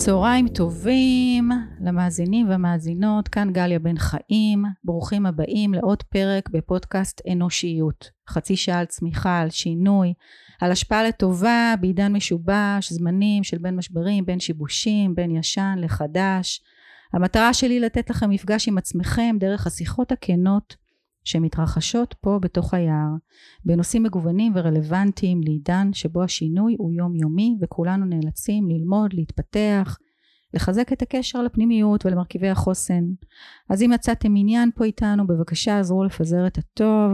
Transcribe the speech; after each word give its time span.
צהריים 0.00 0.48
טובים 0.48 1.50
למאזינים 1.80 2.48
והמאזינות, 2.48 3.28
כאן 3.28 3.52
גליה 3.52 3.78
בן 3.78 3.98
חיים, 3.98 4.64
ברוכים 4.84 5.26
הבאים 5.26 5.74
לעוד 5.74 6.02
פרק 6.02 6.48
בפודקאסט 6.48 7.20
אנושיות. 7.32 8.10
חצי 8.28 8.56
שעה 8.56 8.78
על 8.78 8.86
צמיחה, 8.86 9.38
על 9.38 9.50
שינוי, 9.50 10.14
על 10.60 10.72
השפעה 10.72 11.04
לטובה 11.04 11.74
בעידן 11.80 12.12
משובש, 12.12 12.92
זמנים 12.92 13.44
של 13.44 13.58
בין 13.58 13.76
משברים, 13.76 14.26
בין 14.26 14.40
שיבושים, 14.40 15.14
בין 15.14 15.36
ישן 15.36 15.74
לחדש. 15.78 16.62
המטרה 17.12 17.54
שלי 17.54 17.80
לתת 17.80 18.10
לכם 18.10 18.30
מפגש 18.30 18.68
עם 18.68 18.78
עצמכם 18.78 19.36
דרך 19.40 19.66
השיחות 19.66 20.12
הכנות 20.12 20.76
שמתרחשות 21.24 22.14
פה 22.20 22.38
בתוך 22.42 22.74
היער 22.74 23.10
בנושאים 23.64 24.02
מגוונים 24.02 24.52
ורלוונטיים 24.54 25.40
לעידן 25.44 25.92
שבו 25.92 26.22
השינוי 26.22 26.76
הוא 26.78 26.92
יומיומי 26.92 27.56
וכולנו 27.62 28.06
נאלצים 28.06 28.68
ללמוד, 28.68 29.14
להתפתח, 29.14 29.98
לחזק 30.54 30.92
את 30.92 31.02
הקשר 31.02 31.42
לפנימיות 31.42 32.06
ולמרכיבי 32.06 32.48
החוסן. 32.48 33.04
אז 33.70 33.82
אם 33.82 33.90
מצאתם 33.90 34.36
עניין 34.36 34.70
פה 34.74 34.84
איתנו 34.84 35.26
בבקשה 35.26 35.78
עזרו 35.78 36.04
לפזר 36.04 36.46
את 36.46 36.58
הטוב, 36.58 37.12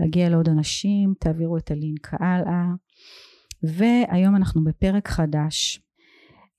להגיע 0.00 0.28
לעוד 0.28 0.48
אנשים, 0.48 1.14
תעבירו 1.20 1.56
את 1.56 1.70
הלינק 1.70 2.10
הלאה. 2.20 2.64
והיום 3.62 4.36
אנחנו 4.36 4.64
בפרק 4.64 5.08
חדש. 5.08 5.80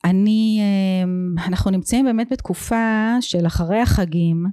אני, 0.05 0.61
אמ, 0.61 1.35
אנחנו 1.47 1.71
נמצאים 1.71 2.05
באמת 2.05 2.31
בתקופה 2.31 3.15
של 3.21 3.47
אחרי 3.47 3.79
החגים 3.79 4.45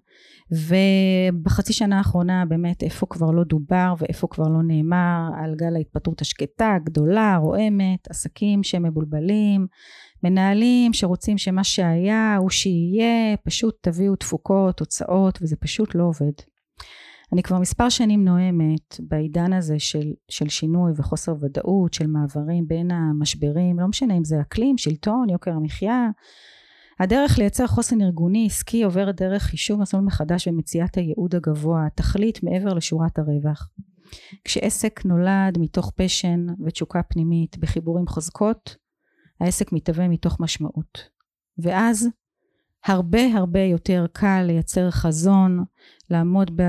ובחצי 0.52 1.72
שנה 1.72 1.98
האחרונה 1.98 2.44
באמת 2.48 2.82
איפה 2.82 3.06
כבר 3.06 3.30
לא 3.30 3.44
דובר 3.44 3.94
ואיפה 3.98 4.26
כבר 4.30 4.48
לא 4.48 4.62
נאמר 4.62 5.30
על 5.36 5.54
גל 5.54 5.76
ההתפטרות 5.76 6.20
השקטה, 6.20 6.76
גדולה, 6.84 7.36
רועמת, 7.36 8.10
עסקים 8.10 8.62
שמבולבלים, 8.62 9.66
מנהלים 10.22 10.92
שרוצים 10.92 11.38
שמה 11.38 11.64
שהיה 11.64 12.36
הוא 12.40 12.50
שיהיה, 12.50 13.36
פשוט 13.44 13.76
תביאו 13.80 14.16
תפוקות, 14.16 14.76
תוצאות 14.76 15.38
וזה 15.42 15.56
פשוט 15.56 15.94
לא 15.94 16.04
עובד. 16.04 16.32
אני 17.32 17.42
כבר 17.42 17.58
מספר 17.58 17.88
שנים 17.88 18.24
נואמת 18.24 19.00
בעידן 19.00 19.52
הזה 19.52 19.78
של, 19.78 20.12
של 20.28 20.48
שינוי 20.48 20.92
וחוסר 20.96 21.34
ודאות, 21.40 21.94
של 21.94 22.06
מעברים 22.06 22.66
בין 22.66 22.90
המשברים, 22.90 23.78
לא 23.78 23.88
משנה 23.88 24.14
אם 24.16 24.24
זה 24.24 24.40
אקלים, 24.40 24.78
שלטון, 24.78 25.30
יוקר 25.30 25.50
המחיה, 25.50 26.10
הדרך 27.02 27.38
לייצר 27.38 27.66
חוסן 27.66 28.00
ארגוני 28.00 28.46
עסקי 28.46 28.82
עוברת 28.82 29.16
דרך 29.16 29.42
חישוב 29.42 29.80
מסלול 29.80 30.02
מחדש 30.02 30.48
ומציאת 30.48 30.96
הייעוד 30.96 31.34
הגבוה, 31.34 31.86
תכלית 31.94 32.42
מעבר 32.42 32.74
לשורת 32.74 33.18
הרווח. 33.18 33.68
כשעסק 34.44 35.04
נולד 35.04 35.58
מתוך 35.58 35.92
פשן 35.96 36.46
ותשוקה 36.66 37.02
פנימית 37.02 37.58
בחיבורים 37.58 38.06
חוזקות, 38.06 38.76
העסק 39.40 39.72
מתהווה 39.72 40.08
מתוך 40.08 40.40
משמעות. 40.40 41.08
ואז 41.58 42.08
הרבה 42.84 43.20
הרבה 43.34 43.60
יותר 43.60 44.06
קל 44.12 44.42
לייצר 44.46 44.90
חזון, 44.90 45.64
לעמוד 46.10 46.60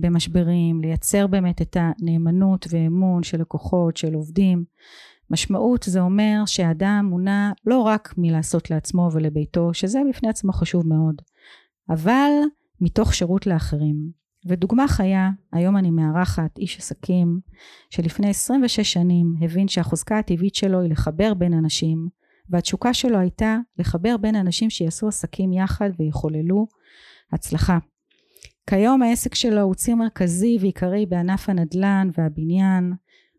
במשברים, 0.00 0.80
לייצר 0.80 1.26
באמת 1.26 1.62
את 1.62 1.76
הנאמנות 1.80 2.66
ואמון 2.70 3.22
של 3.22 3.40
לקוחות, 3.40 3.96
של 3.96 4.14
עובדים, 4.14 4.64
משמעות 5.30 5.82
זה 5.82 6.00
אומר 6.00 6.42
שאדם 6.46 7.06
מונע 7.10 7.52
לא 7.66 7.80
רק 7.80 8.14
מלעשות 8.18 8.70
לעצמו 8.70 9.08
ולביתו, 9.12 9.74
שזה 9.74 10.00
בפני 10.08 10.28
עצמו 10.28 10.52
חשוב 10.52 10.86
מאוד, 10.86 11.22
אבל 11.90 12.30
מתוך 12.80 13.14
שירות 13.14 13.46
לאחרים. 13.46 14.24
ודוגמה 14.46 14.88
חיה, 14.88 15.30
היום 15.52 15.76
אני 15.76 15.90
מארחת 15.90 16.58
איש 16.58 16.78
עסקים 16.78 17.40
שלפני 17.90 18.30
26 18.30 18.80
שנים 18.80 19.34
הבין 19.40 19.68
שהחוזקה 19.68 20.18
הטבעית 20.18 20.54
שלו 20.54 20.80
היא 20.80 20.90
לחבר 20.90 21.34
בין 21.34 21.52
אנשים, 21.52 22.08
והתשוקה 22.50 22.94
שלו 22.94 23.18
הייתה 23.18 23.58
לחבר 23.78 24.16
בין 24.16 24.36
אנשים 24.36 24.70
שיעשו 24.70 25.08
עסקים 25.08 25.52
יחד 25.52 25.90
ויחוללו 25.98 26.66
הצלחה. 27.32 27.78
כיום 28.66 29.02
העסק 29.02 29.34
שלו 29.34 29.60
הוא 29.60 29.74
ציר 29.74 29.94
מרכזי 29.94 30.58
ועיקרי 30.60 31.06
בענף 31.06 31.48
הנדל"ן 31.48 32.08
והבניין, 32.18 32.92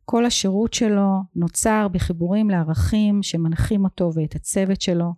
כל 0.05 0.25
השירות 0.25 0.73
שלו 0.73 1.11
נוצר 1.35 1.87
בחיבורים 1.91 2.49
לערכים 2.49 3.23
שמנחים 3.23 3.83
אותו 3.83 4.11
ואת 4.15 4.35
הצוות 4.35 4.81
שלו. 4.81 5.13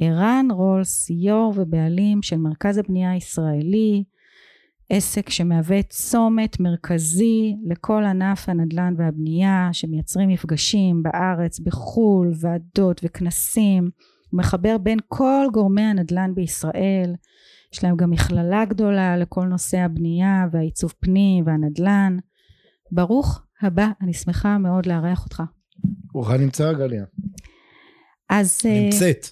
ערן 0.00 0.48
רולס, 0.50 1.10
יו"ר 1.10 1.52
ובעלים 1.56 2.22
של 2.22 2.36
מרכז 2.36 2.78
הבנייה 2.78 3.10
הישראלי, 3.10 4.04
עסק 4.90 5.30
שמהווה 5.30 5.82
צומת 5.82 6.60
מרכזי 6.60 7.56
לכל 7.66 8.04
ענף 8.04 8.48
הנדל"ן 8.48 8.94
והבנייה, 8.96 9.68
שמייצרים 9.72 10.28
מפגשים 10.28 11.02
בארץ, 11.02 11.60
בחו"ל, 11.60 12.32
ועדות 12.40 13.00
וכנסים, 13.04 13.90
הוא 14.30 14.38
מחבר 14.38 14.78
בין 14.78 14.98
כל 15.08 15.46
גורמי 15.52 15.82
הנדל"ן 15.82 16.34
בישראל, 16.34 17.14
יש 17.72 17.84
להם 17.84 17.96
גם 17.96 18.10
מכללה 18.10 18.64
גדולה 18.64 19.16
לכל 19.16 19.44
נושא 19.44 19.78
הבנייה 19.78 20.46
והעיצוב 20.52 20.94
פנים 21.00 21.46
והנדל"ן. 21.46 22.16
ברוך 22.92 23.42
הבא, 23.64 23.88
אני 24.00 24.12
שמחה 24.12 24.58
מאוד 24.58 24.86
לארח 24.86 25.24
אותך. 25.24 25.42
ברוכה 26.12 26.36
נמצא 26.36 26.72
גליה. 26.72 27.04
אז... 28.28 28.60
אה, 28.66 28.80
נמצאת. 28.84 29.26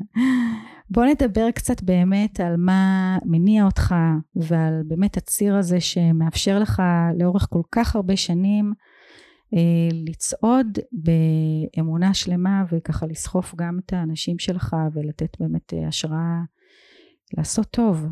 בוא 0.90 1.04
נדבר 1.04 1.50
קצת 1.50 1.82
באמת 1.82 2.40
על 2.40 2.56
מה 2.56 3.18
מניע 3.24 3.64
אותך 3.64 3.94
ועל 4.36 4.82
באמת 4.86 5.16
הציר 5.16 5.56
הזה 5.56 5.80
שמאפשר 5.80 6.58
לך 6.58 6.82
לאורך 7.18 7.46
כל 7.50 7.62
כך 7.72 7.96
הרבה 7.96 8.16
שנים 8.16 8.72
אה, 9.54 9.88
לצעוד 9.92 10.78
באמונה 10.92 12.14
שלמה 12.14 12.64
וככה 12.72 13.06
לסחוף 13.06 13.54
גם 13.56 13.78
את 13.86 13.92
האנשים 13.92 14.38
שלך 14.38 14.76
ולתת 14.94 15.36
באמת 15.40 15.74
אה, 15.74 15.88
השראה 15.88 16.40
לעשות 17.36 17.66
טוב. 17.70 18.06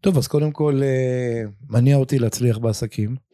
טוב 0.00 0.16
אז 0.16 0.28
קודם 0.28 0.52
כל 0.52 0.80
מניע 1.70 1.96
אותי 1.96 2.18
להצליח 2.18 2.58
בעסקים. 2.58 3.27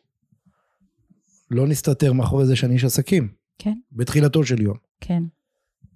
לא 1.51 1.67
נסתתר 1.67 2.13
מאחורי 2.13 2.47
זה 2.47 2.57
שאני 2.57 2.75
איש 2.75 2.85
עסקים. 2.85 3.29
כן. 3.59 3.75
בתחילתו 3.93 4.45
של 4.45 4.63
יום. 4.63 4.77
כן. 5.01 5.23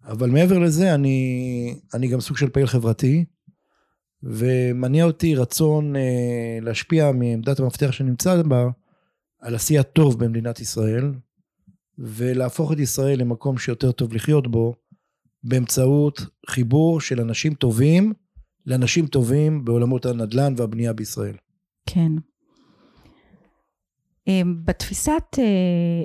אבל 0.04 0.30
מעבר 0.30 0.58
לזה, 0.58 0.94
אני, 0.94 1.74
אני 1.94 2.08
גם 2.08 2.20
סוג 2.20 2.36
של 2.36 2.48
פעיל 2.48 2.66
חברתי, 2.66 3.24
ומניע 4.22 5.04
אותי 5.04 5.34
רצון 5.34 5.96
אה, 5.96 6.58
להשפיע 6.62 7.12
מעמדת 7.12 7.60
המפתח 7.60 7.90
שנמצא 7.90 8.42
בה, 8.42 8.68
על 9.40 9.54
עשייה 9.54 9.82
טוב 9.82 10.24
במדינת 10.24 10.60
ישראל, 10.60 11.12
ולהפוך 11.98 12.72
את 12.72 12.78
ישראל 12.78 13.20
למקום 13.20 13.58
שיותר 13.58 13.92
טוב 13.92 14.12
לחיות 14.12 14.50
בו, 14.50 14.74
באמצעות 15.42 16.20
חיבור 16.48 17.00
של 17.00 17.20
אנשים 17.20 17.54
טובים 17.54 18.12
לאנשים 18.66 19.06
טובים 19.06 19.64
בעולמות 19.64 20.06
הנדל"ן 20.06 20.54
והבנייה 20.56 20.92
בישראל. 20.92 21.36
כן. 21.86 22.12
אמ, 24.28 24.56
בתפיסת 24.64 25.38
אה, 25.38 25.44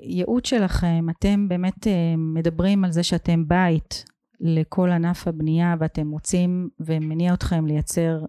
ייעוד 0.04 0.46
שלכם 0.46 1.06
אתם 1.10 1.48
באמת 1.50 1.88
אה, 1.88 2.16
מדברים 2.18 2.86
על 2.86 2.92
זה 2.92 3.04
שאתם 3.04 3.48
בית 3.48 4.06
לכל 4.40 4.90
ענף 4.90 5.28
הבנייה 5.28 5.76
ואתם 5.80 6.12
רוצים 6.12 6.70
ומניע 6.80 7.34
אתכם 7.34 7.66
לייצר 7.66 8.20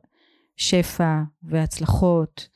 שפע 0.57 1.23
והצלחות. 1.43 2.49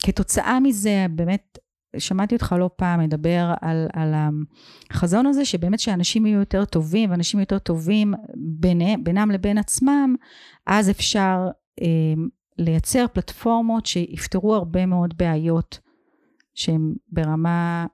וכתוצאה 0.00 0.60
מזה 0.60 1.06
באמת 1.10 1.58
שמעתי 1.98 2.34
אותך 2.34 2.54
לא 2.58 2.70
פעם 2.76 3.00
מדבר 3.00 3.54
על, 3.60 3.88
על 3.92 4.14
החזון 4.90 5.26
הזה 5.26 5.44
שבאמת 5.44 5.80
שאנשים 5.80 6.26
יהיו 6.26 6.38
יותר 6.38 6.64
טובים 6.64 7.10
ואנשים 7.10 7.40
יותר 7.40 7.58
טובים 7.58 8.14
ביניהם, 8.36 9.04
בינם 9.04 9.30
לבין 9.30 9.58
עצמם 9.58 10.14
אז 10.66 10.90
אפשר 10.90 11.38
אמ, 11.80 12.28
לייצר 12.58 13.04
פלטפורמות 13.12 13.86
שיפתרו 13.86 14.54
הרבה 14.54 14.86
מאוד 14.86 15.14
בעיות 15.18 15.78
שהן 16.54 16.94
ברמה 17.08 17.86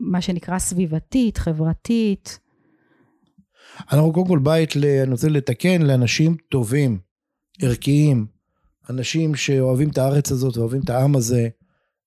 מה 0.00 0.20
שנקרא 0.20 0.58
סביבתית, 0.58 1.38
חברתית. 1.38 2.38
אנחנו 3.92 4.12
קודם 4.12 4.26
כל 4.26 4.38
בית, 4.38 4.76
אני 4.76 5.10
רוצה 5.10 5.28
לתקן, 5.28 5.82
לאנשים 5.82 6.36
טובים, 6.48 6.98
ערכיים, 7.62 8.26
אנשים 8.90 9.34
שאוהבים 9.34 9.88
את 9.88 9.98
הארץ 9.98 10.32
הזאת 10.32 10.56
ואוהבים 10.56 10.80
את 10.84 10.90
העם 10.90 11.16
הזה 11.16 11.48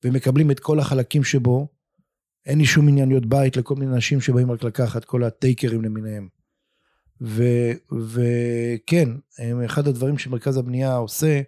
ומקבלים 0.04 0.52
את 0.52 0.60
כל 0.60 0.80
החלקים 0.80 1.24
שבו. 1.24 1.68
אין 2.46 2.58
לי 2.58 2.66
שום 2.66 2.88
עניין 2.88 3.10
להיות 3.10 3.26
בית 3.26 3.58
לכל 3.58 3.76
מיני 3.76 3.96
אנשים 3.96 4.22
שבאים 4.22 4.52
רק 4.52 4.64
לקחת 4.64 5.06
כל 5.06 5.24
הטייקרים 5.24 5.82
למיניהם. 5.82 6.28
וכן, 7.92 9.10
אחד 9.66 9.88
הדברים 9.88 10.18
שמרכז 10.18 10.58
הבנייה 10.58 10.96
עושה, 10.96 11.42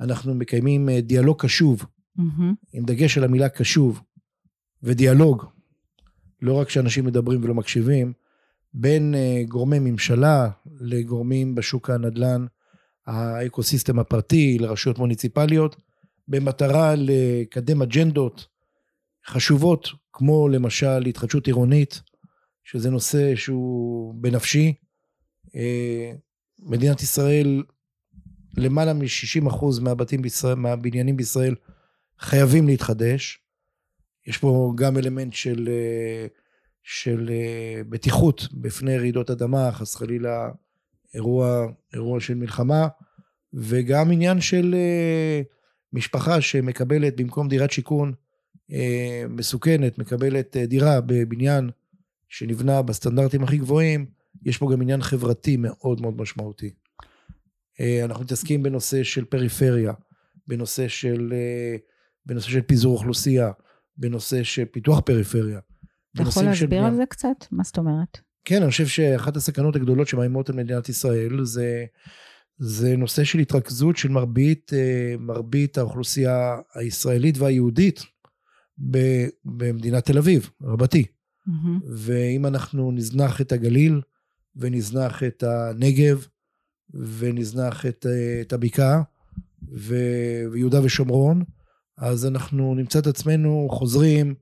אנחנו 0.00 0.34
מקיימים 0.34 0.88
אה, 0.88 1.00
דיאלוג 1.00 1.42
קשוב, 1.42 1.82
mm-hmm. 1.82 2.42
עם 2.72 2.84
דגש 2.84 3.18
על 3.18 3.24
המילה 3.24 3.48
קשוב, 3.48 4.00
ודיאלוג, 4.82 5.44
לא 6.42 6.54
רק 6.54 6.70
שאנשים 6.70 7.04
מדברים 7.04 7.44
ולא 7.44 7.54
מקשיבים, 7.54 8.12
בין 8.74 9.14
אה, 9.14 9.42
גורמי 9.48 9.78
ממשלה 9.78 10.50
לגורמים 10.80 11.54
בשוק 11.54 11.90
הנדל"ן, 11.90 12.46
האקוסיסטם 13.06 13.98
הפרטי, 13.98 14.58
לרשויות 14.58 14.98
מוניציפליות, 14.98 15.76
במטרה 16.28 16.94
לקדם 16.96 17.82
אג'נדות 17.82 18.46
חשובות, 19.26 19.88
כמו 20.12 20.48
למשל 20.48 21.06
התחדשות 21.06 21.46
עירונית, 21.46 22.02
שזה 22.64 22.90
נושא 22.90 23.36
שהוא 23.36 24.14
בנפשי. 24.14 24.74
אה, 25.56 26.12
מדינת 26.58 27.02
ישראל, 27.02 27.62
למעלה 28.58 28.92
מ-60% 28.92 29.80
מהבתים 29.80 30.22
בישראל, 30.22 30.54
מהבניינים 30.54 31.16
בישראל 31.16 31.54
חייבים 32.18 32.66
להתחדש. 32.66 33.40
יש 34.26 34.38
פה 34.38 34.72
גם 34.74 34.96
אלמנט 34.96 35.32
של, 35.32 35.68
אה, 35.68 36.26
של 36.82 37.30
אה, 37.30 37.82
בטיחות 37.88 38.48
בפני 38.52 38.98
רעידות 38.98 39.30
אדמה, 39.30 39.72
חס 39.72 39.94
חלילה 39.94 40.50
אירוע, 41.14 41.66
אירוע 41.94 42.20
של 42.20 42.34
מלחמה, 42.34 42.88
וגם 43.54 44.10
עניין 44.10 44.40
של 44.40 44.74
משפחה 45.92 46.40
שמקבלת 46.40 47.16
במקום 47.16 47.48
דירת 47.48 47.70
שיכון 47.70 48.12
מסוכנת, 49.28 49.98
מקבלת 49.98 50.56
דירה 50.56 51.00
בבניין 51.00 51.70
שנבנה 52.28 52.82
בסטנדרטים 52.82 53.42
הכי 53.42 53.58
גבוהים, 53.58 54.06
יש 54.44 54.58
פה 54.58 54.68
גם 54.72 54.82
עניין 54.82 55.02
חברתי 55.02 55.56
מאוד 55.56 56.00
מאוד 56.00 56.20
משמעותי. 56.20 56.70
אה, 57.80 58.04
אנחנו 58.04 58.24
מתעסקים 58.24 58.62
בנושא 58.62 59.02
של 59.02 59.24
פריפריה, 59.24 59.92
בנושא 60.46 60.88
של, 60.88 61.32
אה, 61.32 61.76
בנושא 62.26 62.48
של 62.48 62.60
פיזור 62.60 62.94
אוכלוסייה, 62.94 63.50
בנושא 63.96 64.42
של 64.42 64.64
פיתוח 64.64 65.00
פריפריה. 65.00 65.60
אתה 66.14 66.22
יכול 66.22 66.44
להסביר 66.44 66.84
על 66.84 66.94
זה 66.94 67.06
קצת? 67.08 67.44
מה 67.50 67.64
זאת 67.64 67.78
אומרת? 67.78 68.18
כן, 68.44 68.62
אני 68.62 68.70
חושב 68.70 68.86
שאחת 68.86 69.36
הסכנות 69.36 69.76
הגדולות 69.76 70.08
שמאיימות 70.08 70.50
על 70.50 70.56
מדינת 70.56 70.88
ישראל 70.88 71.44
זה, 71.44 71.84
זה 72.58 72.96
נושא 72.96 73.24
של 73.24 73.38
התרכזות 73.38 73.96
של 73.96 74.08
מרבית, 74.08 74.72
אה, 74.74 75.14
מרבית 75.18 75.78
האוכלוסייה 75.78 76.56
הישראלית 76.74 77.38
והיהודית 77.38 78.00
במדינת 79.44 80.04
תל 80.04 80.18
אביב, 80.18 80.50
רבתי. 80.62 81.04
Mm-hmm. 81.04 81.86
ואם 81.96 82.46
אנחנו 82.46 82.92
נזנח 82.92 83.40
את 83.40 83.52
הגליל, 83.52 84.00
ונזנח 84.56 85.22
את 85.22 85.42
הנגב, 85.42 86.26
ונזנח 86.94 87.86
את, 87.86 88.06
את 88.40 88.52
הבקעה, 88.52 89.02
ויהודה 89.72 90.84
ושומרון, 90.84 91.44
אז 91.98 92.26
אנחנו 92.26 92.74
נמצא 92.74 92.98
את 92.98 93.06
עצמנו 93.06 93.68
חוזרים 93.70 94.34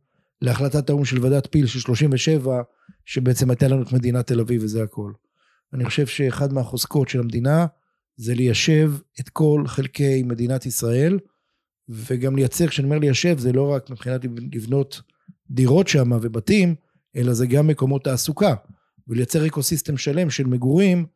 להחלטת 0.43 0.90
האו"ם 0.90 1.04
של 1.04 1.25
ועדת 1.25 1.48
פיל 1.50 1.66
של 1.66 1.81
37, 1.81 2.62
שבעצם 3.04 3.50
הייתה 3.50 3.69
לנו 3.69 3.82
את 3.82 3.93
מדינת 3.93 4.26
תל 4.26 4.40
אביב 4.40 4.64
וזה 4.64 4.82
הכל. 4.82 5.12
אני 5.72 5.84
חושב 5.84 6.06
שאחד 6.06 6.52
מהחוזקות 6.52 7.08
של 7.08 7.20
המדינה 7.20 7.66
זה 8.16 8.34
ליישב 8.34 8.93
את 9.20 9.28
כל 9.28 9.62
חלקי 9.66 10.22
מדינת 10.22 10.66
ישראל, 10.66 11.19
וגם 11.88 12.37
לייצר, 12.37 12.66
כשאני 12.66 12.87
אומר 12.87 12.98
ליישב, 12.98 13.38
זה 13.38 13.52
לא 13.52 13.72
רק 13.72 13.90
מבחינת 13.90 14.20
לבנות 14.52 15.00
דירות 15.50 15.88
שם 15.88 16.10
ובתים, 16.22 16.75
אלא 17.16 17.32
זה 17.32 17.46
גם 17.46 17.66
מקומות 17.66 18.04
תעסוקה, 18.04 18.54
ולייצר 19.08 19.46
אקוסיסטם 19.46 19.96
שלם 19.96 20.31
של 20.31 20.46
מגורים, 20.46 21.06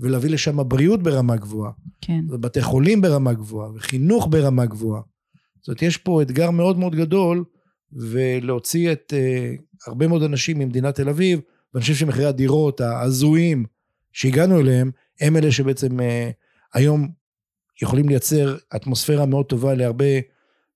ולהביא 0.00 0.30
לשם 0.30 0.68
בריאות 0.68 1.02
ברמה 1.02 1.36
גבוהה. 1.36 1.72
כן. 2.00 2.24
ובתי 2.28 2.62
חולים 2.62 3.00
ברמה 3.00 3.32
גבוהה, 3.32 3.70
וחינוך 3.74 4.28
ברמה 4.30 4.66
גבוהה. 4.66 5.02
זאת 5.60 5.68
אומרת, 5.68 5.82
יש 5.82 5.96
פה 5.96 6.22
אתגר 6.22 6.50
מאוד 6.50 6.78
מאוד 6.78 6.94
גדול, 6.94 7.44
ולהוציא 7.92 8.92
את 8.92 9.12
uh, 9.12 9.62
הרבה 9.86 10.08
מאוד 10.08 10.22
אנשים 10.22 10.58
ממדינת 10.58 10.94
תל 10.94 11.08
אביב, 11.08 11.40
ואני 11.74 11.82
חושב 11.82 11.94
שמחירי 11.94 12.26
הדירות 12.26 12.80
ההזויים 12.80 13.64
שהגענו 14.12 14.60
אליהם, 14.60 14.90
הם 15.20 15.36
אלה 15.36 15.52
שבעצם 15.52 16.00
uh, 16.00 16.02
היום 16.74 17.08
יכולים 17.82 18.08
לייצר 18.08 18.56
אטמוספירה 18.76 19.26
מאוד 19.26 19.46
טובה 19.46 19.74
להרבה 19.74 20.04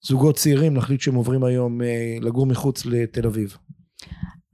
זוגות 0.02 0.36
צעירים 0.36 0.76
להחליט 0.76 1.00
שהם 1.00 1.14
עוברים 1.14 1.44
היום 1.44 1.80
uh, 1.80 1.84
לגור 2.24 2.46
מחוץ 2.46 2.86
לתל 2.86 3.26
אביב. 3.26 3.56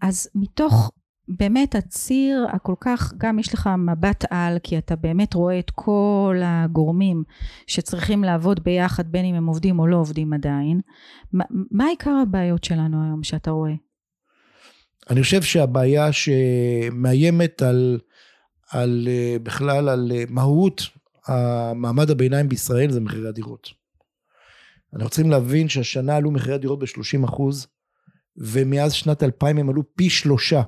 אז 0.03 0.29
מתוך 0.35 0.91
באמת 1.39 1.75
הציר 1.75 2.47
הכל 2.53 2.75
כך, 2.81 3.13
גם 3.19 3.39
יש 3.39 3.55
לך 3.55 3.71
מבט 3.79 4.25
על, 4.31 4.59
כי 4.63 4.79
אתה 4.79 4.97
באמת 4.97 5.35
רואה 5.35 5.59
את 5.59 5.71
כל 5.75 6.41
הגורמים 6.45 7.23
שצריכים 7.67 8.25
לעבוד 8.25 8.65
ביחד, 8.65 9.13
בין 9.13 9.25
אם 9.25 9.35
הם 9.35 9.47
עובדים 9.47 9.79
או 9.79 9.87
לא 9.87 9.97
עובדים 9.97 10.33
עדיין. 10.33 10.81
מה, 11.33 11.45
מה 11.71 11.87
עיקר 11.87 12.11
הבעיות 12.23 12.65
שלנו 12.65 13.05
היום 13.05 13.23
שאתה 13.23 13.51
רואה? 13.51 13.73
אני 15.11 15.23
חושב 15.23 15.43
שהבעיה 15.43 16.13
שמאיימת 16.13 17.63
על, 17.63 17.99
על 18.71 19.09
בכלל 19.43 19.89
על 19.89 20.13
מהות 20.29 20.83
המעמד 21.27 22.11
הביניים 22.11 22.49
בישראל 22.49 22.91
זה 22.91 23.01
מחירי 23.01 23.29
הדירות. 23.29 23.69
אנחנו 24.95 25.11
צריכים 25.11 25.31
להבין 25.31 25.69
שהשנה 25.69 26.17
עלו 26.17 26.31
מחירי 26.31 26.55
הדירות 26.55 26.79
ב-30 26.79 27.25
אחוז, 27.25 27.67
ומאז 28.37 28.93
שנת 28.93 29.23
2000 29.23 29.59
הם 29.59 29.71
עלו 29.71 29.83
פי 29.95 30.11
שלושה. 30.11 30.63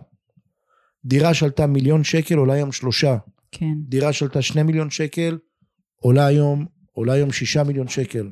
דירה 1.05 1.35
שעלתה 1.35 1.67
מיליון 1.67 2.05
שקל 2.05 2.35
עולה 2.35 2.55
היום 2.55 2.73
שלושה. 2.73 3.17
כן. 3.53 3.75
דירה 3.89 4.13
שעלתה 4.13 4.43
שני 4.43 4.63
מיליון 4.63 4.91
שקל 4.91 5.39
עולה 5.97 6.27
היום, 6.27 6.67
עולה 6.93 7.13
היום 7.13 7.33
שישה 7.33 7.65
מיליון 7.65 7.89
שקל. 7.89 8.31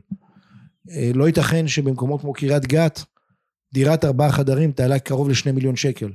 אה, 0.91 1.11
לא 1.15 1.27
ייתכן 1.27 1.69
שבמקומות 1.69 2.21
כמו 2.21 2.33
קריית 2.33 2.67
גת, 2.67 3.05
דירת 3.73 4.05
ארבעה 4.05 4.33
חדרים 4.33 4.73
תעלה 4.73 4.99
קרוב 4.99 5.29
לשני 5.29 5.53
מיליון 5.53 5.77
שקל. 5.77 6.13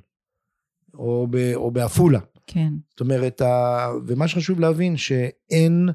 או, 0.94 1.28
ב, 1.30 1.52
או 1.56 1.72
בעפולה. 1.72 2.19
כן. 2.48 2.74
זאת 2.90 3.00
אומרת, 3.00 3.42
ה... 3.42 3.88
ומה 4.07 4.28
שחשוב 4.28 4.60
להבין 4.60 4.98
שאין 4.98 5.90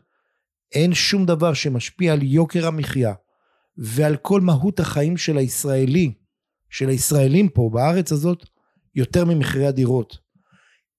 אין 0.72 0.94
שום 0.94 1.26
דבר 1.26 1.54
שמשפיע 1.54 2.12
על 2.12 2.22
יוקר 2.22 2.66
המחיה 2.66 3.14
ועל 3.76 4.16
כל 4.16 4.40
מהות 4.40 4.80
החיים 4.80 5.16
של 5.16 5.38
הישראלי 5.38 6.12
של 6.70 6.88
הישראלים 6.88 7.48
פה 7.48 7.70
בארץ 7.72 8.12
הזאת 8.12 8.46
יותר 8.94 9.24
ממחירי 9.24 9.66
הדירות. 9.66 10.18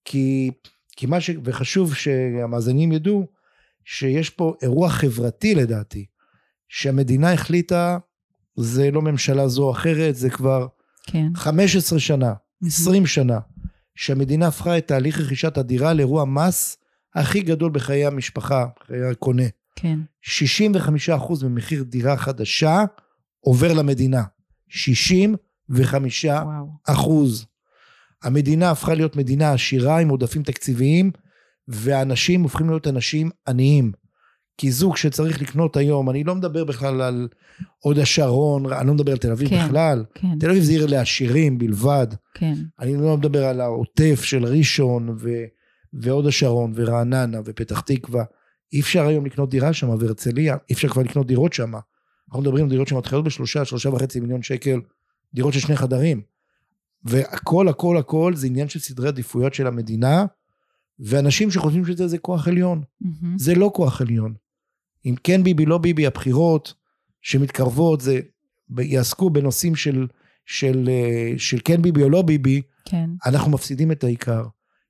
כי, 0.06 0.52
כי 0.92 1.06
מה 1.06 1.22
ש... 1.22 1.30
וחשוב 1.44 1.96
שהמאזינים 1.96 2.92
ידעו 2.92 3.28
שיש 3.86 4.30
פה 4.30 4.54
אירוע 4.62 4.90
חברתי 4.90 5.56
לדעתי, 5.56 6.06
שהמדינה 6.70 7.34
החליטה, 7.34 7.98
זה 8.58 8.92
לא 8.92 9.02
ממשלה 9.02 9.48
זו 9.48 9.64
או 9.64 9.72
אחרת, 9.72 10.16
זה 10.16 10.30
כבר 10.30 10.68
כן. 11.08 11.28
15 11.36 12.00
שנה, 12.00 12.34
20 12.66 13.06
שנה, 13.06 13.40
שהמדינה 13.96 14.48
הפכה 14.48 14.78
את 14.78 14.88
תהליך 14.88 15.20
רכישת 15.20 15.58
הדירה 15.58 15.94
לאירוע 15.94 16.26
מס 16.26 16.78
הכי 17.16 17.42
גדול 17.42 17.72
בחיי 17.72 18.06
המשפחה, 18.06 18.66
חיי 18.88 19.04
הקונה. 19.12 19.44
כן. 19.76 20.00
65% 20.24 21.46
ממחיר 21.46 21.84
דירה 21.84 22.18
חדשה 22.18 22.84
עובר 23.40 23.74
למדינה. 23.74 24.24
60 24.68 25.36
וחמישה 25.70 26.44
אחוז. 26.88 27.46
המדינה 28.24 28.72
הפכה 28.72 28.94
להיות 28.94 29.16
מדינה 29.16 29.54
עשירה 29.54 30.00
עם 30.00 30.10
עודפים 30.10 30.44
תקציביים, 30.44 31.12
ואנשים 31.68 32.44
הופכים 32.44 32.70
להיות 32.70 32.88
אנשים 32.88 33.30
עניים. 33.48 33.92
כי 34.58 34.72
זוג 34.72 34.98
שצריך 34.98 35.42
לקנות 35.42 35.78
היום, 35.78 36.10
אני 36.10 36.24
לא 36.24 36.36
מדבר 36.36 36.64
בכלל 36.64 37.02
על 37.02 37.28
הוד 37.80 38.00
השרון, 38.00 38.74
אני 38.74 38.88
לא 38.88 38.94
מדבר 38.94 39.12
על 39.12 39.18
תל 39.18 39.32
אביב 39.32 39.50
כן, 39.50 39.66
בכלל. 39.66 40.06
כן. 40.14 40.40
תל 40.40 40.50
אביב 40.50 40.64
זה 40.64 40.72
עיר 40.72 40.86
לעשירים 40.86 41.58
בלבד. 41.58 42.08
כן. 42.34 42.54
אני 42.80 42.96
לא 42.96 43.18
מדבר 43.18 43.46
על 43.46 43.62
העוטף 43.62 44.24
של 44.24 44.46
ראשון 44.46 45.10
ו, 45.20 45.30
והוד 45.94 46.28
השרון 46.28 46.74
ורעננה 46.76 47.40
ופתח 47.46 47.80
תקווה. 47.80 48.24
אי 48.74 48.80
אפשר 48.80 49.08
היום 49.08 49.26
לקנות 49.26 49.50
דירה 49.50 49.74
שם 49.74 49.90
והרצליה, 49.90 50.58
אי 50.70 50.74
אפשר 50.74 50.88
כבר 50.88 51.02
לקנות 51.02 51.28
דירות 51.28 51.54
שם. 51.54 51.72
אנחנו 52.30 52.42
מדברים 52.42 52.64
על 52.64 52.70
דירות 52.70 52.88
שמתחילות 52.88 53.26
בשלושה, 53.26 53.66
שלושה 53.66 53.90
וחצי 53.90 54.20
מיליון 54.20 54.44
שקל 54.44 54.82
דירות 55.34 55.54
של 55.54 55.60
שני 55.60 55.76
חדרים. 55.76 56.22
והכל 57.04 57.68
הכל 57.68 57.98
הכל 57.98 58.36
זה 58.36 58.48
עניין 58.48 58.70
של 58.70 58.80
סדרי 58.80 59.08
עדיפויות 59.08 59.54
של 59.54 59.68
המדינה, 59.68 60.26
ואנשים 61.00 61.52
שחושבים 61.52 61.86
שזה 61.86 62.08
זה 62.08 62.18
כוח 62.18 62.48
עליון. 62.48 62.82
Mm-hmm. 63.04 63.28
זה 63.38 63.56
לא 63.56 63.72
כוח 63.74 64.02
עליון. 64.02 64.34
אם 65.06 65.16
כן 65.24 65.44
ביבי, 65.44 65.66
לא 65.66 65.78
ביבי, 65.78 66.08
הבחירות 66.08 66.74
שמתקרבות, 67.22 68.02
זה 68.02 68.20
יעסקו 68.80 69.30
בנושאים 69.30 69.76
של, 69.76 70.08
של, 70.46 70.90
אה, 70.90 71.34
של 71.38 71.58
כן 71.66 71.82
ביבי 71.82 72.04
או 72.04 72.10
לא 72.10 72.22
ביבי, 72.22 72.62
כן. 72.86 73.10
אנחנו 73.26 73.52
מפסידים 73.52 73.92
את 73.92 74.04
העיקר. 74.04 74.44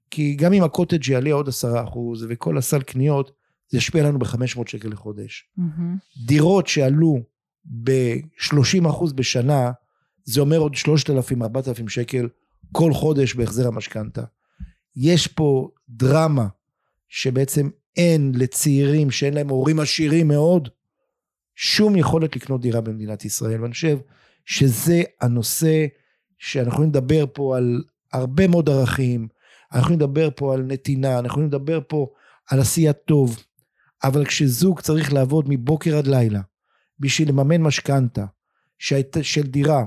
כי 0.10 0.36
גם 0.36 0.54
אם 0.54 0.64
הקוטג' 0.64 1.08
יעלה 1.08 1.32
עוד 1.32 1.48
עשרה 1.48 1.84
אחוז, 1.84 2.26
וכל 2.30 2.58
הסל 2.58 2.82
קניות, 2.82 3.32
זה 3.70 3.78
ישפיע 3.78 4.04
לנו 4.04 4.20
ב-500 4.20 4.62
שקל 4.68 4.90
לחודש. 4.90 5.50
Mm-hmm. 5.60 6.26
דירות 6.26 6.68
שעלו 6.68 7.20
ב-30 7.84 8.90
אחוז 8.90 9.14
בשנה, 9.14 9.72
זה 10.32 10.42
אומר 10.42 10.58
עוד 10.58 10.76
3,000, 10.76 11.44
4,000 11.44 11.90
שקל 11.90 12.30
כל 12.72 12.94
חודש 12.94 13.36
בהחזר 13.36 13.68
המשכנתה. 13.68 14.24
יש 14.96 15.28
פה 15.28 15.70
דרמה 15.90 16.48
שבעצם 17.10 17.70
אין 17.98 18.32
לצעירים 18.36 19.12
שאין 19.12 19.34
להם 19.34 19.50
הורים 19.50 19.80
עשירים 19.80 20.28
מאוד, 20.28 20.70
שום 21.56 21.96
יכולת 21.96 22.36
לקנות 22.36 22.62
דירה 22.62 22.82
במדינת 22.82 23.26
ישראל. 23.26 23.62
ואני 23.62 23.74
חושב 23.74 23.98
שזה 24.46 25.02
הנושא 25.22 25.86
שאנחנו 26.38 26.72
יכולים 26.72 26.90
לדבר 26.90 27.26
פה 27.34 27.58
על 27.58 27.84
הרבה 28.14 28.48
מאוד 28.48 28.70
ערכים, 28.70 29.28
אנחנו 29.72 29.80
יכולים 29.80 30.00
לדבר 30.00 30.30
פה 30.36 30.54
על 30.54 30.62
נתינה, 30.62 31.14
אנחנו 31.14 31.28
יכולים 31.28 31.48
לדבר 31.48 31.80
פה 31.88 32.08
על 32.50 32.60
עשיית 32.60 32.98
טוב, 33.06 33.44
אבל 34.04 34.26
כשזוג 34.26 34.80
צריך 34.80 35.14
לעבוד 35.14 35.46
מבוקר 35.50 35.98
עד 35.98 36.08
לילה 36.08 36.42
בשביל 37.00 37.30
לממן 37.30 37.62
משכנתה 37.62 38.26
של 39.22 39.44
דירה 39.44 39.86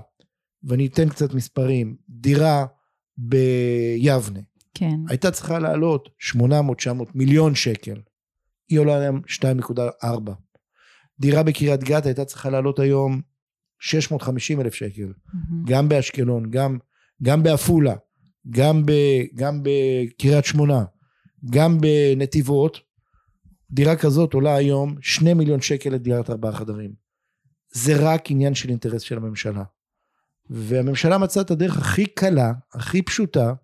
ואני 0.68 0.86
אתן 0.86 1.08
קצת 1.08 1.34
מספרים, 1.34 1.96
דירה 2.08 2.66
ביבנה 3.18 4.40
כן. 4.74 5.00
הייתה 5.08 5.30
צריכה 5.30 5.58
לעלות 5.58 6.08
800-900 6.36 6.40
מיליון 7.14 7.54
שקל. 7.54 8.00
היא 8.68 8.78
עולה 8.78 8.98
היום 8.98 9.20
2.4. 9.26 10.30
דירה 11.20 11.42
בקריית 11.42 11.84
גת 11.84 12.06
הייתה 12.06 12.24
צריכה 12.24 12.50
לעלות 12.50 12.78
היום 12.78 13.20
650 13.80 14.60
אלף 14.60 14.74
שקל. 14.74 15.02
מהמם. 15.02 15.64
גם 15.64 15.88
באשקלון, 15.88 16.50
גם, 16.50 16.78
גם 17.22 17.42
בעפולה, 17.42 17.94
גם, 18.50 18.86
ב, 18.86 18.92
גם 19.34 19.60
בקריית 19.62 20.44
שמונה, 20.44 20.84
גם 21.50 21.78
בנתיבות. 21.80 22.80
דירה 23.70 23.96
כזאת 23.96 24.34
עולה 24.34 24.56
היום 24.56 24.96
2 25.00 25.38
מיליון 25.38 25.60
שקל 25.60 25.90
לדירת 25.90 26.30
ארבעה 26.30 26.52
חדרים. 26.52 26.92
זה 27.72 27.94
רק 27.98 28.30
עניין 28.30 28.54
של 28.54 28.68
אינטרס 28.68 29.02
של 29.02 29.16
הממשלה. 29.16 29.62
והממשלה 30.50 31.18
מצאה 31.18 31.42
את 31.42 31.50
הדרך 31.50 31.78
הכי 31.78 32.06
קלה, 32.06 32.52
הכי 32.74 33.02
פשוטה, 33.02 33.54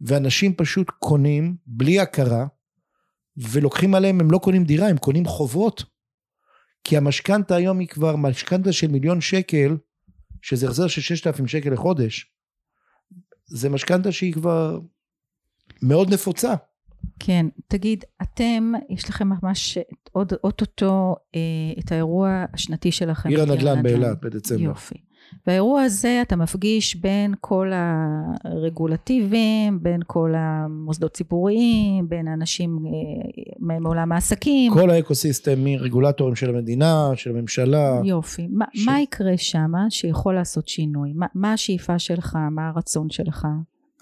ואנשים 0.00 0.54
פשוט 0.54 0.90
קונים 0.90 1.56
בלי 1.66 2.00
הכרה, 2.00 2.46
ולוקחים 3.36 3.94
עליהם, 3.94 4.20
הם 4.20 4.30
לא 4.30 4.38
קונים 4.38 4.64
דירה, 4.64 4.88
הם 4.88 4.98
קונים 4.98 5.24
חובות. 5.24 5.84
כי 6.84 6.96
המשכנתה 6.96 7.56
היום 7.56 7.78
היא 7.78 7.88
כבר 7.88 8.16
משכנתה 8.16 8.72
של 8.72 8.86
מיליון 8.86 9.20
שקל, 9.20 9.76
שזה 10.42 10.66
החזר 10.66 10.86
של 10.86 11.00
6,000 11.00 11.46
שקל 11.46 11.70
לחודש. 11.70 12.32
זה 13.46 13.68
משכנתה 13.68 14.12
שהיא 14.12 14.32
כבר 14.32 14.80
מאוד 15.82 16.14
נפוצה. 16.14 16.54
כן, 17.18 17.46
תגיד, 17.68 18.04
אתם, 18.22 18.72
יש 18.90 19.08
לכם 19.08 19.28
ממש 19.28 19.78
עוד 20.12 20.32
אוטוטו 20.44 21.16
אה, 21.34 21.40
את 21.78 21.92
האירוע 21.92 22.44
השנתי 22.54 22.92
שלכם. 22.92 23.28
עיר 23.28 23.42
הנדל"ן 23.42 23.78
נדל"ן. 23.78 23.82
באילת 23.82 24.20
בדצמבר. 24.20 24.62
יופי. 24.62 25.05
באירוע 25.46 25.82
הזה 25.82 26.22
אתה 26.22 26.36
מפגיש 26.36 26.96
בין 26.96 27.34
כל 27.40 27.70
הרגולטיבים, 28.44 29.82
בין 29.82 30.00
כל 30.06 30.32
המוסדות 30.36 31.12
ציבוריים, 31.14 32.08
בין 32.08 32.28
האנשים 32.28 32.78
אה, 32.86 32.90
מעולם 33.80 34.12
העסקים. 34.12 34.72
כל 34.72 34.90
האקוסיסטם 34.90 35.64
מרגולטורים 35.64 36.34
של 36.34 36.56
המדינה, 36.56 37.10
של 37.14 37.30
הממשלה. 37.30 38.00
יופי. 38.04 38.46
מה, 38.50 38.64
ש- 38.74 38.86
מה 38.86 39.00
יקרה 39.00 39.36
שם 39.36 39.72
שיכול 39.90 40.34
לעשות 40.34 40.68
שינוי? 40.68 41.12
מה, 41.14 41.26
מה 41.34 41.52
השאיפה 41.52 41.98
שלך? 41.98 42.38
מה 42.50 42.68
הרצון 42.68 43.10
שלך? 43.10 43.46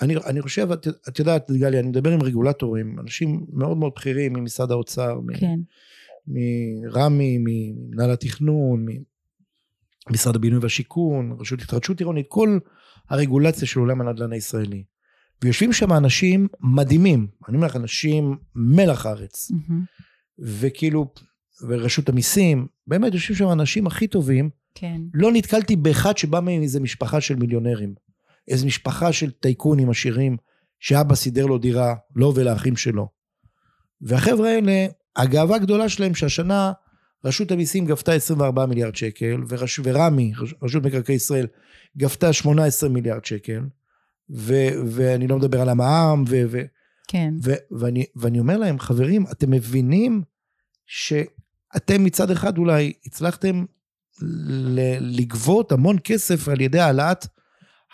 אני, 0.02 0.14
אני 0.26 0.40
חושב, 0.42 0.72
את, 0.72 0.86
את 1.08 1.18
יודעת, 1.18 1.50
גלי, 1.50 1.78
אני 1.80 1.88
מדבר 1.88 2.10
עם 2.10 2.22
רגולטורים, 2.22 2.96
אנשים 3.00 3.46
מאוד 3.52 3.76
מאוד 3.76 3.92
בכירים 3.96 4.32
ממשרד 4.32 4.70
האוצר, 4.70 5.20
מ- 5.20 5.34
כן, 5.34 5.58
מרמ"י, 6.26 7.38
ממנהל 7.38 8.10
התכנון, 8.10 8.86
ממשרד 10.11 10.37
הבינוי 10.37 10.58
והשיכון, 10.62 11.37
רשות 11.40 11.62
התחדשות 11.62 12.00
עירונית, 12.00 12.26
כל 12.28 12.58
הרגולציה 13.11 13.68
של 13.68 13.80
עולם 13.80 14.00
הנדל"ן 14.00 14.32
הישראלי. 14.32 14.84
ויושבים 15.42 15.73
שם 15.73 15.92
אנשים 15.92 16.49
מדהימים, 16.61 17.26
אני 17.49 17.56
אומר 17.56 17.66
לך, 17.66 17.76
אנשים 17.76 18.37
מלח 18.54 19.06
הארץ. 19.06 19.50
מהמם. 19.50 19.84
וכאילו, 20.38 21.12
ורשות 21.68 22.08
המיסים, 22.08 22.66
באמת 22.87 23.14
יושבים 23.14 23.37
שם 23.37 23.46
האנשים 23.46 23.87
הכי 23.87 24.06
טובים. 24.06 24.50
כן, 24.75 25.00
לא 25.14 25.32
נתקלתי 25.32 25.76
באחד 25.76 26.18
שבא 26.18 26.40
מאיזה 26.40 26.80
משפחה 26.80 27.20
של 27.20 27.37
מיליונרים. 27.37 27.94
איזו 28.49 28.66
משפחה 28.66 29.12
של 29.12 29.30
טייקונים 29.30 29.90
עשירים, 29.90 30.37
שאבא 30.80 31.14
סידר 31.14 31.46
לו 31.46 31.58
דירה, 31.58 31.94
לו 32.16 32.32
ולאחים 32.34 32.76
שלו. 32.76 33.08
והחבר'ה 34.00 34.50
האלה, 34.50 34.87
הגאווה 35.16 35.56
הגדולה 35.56 35.88
שלהם 35.88 36.14
שהשנה 36.14 36.73
רשות 37.24 37.50
המיסים 37.52 37.86
גבתה 37.86 38.12
24 38.12 38.66
מיליארד 38.66 38.96
שקל, 38.96 39.42
ורש, 39.48 39.80
ורמ"י, 39.84 40.32
רש- 40.38 40.54
רשות 40.62 40.82
מקרקעי 40.84 41.14
ישראל, 41.14 41.46
גבתה 41.96 42.32
18 42.32 42.88
מיליארד 42.88 43.24
שקל, 43.24 43.60
ו, 44.30 44.54
ואני 44.86 45.28
לא 45.28 45.36
מדבר 45.38 45.60
על 45.60 45.68
המע"מ, 45.68 46.24
ו, 46.28 46.42
ו, 46.50 46.60
כן, 47.08 47.34
ו- 47.42 47.52
ואני, 47.70 48.04
ואני 48.16 48.38
אומר 48.38 48.56
להם, 48.56 48.78
חברים, 48.78 49.24
אתם 49.32 49.50
מבינים 49.50 50.22
שאתם 50.86 52.04
מצד 52.04 52.30
אחד 52.30 52.58
אולי 52.58 52.92
הצלחתם 53.06 53.64
ל- 54.22 55.18
לגבות 55.20 55.72
המון 55.72 55.96
כסף 56.04 56.48
על 56.48 56.60
ידי 56.60 56.80
העלאת 56.80 57.26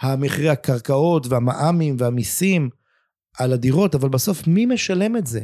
המחירי 0.01 0.49
הקרקעות 0.49 1.27
והמע"מים 1.27 1.97
והמיסים 1.99 2.71
על 3.39 3.53
הדירות, 3.53 3.95
אבל 3.95 4.09
בסוף 4.09 4.47
מי 4.47 4.67
משלם 4.67 5.17
את 5.17 5.27
זה? 5.27 5.41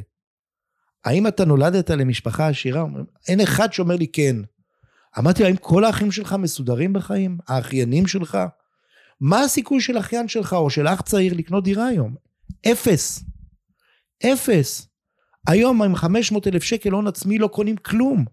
האם 1.07 1.27
אתה 1.27 1.45
נולדת 1.45 1.91
למשפחה 1.91 2.49
עשירה? 2.49 2.85
אין 3.29 3.41
אחד 3.41 3.73
שאומר 3.73 3.97
לי 3.97 4.07
כן. 4.07 4.37
אמרתי 5.19 5.43
לו, 5.43 5.49
האם 5.49 5.57
כל 5.57 5.85
האחים 5.85 6.13
שלך 6.13 6.33
מסודרים 6.33 6.93
בחיים? 6.93 7.39
האחיינים 7.49 8.07
שלך? 8.07 8.39
מה 9.21 9.41
הסיכוי 9.41 9.81
של 9.81 9.99
אחיין 9.99 10.29
שלך 10.29 10.53
או 10.53 10.71
של 10.71 10.89
אח 10.89 11.01
צעיר 11.01 11.35
לקנות 11.35 11.65
דירה 11.65 11.87
היום? 11.87 12.15
אפס. 12.73 13.25
אפס. 14.25 14.89
היום 15.49 15.83
עם 15.83 15.95
500 15.95 16.47
אלף 16.47 16.63
שקל 16.63 16.91
הון 16.91 17.07
עצמי 17.07 17.39
לא 17.39 17.49
קונים 17.49 17.77
כלום. 17.77 18.25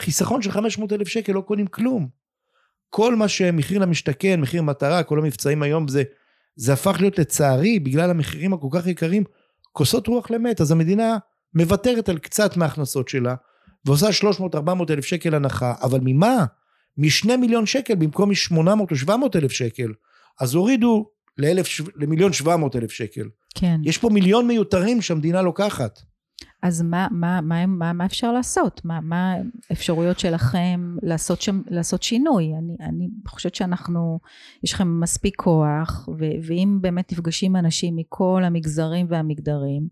חיסכון 0.00 0.42
של 0.42 0.50
500 0.50 0.92
אלף 0.92 1.08
שקל 1.08 1.32
לא 1.32 1.40
קונים 1.40 1.66
כלום. 1.66 2.08
כל 2.90 3.16
מה 3.16 3.28
שמחיר 3.28 3.78
למשתכן, 3.78 4.40
מחיר 4.40 4.62
מטרה, 4.62 5.02
כל 5.02 5.18
המבצעים 5.18 5.62
היום 5.62 5.88
זה, 5.88 6.02
זה 6.56 6.72
הפך 6.72 6.96
להיות 7.00 7.18
לצערי, 7.18 7.78
בגלל 7.78 8.10
המחירים 8.10 8.52
הכל 8.52 8.68
כך 8.70 8.86
יקרים, 8.86 9.24
כוסות 9.72 10.06
רוח 10.06 10.30
למת. 10.30 10.60
אז 10.60 10.70
המדינה 10.70 11.18
מוותרת 11.56 12.08
על 12.08 12.18
קצת 12.18 12.56
מההכנסות 12.56 13.08
שלה, 13.08 13.34
ועושה 13.84 14.06
300-400 14.30 14.58
אלף 14.90 15.04
שקל 15.04 15.34
הנחה, 15.34 15.74
אבל 15.82 16.00
ממה? 16.02 16.44
משני 16.98 17.36
מיליון 17.36 17.66
שקל 17.66 17.94
במקום 17.94 18.30
מ-800 18.30 18.80
או 18.90 18.96
700 18.96 19.36
אלף 19.36 19.52
שקל. 19.52 19.92
אז 20.40 20.54
הורידו 20.54 21.10
לאלף, 21.38 21.66
למיליון 21.96 22.32
700 22.32 22.76
אלף 22.76 22.90
שקל. 22.90 23.28
כן. 23.54 23.80
יש 23.84 23.98
פה 23.98 24.08
מיליון 24.08 24.46
מיותרים 24.46 25.02
שהמדינה 25.02 25.42
לוקחת. 25.42 26.00
אז 26.62 26.82
מה, 26.82 27.06
מה, 27.10 27.40
מה, 27.40 27.66
מה, 27.66 27.92
מה 27.92 28.06
אפשר 28.06 28.32
לעשות? 28.32 28.80
מה, 28.84 29.00
מה 29.00 29.34
האפשרויות 29.70 30.18
שלכם 30.18 30.96
לעשות, 31.02 31.40
שם, 31.40 31.62
לעשות 31.70 32.02
שינוי? 32.02 32.44
אני, 32.58 32.76
אני 32.80 33.08
חושבת 33.28 33.54
שאנחנו, 33.54 34.18
יש 34.64 34.72
לכם 34.72 35.00
מספיק 35.00 35.36
כוח, 35.36 36.08
ו, 36.18 36.24
ואם 36.46 36.78
באמת 36.80 37.12
נפגשים 37.12 37.56
אנשים 37.56 37.96
מכל 37.96 38.42
המגזרים 38.44 39.06
והמגדרים, 39.08 39.88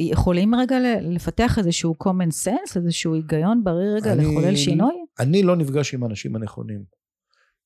יכולים 0.00 0.54
רגע 0.54 0.76
לפתח 1.02 1.58
איזשהו 1.58 1.94
common 2.04 2.46
sense, 2.46 2.76
איזשהו 2.76 3.14
היגיון 3.14 3.64
בריא 3.64 3.88
רגע 3.96 4.12
אני- 4.12 4.24
לחולל 4.24 4.56
שינוי? 4.56 4.94
אני 5.18 5.42
לא 5.42 5.56
נפגש 5.56 5.94
עם 5.94 6.02
האנשים 6.02 6.36
הנכונים. 6.36 6.84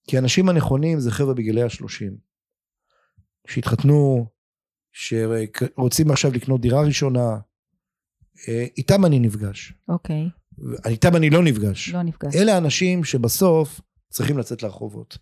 כי 0.09 0.17
האנשים 0.17 0.49
הנכונים 0.49 1.00
זה 1.00 1.11
חבר'ה 1.11 1.35
בגילי 1.35 1.62
השלושים. 1.62 2.17
שהתחתנו, 3.49 4.27
שרוצים 4.93 6.11
עכשיו 6.11 6.33
לקנות 6.33 6.61
דירה 6.61 6.83
ראשונה, 6.83 7.39
אה, 8.49 8.67
איתם 8.77 9.05
אני 9.05 9.19
נפגש. 9.19 9.73
אוקיי, 9.89 10.29
איתם 10.87 11.17
אני 11.17 11.31
לא 11.31 11.43
נפגש. 11.43 11.89
לא 11.89 12.03
נפגש. 12.03 12.37
אלה 12.37 12.55
האנשים 12.55 13.05
שבסוף 13.05 13.81
צריכים 14.11 14.39
לצאת 14.39 14.62
לרחובות. 14.62 15.19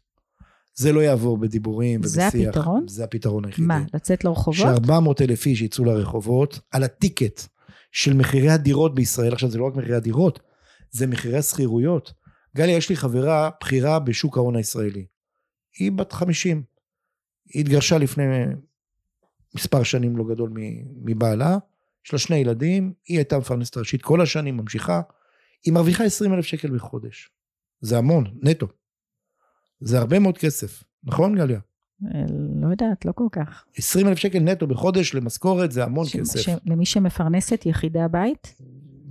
זה 0.79 0.93
לא 0.93 1.01
יעבור 1.01 1.39
בדיבורים 1.39 2.03
זה 2.03 2.27
ובשיח. 2.27 2.49
הפתרון? 2.49 2.89
זה 2.89 3.05
הפתרון 3.05 3.45
היחידי. 3.45 3.67
מה, 3.67 3.85
לצאת 3.95 4.25
לרחובות? 4.25 4.77
ש-400 4.87 5.25
אלף 5.25 5.47
איש 5.47 5.63
יצאו 5.63 5.85
לרחובות 5.85 6.61
על 6.71 6.85
הטיקט 6.85 7.47
של 7.93 8.15
מחירי 8.15 8.51
הדירות 8.51 8.95
בישראל. 8.95 9.33
עכשיו, 9.33 9.51
זה 9.51 9.59
לא 9.59 9.65
רק 9.65 9.77
מחירי 9.77 9.97
הדירות, 9.97 10.41
זה 10.91 11.07
מחירי 11.07 11.39
השכירויות. 11.39 12.13
גליה, 12.57 12.77
יש 12.77 12.89
לי 12.89 12.97
חברה 12.97 13.51
בכירה 13.61 13.99
בשוק 13.99 14.37
ההון 14.37 14.57
הישראלי. 14.57 15.07
היא 15.79 15.93
בת 15.93 16.13
50. 16.13 16.63
היא 17.55 17.61
התגרשה 17.61 17.99
לפני 17.99 18.25
מספר 19.55 19.83
שנים 19.83 20.17
לא 20.17 20.25
גדול 20.25 20.53
מבעלה. 21.05 21.59
יש 22.07 22.13
לה 22.13 22.19
שני 22.19 22.37
ילדים, 22.37 22.93
היא 23.09 23.19
הייתה 23.19 23.39
מפרנסת 23.39 23.77
ראשית 23.77 24.03
כל 24.03 24.21
השנים, 24.21 24.57
ממשיכה. 24.57 25.01
היא 25.65 25.73
מרוויחה 25.73 26.05
20 26.05 26.35
אלף 26.35 26.45
שקל 26.45 26.71
בחודש. 26.71 27.31
זה 27.81 27.99
המון, 27.99 28.25
נטו. 28.43 28.67
זה 29.81 29.99
הרבה 29.99 30.19
מאוד 30.19 30.39
כסף. 30.39 30.85
נכון, 31.05 31.35
גליה? 31.37 31.61
אה, 32.05 32.21
לא 32.63 32.69
יודעת, 32.69 33.05
לא 33.05 33.13
כל 33.13 33.27
כך. 33.33 33.65
20 33.77 34.09
אלף 34.09 34.19
שקל 34.19 34.39
נטו 34.39 34.67
בחודש 34.67 35.15
למשכורת 35.15 35.73
זה 35.73 35.85
המון 35.85 36.05
ש- 36.05 36.17
כסף. 36.17 36.41
ש- 36.41 36.49
למי 36.67 36.87
שמפרנסת 36.87 37.67
יחידי 37.67 38.01
הבית? 38.01 38.55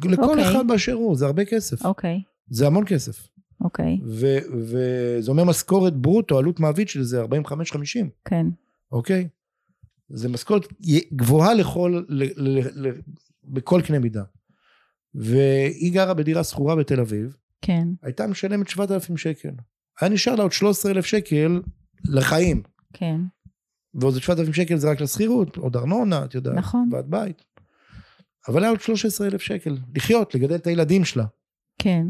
לכל 0.03 0.23
אוקיי. 0.23 0.43
אחד 0.51 0.67
באשר 0.67 0.93
הוא, 0.93 1.15
זה 1.15 1.25
הרבה 1.25 1.45
כסף. 1.45 1.85
אוקיי, 1.85 2.21
זה 2.49 2.67
המון 2.67 2.83
כסף. 2.87 3.27
אוקיי, 3.61 3.99
ו- 4.05 4.37
וזה 4.53 5.31
אומר 5.31 5.43
משכורת 5.43 5.95
ברוטו, 5.95 6.37
עלות 6.37 6.59
מעביד 6.59 6.89
של 6.89 7.03
זה 7.03 7.23
45-50, 7.23 7.27
כן, 8.25 8.45
אוקיי? 8.91 9.27
זה 10.09 10.29
משכורת 10.29 10.67
גבוהה 11.13 11.53
לכל, 11.53 12.03
ל- 12.09 12.23
ל- 12.37 12.87
ל- 12.87 13.01
בכל 13.43 13.81
קנה 13.87 13.99
מידה. 13.99 14.23
והיא 15.15 15.93
גרה 15.93 16.13
בדירה 16.13 16.43
שכורה 16.43 16.75
בתל 16.75 16.99
אביב, 16.99 17.37
כן, 17.61 17.87
הייתה 18.03 18.27
משלמת 18.27 18.67
7,000 18.67 19.17
שקל. 19.17 19.49
היה 20.01 20.09
נשאר 20.09 20.35
לה 20.35 20.43
עוד 20.43 20.51
13,000 20.51 21.05
שקל 21.05 21.61
לחיים. 22.05 22.63
כן, 22.93 23.21
ועוד 23.93 24.21
7,000 24.21 24.53
שקל 24.53 24.77
זה 24.77 24.91
רק 24.91 25.01
לשכירות, 25.01 25.57
עוד 25.57 25.75
ארנונה, 25.75 26.25
את 26.25 26.35
יודעת, 26.35 26.55
נכון. 26.55 26.89
ועד 26.91 27.05
בית. 27.09 27.43
אבל 28.47 28.63
היה 28.63 28.69
עוד 28.69 28.81
13,000 28.81 29.41
שקל 29.41 29.77
לחיות, 29.95 30.35
לגדל 30.35 30.55
את 30.55 30.67
הילדים 30.67 31.05
שלה. 31.05 31.25
כן, 31.79 32.07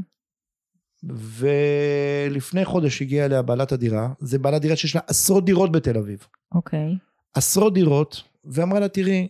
ולפני 1.03 2.65
חודש 2.65 3.01
הגיעה 3.01 3.25
אליה 3.25 3.41
בעלת 3.41 3.71
הדירה, 3.71 4.13
זה 4.19 4.39
בעלת 4.39 4.61
דירה 4.61 4.75
שיש 4.75 4.95
לה 4.95 5.01
עשרות 5.07 5.45
דירות 5.45 5.71
בתל 5.71 5.97
אביב. 5.97 6.27
אוקיי, 6.55 6.97
עשרות 7.33 7.73
דירות, 7.73 8.23
ואמרה 8.45 8.79
לה, 8.79 8.87
תראי, 8.87 9.27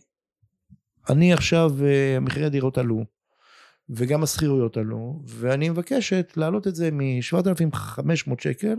אני 1.10 1.34
עכשיו, 1.34 1.72
אה, 1.86 2.20
מחירי 2.20 2.46
הדירות 2.46 2.78
עלו, 2.78 3.06
וגם 3.90 4.24
השכירויות 4.24 4.78
עלו, 4.78 5.22
ואני 5.26 5.70
מבקשת 5.70 6.34
להעלות 6.38 6.68
את 6.68 6.76
זה 6.76 6.92
מ-7,500 6.92 8.34
שקל 8.40 8.76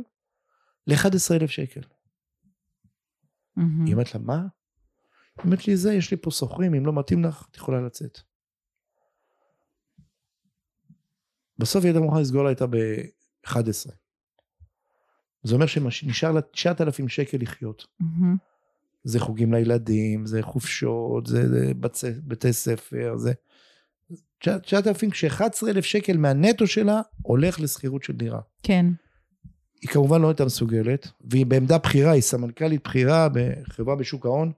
ל-11,000 0.86 1.46
שקל. 1.46 1.80
מהמם. 3.56 3.84
היא 3.84 3.94
אומרת 3.94 4.14
לה, 4.14 4.20
מה? 4.20 4.46
היא 5.36 5.44
אומרת 5.44 5.68
לי, 5.68 5.76
זה, 5.76 5.94
יש 5.94 6.10
לי 6.10 6.16
פה 6.16 6.30
שוכרים, 6.30 6.74
אם 6.74 6.86
לא 6.86 6.92
מתאים 6.92 7.24
לך, 7.24 7.46
את 7.50 7.56
יכולה 7.56 7.80
לצאת. 7.80 8.18
בסוף 11.58 11.84
היא 11.84 11.88
הייתה 11.88 12.00
מוכנה 12.00 12.20
לסגור 12.20 12.44
לה 12.44 12.50
איתה 12.50 12.66
ב-11. 12.66 13.90
זה 15.42 15.54
אומר 15.54 15.66
שנשאר 15.66 16.32
לה 16.32 16.40
9,000 16.40 17.08
שקל 17.08 17.38
לחיות. 17.40 17.86
מהמם. 18.00 18.36
זה 19.04 19.20
חוגים 19.20 19.54
לילדים, 19.54 20.26
זה 20.26 20.42
חופשות, 20.42 21.26
זה, 21.26 21.48
זה 21.48 21.74
בצ... 21.74 22.04
בתי 22.04 22.52
ספר, 22.52 23.16
זה... 23.16 23.32
9,000 24.40 25.10
כש-11,000 25.10 25.82
שקל 25.82 26.16
מהנטו 26.16 26.66
שלה 26.66 27.00
הולך 27.22 27.60
לשכירות 27.60 28.02
של 28.02 28.12
דירה. 28.12 28.40
כן. 28.62 28.86
היא 29.82 29.90
כמובן 29.90 30.22
לא 30.22 30.28
הייתה 30.28 30.44
מסוגלת, 30.44 31.08
והיא 31.30 31.46
בעמדה 31.46 31.78
בכירה, 31.78 32.10
היא 32.10 32.22
סמנכ"לית 32.22 32.84
בכירה 32.84 33.28
בחברה 33.32 33.96
בשוק 33.96 34.26
ההון, 34.26 34.52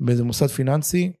באיזה 0.00 0.24
מוסד 0.24 0.46
פיננסי, 0.46 1.12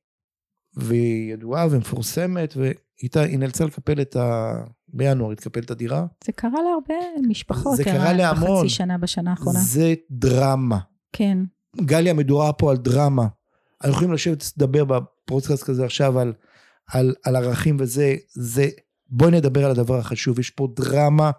והיא 0.74 1.32
ידועה 1.32 1.66
ומפורסמת, 1.70 2.54
והיא 2.56 3.38
נאלצה 3.38 3.64
לקפל 3.64 4.00
את 4.00 4.16
ה... 4.16 4.52
בינואר 4.94 5.30
היא 5.30 5.36
תקפל 5.36 5.60
את 5.60 5.70
הדירה. 5.70 6.06
זה 6.24 6.32
קרה 6.32 6.62
להרבה 6.62 7.28
משפחות. 7.28 7.76
זה 7.76 7.84
קרה 7.84 8.08
ערן, 8.08 8.16
להמון. 8.16 8.58
בחצי 8.58 8.68
שנה 8.68 8.98
בשנה 8.98 9.30
האחרונה. 9.30 9.58
זה 9.58 9.94
דרמה. 10.10 10.78
כן. 11.12 11.38
גליה, 11.76 12.14
מדובר 12.14 12.50
פה 12.58 12.70
על 12.70 12.76
דרמה. 12.76 13.26
אנחנו 13.80 13.92
יכולים 13.92 14.12
לשבת 14.12 14.44
לדבר 14.56 14.84
בפודקאסט 14.84 15.64
כזה 15.64 15.84
עכשיו 15.84 16.18
על, 16.18 16.32
על, 16.92 17.14
על 17.24 17.36
ערכים 17.36 17.76
וזה, 17.80 18.16
זה, 18.28 18.68
בואי 19.08 19.30
נדבר 19.30 19.64
על 19.64 19.70
הדבר 19.70 19.98
החשוב. 19.98 20.38
יש 20.38 20.50
פה 20.50 20.68
דרמה 20.76 21.30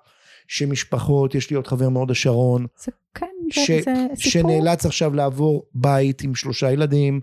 שמשפחות, 0.48 1.36
יש 1.36 1.50
לי 1.50 1.56
עוד 1.56 1.68
חבר 1.68 1.90
מהוד 1.90 2.12
השרון, 2.12 2.66
זה 2.84 2.92
כן, 3.14 3.26
ש- 3.52 3.72
זה, 3.72 3.82
סיפור. 3.84 4.16
שנאלץ 4.16 4.86
עכשיו 4.86 5.14
לעבור 5.14 5.64
בית 5.74 6.22
עם 6.22 6.36
שלושה 6.36 6.72
ילדים, 6.72 7.22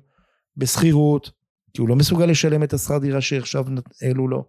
בשכירות, 0.57 1.31
כי 1.75 1.81
הוא 1.81 1.89
לא 1.89 1.97
מסוגל 1.97 2.27
לשלם 2.27 2.63
את 2.63 2.73
השכר 2.73 2.99
דירה 2.99 3.21
שעכשיו 3.21 3.65
העלו 4.03 4.29
לו. 4.29 4.45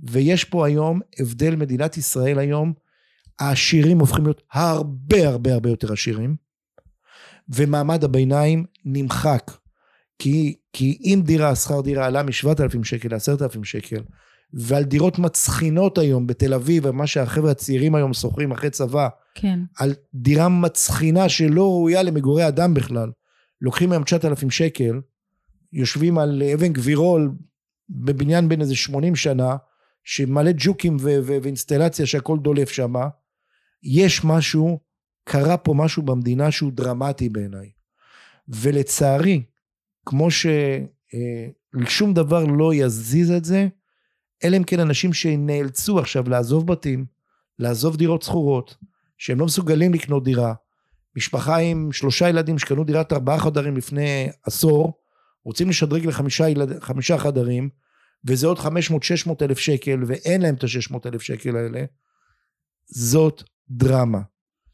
ויש 0.00 0.44
פה 0.44 0.66
היום 0.66 1.00
הבדל, 1.20 1.56
מדינת 1.56 1.96
ישראל 1.96 2.38
היום, 2.38 2.72
העשירים 3.38 3.98
הופכים 3.98 4.24
להיות 4.24 4.42
הרבה 4.52 5.28
הרבה 5.28 5.52
הרבה 5.54 5.70
יותר 5.70 5.92
עשירים, 5.92 6.36
ומעמד 7.48 8.04
הביניים 8.04 8.64
נמחק. 8.84 9.50
כי, 10.22 10.56
כי 10.72 10.98
אם 11.04 11.20
דירה, 11.24 11.54
שכר 11.54 11.80
דירה 11.80 12.06
עלה 12.06 12.22
מ-7,000 12.22 12.84
שקל 12.84 13.08
ל-10,000 13.14 13.64
שקל, 13.64 14.02
ועל 14.52 14.84
דירות 14.84 15.18
מצחינות 15.18 15.98
היום 15.98 16.26
בתל 16.26 16.54
אביב, 16.54 16.86
ומה 16.86 17.06
שהחבר'ה 17.06 17.50
הצעירים 17.50 17.94
היום 17.94 18.12
שוכרים 18.12 18.52
אחרי 18.52 18.70
צבא, 18.70 19.08
כן. 19.34 19.60
על 19.78 19.94
דירה 20.14 20.48
מצחינה 20.48 21.28
שלא 21.28 21.62
ראויה 21.62 22.02
למגורי 22.02 22.48
אדם 22.48 22.74
בכלל. 22.74 23.10
לוקחים 23.60 23.92
היום 23.92 24.04
9,000 24.04 24.50
שקל, 24.50 25.00
יושבים 25.72 26.18
על 26.18 26.42
אבן 26.54 26.72
גבירול 26.72 27.32
בבניין 27.90 28.48
בין 28.48 28.60
איזה 28.60 28.76
80 28.76 29.16
שנה, 29.16 29.56
שמלא 30.04 30.50
ג'וקים 30.56 30.96
ו- 31.00 31.18
ו- 31.22 31.38
ואינסטלציה 31.42 32.06
שהכל 32.06 32.38
דולף 32.38 32.70
שם. 32.70 32.94
יש 33.82 34.24
משהו, 34.24 34.80
קרה 35.24 35.56
פה 35.56 35.74
משהו 35.74 36.02
במדינה 36.02 36.50
שהוא 36.50 36.72
דרמטי 36.72 37.28
בעיניי. 37.28 37.70
ולצערי, 38.48 39.42
כמו 40.06 40.28
ששום 40.30 42.14
דבר 42.14 42.44
לא 42.44 42.74
יזיז 42.74 43.30
את 43.30 43.44
זה, 43.44 43.68
אלא 44.44 44.56
אם 44.56 44.64
כן 44.64 44.80
אנשים 44.80 45.12
שנאלצו 45.12 45.98
עכשיו 45.98 46.28
לעזוב 46.28 46.66
בתים, 46.66 47.04
לעזוב 47.58 47.96
דירות 47.96 48.22
שכורות, 48.22 48.76
שהם 49.18 49.40
לא 49.40 49.46
מסוגלים 49.46 49.94
לקנות 49.94 50.24
דירה, 50.24 50.54
משפחה 51.16 51.56
עם 51.56 51.92
שלושה 51.92 52.28
ילדים 52.28 52.58
שקנו 52.58 52.84
דירת 52.84 53.12
ארבעה 53.12 53.38
חדרים 53.38 53.76
לפני 53.76 54.28
עשור, 54.42 54.92
רוצים 55.44 55.68
לשדרג 55.68 56.06
לחמישה 56.06 56.48
ילד, 56.48 56.82
חדרים, 57.16 57.68
וזה 58.24 58.46
עוד 58.46 58.58
500-600 58.58 58.64
אלף 59.42 59.58
שקל, 59.58 60.02
ואין 60.06 60.42
להם 60.42 60.54
את 60.54 60.64
ה-600 60.64 60.96
אלף 61.06 61.22
שקל 61.22 61.56
האלה, 61.56 61.84
זאת 62.86 63.42
דרמה. 63.70 64.20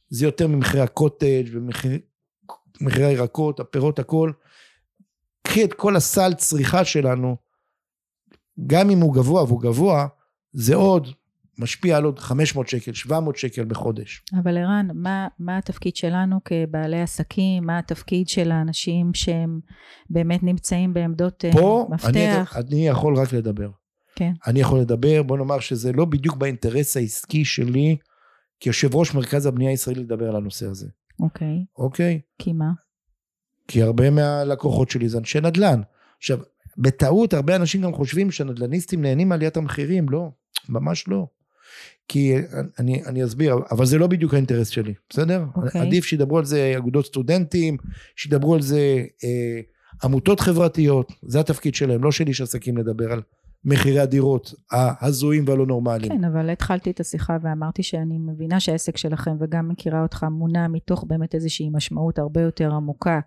זה 0.09 0.25
יותר 0.25 0.47
ממחירי 0.47 0.83
הקוטג' 0.83 1.45
ומחירי 1.53 3.05
הירקות, 3.05 3.61
הפירות, 3.61 3.99
הכל. 3.99 4.33
קחי 5.49 5.65
את 5.65 5.73
כל 5.73 5.97
הסל 5.97 6.35
צריכה 6.35 6.85
שלנו, 6.85 7.37
גם 8.67 8.91
אם 8.91 8.99
הוא 9.01 9.15
גבוה 9.15 9.43
והוא 9.45 9.61
גבוה, 9.61 10.07
זה 10.53 10.75
עוד 10.75 11.09
משפיע 11.59 11.97
על 11.97 12.05
עוד 12.05 12.19
500 12.19 12.69
שקל, 12.69 12.93
700 12.93 13.37
שקל 13.37 13.65
בחודש. 13.65 14.23
אבל 14.43 14.59
ערן, 14.59 14.89
מה, 14.95 15.29
מה 15.39 15.59
התפקיד 15.59 15.97
שלנו 15.97 16.41
כבעלי 16.45 17.03
עסקים? 17.03 17.67
מה 17.67 17.79
התפקיד 17.79 18.29
של 18.29 18.51
האנשים 18.51 19.11
שהם 19.15 19.61
באמת 20.11 20.43
נמצאים 20.43 20.95
בעמדות 20.95 21.45
אה, 21.45 21.53
פה 21.53 21.89
מפתח? 21.91 22.57
אני, 22.57 22.67
אני 22.69 22.89
יכול 22.89 23.17
רק 23.17 23.33
לדבר. 23.33 23.71
כן. 24.15 24.33
אני 24.47 24.61
יכול 24.61 24.81
לדבר, 24.81 25.23
בוא 25.23 25.39
נאמר 25.39 25.61
שזה 25.61 25.93
לא 25.93 26.05
בדיוק 26.05 26.37
באינטרס 26.37 26.97
העסקי 26.97 27.45
שלי, 27.45 27.97
כיושב 28.61 28.95
ראש 28.95 29.15
מרכז 29.15 29.47
הבנייה 29.47 29.71
הישראלי 29.71 30.01
לדבר 30.01 30.29
על 30.29 30.37
הנושא 30.37 30.67
הזה, 30.67 30.89
אוקיי. 31.21 31.65
אוקיי? 31.79 32.21
כי 32.39 32.53
מה? 32.53 32.71
כי 33.69 33.83
הרבה 33.83 34.11
מהלקוחות 34.11 34.91
שלי 34.91 35.09
זה 35.09 35.19
אנשי 35.19 35.41
נדל"ן. 35.41 35.81
עכשיו, 36.19 36.39
בטעות 36.79 37.35
הרבה 37.35 37.57
אנשים 37.57 37.83
גם 37.83 37.93
חושבים 37.93 38.31
שנדל"ניסטים 38.31 39.03
נהנים 39.03 39.29
מעליית 39.29 39.57
המחירים, 39.57 40.09
לא, 40.09 40.31
ממש 40.69 41.09
לא. 41.09 41.27
כי 42.09 42.35
אני, 42.79 43.05
אני 43.05 43.25
אסביר, 43.25 43.57
אבל 43.71 43.87
זה 43.87 43.99
לא 43.99 44.07
בדיוק 44.07 44.35
האינטרס 44.35 44.69
שלי, 44.69 44.95
בסדר? 45.11 45.45
אוקיי. 45.57 45.81
עדיף 45.81 46.05
שידברו 46.05 46.39
על 46.39 46.45
זה 46.45 46.75
אגודות 46.77 47.07
סטודנטים, 47.07 47.77
שידברו 48.17 48.55
על 48.55 48.63
זה 48.63 49.05
אה, 49.25 49.61
עמותות 50.03 50.41
חברתיות, 50.41 51.13
זה 51.23 51.41
התפקיד 51.41 51.75
שלהם, 51.75 52.05
לא 52.05 52.13
של 52.13 52.29
איש 52.29 52.41
עסקים 52.41 52.77
לדבר 52.77 53.13
על 53.13 53.23
מחירי 53.65 54.01
הדירות 54.01 54.55
ההזויים 54.71 55.45
והלא 55.47 55.67
נורמליים. 55.67 56.13
כן, 56.13 56.25
אבל 56.25 56.51
התחלתי 56.51 56.91
את 56.91 57.01
השיחה 57.01 57.37
ואמרתי 57.43 57.83
שאני 57.83 58.19
מבינה 58.19 58.61
שהעסק 58.61 58.97
שלכם 58.97 59.37
וגם 59.41 59.69
מכירה 59.69 60.03
אותך 60.03 60.27
מונע 60.31 60.69
מתוך 60.69 61.05
באמת 61.09 61.35
איזושהי 61.35 61.71
משמעות 61.73 62.19
הרבה 62.19 62.41
יותר 62.41 62.75
עמוקה, 62.75 63.21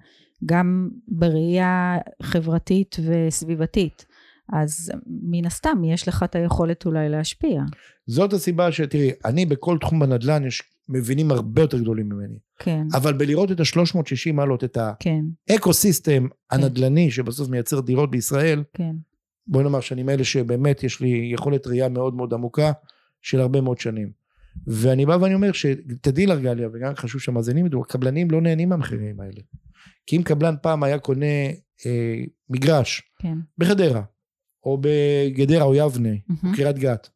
גם 0.46 0.90
בראייה 1.08 1.98
חברתית 2.22 2.96
וסביבתית. 3.08 4.06
אז 4.54 4.92
מן 5.08 5.46
הסתם 5.46 5.84
יש 5.84 6.08
לך 6.08 6.24
את 6.24 6.36
היכולת 6.36 6.86
אולי 6.86 7.10
להשפיע. 7.10 7.64
זאת 8.08 8.34
הסיבה 8.34 8.72
שתראי, 8.72 9.12
אני 9.26 9.46
בכל 9.46 9.78
תחום 9.82 10.00
בנדל"ן 10.00 10.46
יש 10.46 10.64
מבינים 10.90 11.32
הרבה 11.32 11.62
יותר 11.62 11.80
גדולים 11.80 12.10
ממני. 12.10 12.38
כן, 12.60 12.88
אבל 12.94 13.14
בלראות 13.14 13.52
את 13.52 13.60
ה-360 13.60 14.34
מעלות, 14.34 14.64
את 14.64 14.78
כן, 15.00 15.22
ה 15.50 15.74
ecosystem 15.74 16.28
הנדל"ני 16.52 17.12
שבסוף 17.12 17.50
מייצר 17.50 17.80
דירות 17.80 18.12
בישראל, 18.12 18.64
כן. 18.74 18.96
בוא 19.48 19.64
נאמר 19.64 19.80
שאני 19.82 20.04
מאלה 20.04 20.24
שבאמת 20.24 20.84
יש 20.84 21.00
לי 21.02 21.30
יכולת 21.34 21.68
ראייה 21.68 21.90
מאוד 21.90 22.14
מאוד 22.16 22.34
עמוקה 22.34 22.72
של 23.22 23.40
הרבה 23.40 23.62
מאוד 23.62 23.80
שנים. 23.80 24.12
ואני 24.68 25.06
בא 25.06 25.18
ואני 25.22 25.34
אומר 25.34 25.52
שתדעי 25.52 26.26
לך 26.26 26.40
גליה, 26.40 26.70
וגם 26.74 26.96
חשוב 26.96 27.22
שהמאזינים 27.22 27.66
ידעו, 27.66 27.82
הקבלנים 27.82 28.32
לא 28.32 28.42
נהנים 28.42 28.70
מהמחירים 28.70 29.20
האלה. 29.20 29.42
כי 30.08 30.18
אם 30.18 30.24
קבלן 30.24 30.56
פעם 30.62 30.84
היה 30.84 31.00
קונה 31.00 31.26
אה, 31.86 32.24
מגרש 32.50 33.02
כן. 33.22 33.38
בחדרה, 33.58 34.02
או 34.64 34.82
בגדרה 34.82 35.64
או 35.64 35.76
יבנה, 35.76 36.10
מהמם. 36.28 36.56
קריית 36.56 36.78
גת, 36.78 37.10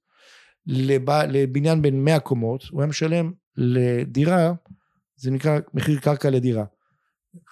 לב... 0.68 1.10
לבניין 1.10 1.82
בין 1.82 2.04
100 2.04 2.20
קומות, 2.20 2.64
הוא 2.72 2.82
היה 2.82 2.88
משלם 2.90 3.32
לדירה, 3.58 4.54
זה 5.16 5.32
נקרא 5.32 5.60
מחיר 5.74 6.00
קרקע 6.00 6.30
לדירה. 6.30 6.66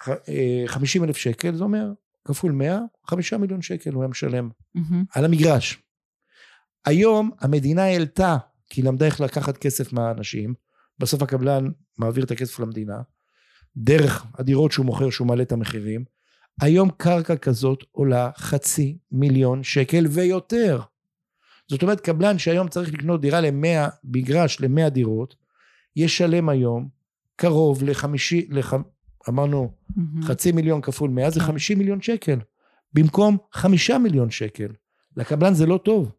ח- 0.02 0.28
אה, 0.28 0.64
50 0.66 1.04
אלף 1.04 1.16
שקל, 1.16 1.54
זה 1.54 1.64
אומר 1.64 1.92
כפול 2.24 2.52
100, 2.52 2.80
5 3.06 3.32
מיליון 3.32 3.62
שקל 3.62 3.92
הוא 3.92 4.02
היה 4.02 4.08
משלם 4.08 4.48
מהמם. 4.74 5.04
על 5.14 5.24
המגרש. 5.24 5.78
היום 6.84 7.30
המדינה 7.40 7.82
העלתה, 7.84 8.36
כי 8.68 8.80
היא 8.80 8.88
למדה 8.88 9.06
איך 9.06 9.20
לקחת 9.20 9.56
כסף 9.56 9.92
מהאנשים, 9.92 10.54
בסוף 10.98 11.22
הקבלן 11.22 11.64
מעביר 11.98 12.24
את 12.24 12.30
הכסף 12.30 12.60
למדינה, 12.60 12.96
דרך 13.76 14.26
הדירות 14.38 14.72
שהוא 14.72 14.86
מוכר 14.86 15.10
שהוא 15.10 15.26
מעלה 15.28 15.42
את 15.42 15.52
המחירים, 15.52 16.04
היום 16.60 16.90
קרקע 16.90 17.36
כזאת 17.36 17.84
עולה 17.90 18.30
חצי 18.36 18.98
מיליון 19.12 19.62
שקל 19.62 20.06
ויותר. 20.10 20.80
זאת 21.70 21.82
אומרת 21.82 22.00
קבלן 22.00 22.38
שהיום 22.38 22.68
צריך 22.68 22.92
לקנות 22.94 23.20
דירה 23.20 23.40
למאה, 23.40 23.88
מגרש 24.04 24.60
למאה 24.60 24.88
דירות, 24.90 25.34
ישלם 25.96 26.48
היום 26.48 26.88
קרוב 27.36 27.82
לחמישי, 27.82 28.46
לח... 28.50 28.74
אמרנו 29.28 29.72
מהמם. 29.96 30.22
חצי 30.22 30.52
מיליון 30.52 30.80
כפול 30.80 31.10
מאה 31.10 31.30
זה 31.30 31.40
כן. 31.40 31.46
חמישים 31.46 31.78
מיליון 31.78 32.00
שקל. 32.00 32.38
במקום 32.92 33.36
חמישה 33.52 33.98
מיליון 33.98 34.30
שקל. 34.30 34.68
לקבלן 35.16 35.54
זה 35.54 35.66
לא 35.66 35.80
טוב. 35.84 36.12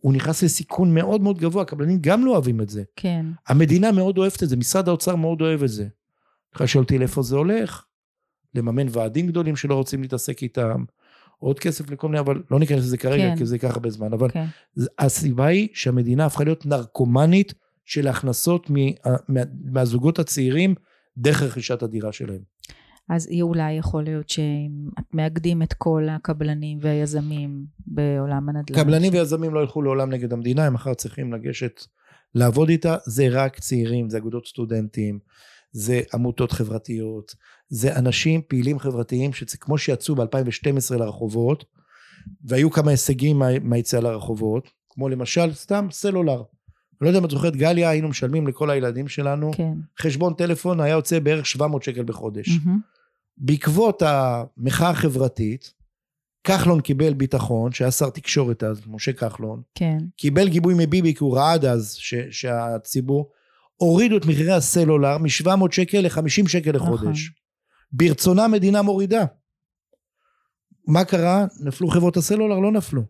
הוא 0.00 0.12
נכנס 0.12 0.42
לסיכון 0.42 0.94
מאוד 0.94 1.20
מאוד 1.20 1.38
גבוה, 1.38 1.62
הקבלנים 1.62 1.98
גם 2.00 2.26
לא 2.26 2.30
אוהבים 2.30 2.60
את 2.60 2.68
זה. 2.68 2.82
כן, 2.96 3.26
המדינה 3.48 3.92
מאוד 3.92 4.18
אוהבת 4.18 4.42
את 4.42 4.48
זה, 4.48 4.56
משרד 4.56 4.88
האוצר 4.88 5.16
מאוד 5.16 5.40
אוהב 5.40 5.62
את 5.62 5.68
זה. 5.68 5.88
אתה 6.56 6.66
שואל 6.66 6.82
אותי 6.82 6.98
לאיפה 6.98 7.22
זה 7.22 7.36
הולך? 7.36 7.84
לממן 8.54 8.86
ועדים 8.90 9.26
גדולים 9.26 9.56
שלא 9.56 9.74
רוצים 9.74 10.02
להתעסק 10.02 10.42
איתם, 10.42 10.84
עוד 11.38 11.58
כסף 11.58 11.90
לכל 11.90 12.08
מיני, 12.08 12.20
אבל 12.20 12.42
לא 12.50 12.58
ניכנס 12.58 12.78
לזה 12.78 12.96
כרגע, 12.96 13.30
כן. 13.30 13.36
כי 13.36 13.46
זה 13.46 13.54
ייקח 13.54 13.70
הרבה 13.70 13.90
זמן, 13.90 14.12
אבל 14.12 14.30
כן. 14.30 14.44
הסיבה 14.98 15.46
היא 15.46 15.68
שהמדינה 15.72 16.26
הפכה 16.26 16.44
להיות 16.44 16.66
נרקומנית 16.66 17.54
של 17.84 18.08
הכנסות 18.08 18.70
מה, 18.70 18.80
מה, 19.28 19.40
מהזוגות 19.64 20.18
הצעירים 20.18 20.74
דרך 21.18 21.42
רכישת 21.42 21.82
הדירה 21.82 22.12
שלהם. 22.12 22.40
אז 23.08 23.28
אולי 23.42 23.72
יכול 23.72 24.04
להיות 24.04 24.26
שמאגדים 24.28 25.62
את 25.62 25.72
כל 25.72 26.06
הקבלנים 26.10 26.78
והיזמים 26.80 27.64
בעולם 27.86 28.48
הנדל"ן. 28.48 28.82
קבלנים 28.82 29.12
ויזמים 29.12 29.54
לא 29.54 29.60
ילכו 29.60 29.82
לעולם 29.82 30.10
נגד 30.10 30.32
המדינה, 30.32 30.66
הם 30.66 30.74
מחר 30.74 30.94
צריכים 30.94 31.32
לגשת 31.32 31.80
לעבוד 32.34 32.68
איתה, 32.68 32.96
זה 33.06 33.28
רק 33.30 33.58
צעירים, 33.58 34.10
זה 34.10 34.18
אגודות 34.18 34.46
סטודנטים, 34.46 35.18
זה 35.72 36.00
עמותות 36.14 36.52
חברתיות, 36.52 37.34
זה 37.68 37.96
אנשים 37.96 38.42
פעילים 38.48 38.78
חברתיים 38.78 39.32
שכמו 39.32 39.78
שיצאו 39.78 40.14
ב-2012 40.14 40.96
לרחובות, 40.98 41.64
והיו 42.44 42.70
כמה 42.70 42.90
הישגים 42.90 43.38
מה- 43.38 43.58
מהיציאה 43.58 44.02
לרחובות, 44.02 44.68
כמו 44.90 45.08
למשל 45.08 45.52
סתם 45.54 45.86
סלולר. 45.90 46.42
אני 47.00 47.04
לא 47.04 47.08
יודע 47.08 47.18
אם 47.18 47.24
את 47.24 47.30
זוכרת, 47.30 47.56
גליה, 47.56 47.90
היינו 47.90 48.08
משלמים 48.08 48.46
לכל 48.46 48.70
הילדים 48.70 49.08
שלנו, 49.08 49.50
כן. 49.54 49.72
חשבון 50.00 50.34
טלפון 50.34 50.80
היה 50.80 50.92
יוצא 50.92 51.18
בערך 51.18 51.46
700 51.46 51.82
שקל 51.82 52.02
בחודש. 52.02 52.48
מהמם. 52.48 52.80
בעקבות 53.36 54.02
המחאה 54.06 54.90
החברתית, 54.90 55.72
כחלון 56.44 56.80
קיבל 56.80 57.14
ביטחון, 57.14 57.72
שהיה 57.72 57.90
שר 57.90 58.10
תקשורת 58.10 58.62
אז, 58.62 58.80
משה 58.86 59.12
כחלון, 59.12 59.62
כן. 59.74 59.98
קיבל 60.16 60.48
גיבוי 60.48 60.74
מביבי 60.78 61.14
כי 61.14 61.24
הוא 61.24 61.36
ראה 61.36 61.52
עד 61.52 61.64
אז 61.64 61.94
ש, 61.94 62.14
שהציבור, 62.30 63.30
הורידו 63.76 64.16
את 64.16 64.26
מחירי 64.26 64.52
הסלולר 64.52 65.18
מ-700 65.18 65.70
שקל 65.70 66.00
ל-50 66.00 66.48
שקל 66.48 66.70
לחודש. 66.70 67.00
נכון. 67.00 67.14
ברצונה 67.92 68.44
המדינה 68.44 68.82
מורידה. 68.82 69.24
מה 70.86 71.04
קרה? 71.04 71.46
נפלו 71.60 71.88
חברות 71.88 72.16
הסלולר? 72.16 72.58
לא 72.58 72.72
נפלו. 72.72 73.02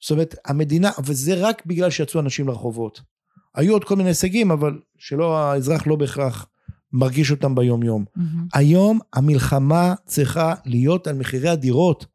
זאת 0.00 0.10
אומרת, 0.10 0.34
המדינה, 0.44 0.90
וזה 1.04 1.34
רק 1.34 1.66
בגלל 1.66 1.90
שיצאו 1.90 2.20
אנשים 2.20 2.48
לרחובות. 2.48 3.00
היו 3.54 3.72
עוד 3.72 3.84
כל 3.84 3.96
מיני 3.96 4.10
הישגים, 4.10 4.50
אבל 4.50 4.78
שלא, 4.98 5.38
האזרח 5.38 5.86
לא 5.86 5.96
בהכרח 5.96 6.46
מרגיש 6.92 7.30
אותם 7.30 7.54
ביום 7.54 7.82
יום. 7.82 8.04
מהמם. 8.16 8.46
היום 8.54 9.00
המלחמה 9.12 9.94
צריכה 10.06 10.54
להיות 10.64 11.06
על 11.06 11.16
מחירי 11.16 11.48
הדירות, 11.48 12.06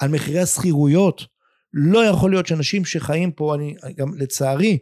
על 0.00 0.08
מחירי 0.08 0.40
השכירויות. 0.40 1.26
לא 1.74 2.04
יכול 2.04 2.30
להיות 2.30 2.46
שאנשים 2.46 2.84
שחיים 2.84 3.32
פה, 3.32 3.54
אני 3.54 3.74
גם 3.96 4.14
לצערי, 4.16 4.78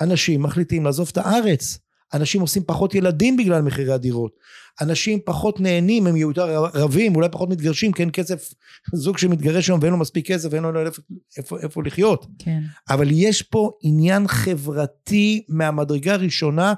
אנשים 0.00 0.42
מחליטים 0.42 0.84
לעזוב 0.84 1.08
את 1.12 1.18
הארץ. 1.18 1.78
אנשים 2.14 2.40
עושים 2.40 2.62
פחות 2.66 2.94
ילדים 2.94 3.36
בגלל 3.36 3.62
מחירי 3.62 3.92
הדירות. 3.92 4.32
אנשים 4.80 5.18
פחות 5.24 5.60
נהנים, 5.60 6.06
הם 6.06 6.16
יותר 6.16 6.64
רבים, 6.74 7.16
אולי 7.16 7.28
פחות 7.28 7.48
מתגרשים, 7.48 7.92
כי 7.92 8.02
אין 8.02 8.10
כסף, 8.12 8.54
זוג 8.94 9.18
שמתגרש 9.18 9.68
היום 9.68 9.80
ואין 9.82 9.92
לו 9.92 9.98
מספיק 9.98 10.26
כסף 10.26 10.48
ואין 10.52 10.62
לו 10.62 10.86
איפה, 10.86 11.02
איפה, 11.36 11.58
איפה 11.58 11.82
לחיות. 11.84 12.26
כן. 12.38 12.60
אבל 12.90 13.08
יש 13.10 13.42
פה 13.42 13.70
עניין 13.82 14.28
חברתי 14.28 15.44
מהמדרגה 15.48 16.12
הראשונה, 16.12 16.74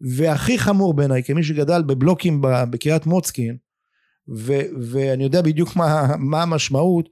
והכי 0.00 0.58
חמור 0.58 0.94
בעיניי, 0.94 1.22
כמי 1.22 1.42
שגדל 1.42 1.82
בבלוקים 1.82 2.40
בקריית 2.42 3.06
מוצקין, 3.06 3.56
ו, 4.36 4.52
ואני 4.80 5.24
יודע 5.24 5.42
בדיוק 5.42 5.76
מה, 5.76 6.16
מה 6.18 6.42
המשמעות, 6.42 7.08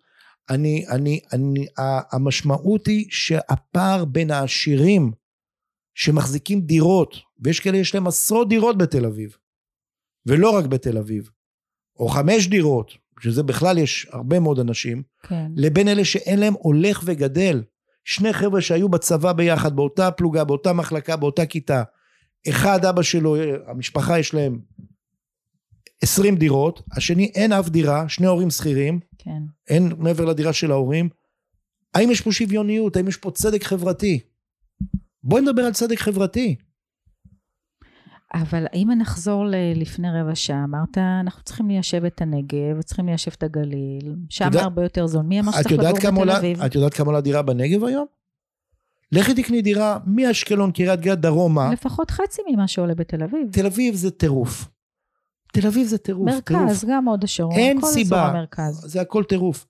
אני, 0.50 0.84
אני, 0.90 1.20
אני, 1.32 1.66
המשמעות 2.12 2.86
היא 2.86 3.06
שהפער 3.10 4.04
בין 4.04 4.30
העשירים 4.30 5.12
שמחזיקים 5.94 6.60
דירות, 6.60 7.16
ויש 7.40 7.60
כאלה 7.60 7.76
יש 7.76 7.94
להם 7.94 8.06
עשרות 8.06 8.48
דירות 8.48 8.78
בתל 8.78 9.06
אביב, 9.06 9.36
ולא 10.26 10.50
רק 10.50 10.64
בתל 10.64 10.98
אביב, 10.98 11.30
או 11.96 12.08
חמש 12.08 12.48
דירות, 12.48 12.92
שזה 13.20 13.42
בכלל 13.42 13.78
יש 13.78 14.06
הרבה 14.12 14.40
מאוד 14.40 14.58
אנשים, 14.58 15.02
כן. 15.22 15.50
לבין 15.56 15.88
אלה 15.88 16.04
שאין 16.04 16.38
להם 16.38 16.54
הולך 16.58 17.02
וגדל. 17.04 17.62
שני 18.04 18.32
חבר'ה 18.32 18.60
שהיו 18.60 18.88
בצבא 18.88 19.32
ביחד, 19.32 19.76
באותה 19.76 20.10
פלוגה, 20.10 20.44
באותה 20.44 20.72
מחלקה, 20.72 21.16
באותה 21.16 21.46
כיתה. 21.46 21.82
אחד, 22.48 22.84
אבא 22.84 23.02
שלו, 23.02 23.36
המשפחה 23.66 24.18
יש 24.18 24.34
להם 24.34 24.60
20 26.02 26.36
דירות, 26.36 26.82
השני 26.96 27.30
אין 27.34 27.52
אף 27.52 27.68
דירה, 27.68 28.08
שני 28.08 28.26
הורים 28.26 28.50
שכירים, 28.50 29.00
כן. 29.18 29.42
אין 29.68 29.92
מעבר 29.98 30.24
לדירה 30.24 30.52
של 30.52 30.70
ההורים. 30.70 31.08
האם 31.94 32.10
יש 32.10 32.20
פה 32.20 32.32
שוויוניות? 32.32 32.96
האם 32.96 33.08
יש 33.08 33.16
פה 33.16 33.30
צדק 33.30 33.64
חברתי? 33.64 34.20
בואי 35.22 35.42
נדבר 35.42 35.62
על 35.62 35.72
צדק 35.72 35.98
חברתי. 35.98 36.56
אבל 38.34 38.66
אם 38.74 38.88
נחזור 38.98 39.44
ל- 39.46 39.54
לפני 39.76 40.08
רבע 40.20 40.34
שעה, 40.34 40.64
אמרת, 40.64 40.98
אנחנו 40.98 41.42
צריכים 41.42 41.68
ליישב 41.68 42.04
את 42.04 42.22
הנגב, 42.22 42.82
צריכים 42.84 43.06
ליישב 43.06 43.30
את 43.38 43.42
הגליל, 43.42 44.14
שם 44.28 44.44
יודע- 44.44 44.62
הרבה 44.62 44.82
יותר 44.82 45.06
זול. 45.06 45.22
מי 45.22 45.40
אמר 45.40 45.52
שצריך 45.52 45.72
לגור 45.72 45.92
בתל 45.98 46.16
עולה, 46.16 46.38
אביב? 46.38 46.62
את 46.62 46.74
יודעת 46.74 46.94
כמה 46.94 47.06
עולה 47.06 47.20
דירה 47.20 47.42
בנגב 47.42 47.84
היום? 47.84 48.06
לכי 49.12 49.34
תקני 49.34 49.62
דירה 49.62 49.98
מאשקלון, 50.06 50.72
קריית 50.72 51.00
גת, 51.00 51.18
דרומה. 51.18 51.72
לפחות 51.72 52.10
חצי 52.10 52.42
ממה 52.52 52.68
שעולה 52.68 52.94
בתל 52.94 53.22
אביב. 53.22 53.48
תל 53.52 53.66
אביב 53.66 53.94
זה 53.94 54.10
טירוף. 54.10 54.68
תל 55.52 55.66
אביב 55.66 55.86
זה 55.86 55.98
טירוף. 55.98 56.30
טירוף. 56.44 56.62
מרכז, 56.62 56.84
גם 56.90 57.08
הוד 57.08 57.24
השרון, 57.24 57.52
אין 57.56 57.80
כל 57.80 57.86
סיבה. 57.86 58.26
המרכז. 58.26 58.80
זה 58.86 59.00
הכל 59.00 59.24
טירוף. 59.24 59.66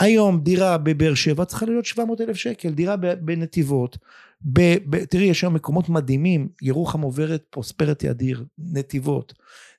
היום 0.00 0.40
דירה 0.40 0.78
בבאר 0.78 1.14
שבע 1.14 1.44
צריכה 1.44 1.66
להיות 1.66 1.84
700 1.84 2.20
אלף 2.20 2.36
שקל, 2.36 2.70
דירה 2.70 2.96
בנתיבות. 2.96 3.98
ב, 4.42 4.60
ב, 4.90 5.04
תראי, 5.04 5.24
יש 5.24 5.42
היום 5.42 5.54
מקומות 5.54 5.88
מדהימים, 5.88 6.48
ירוחם 6.62 7.00
עוברת 7.00 7.44
פרוספרטי 7.50 8.10
אדיר, 8.10 8.44
נתיבות, 8.58 9.34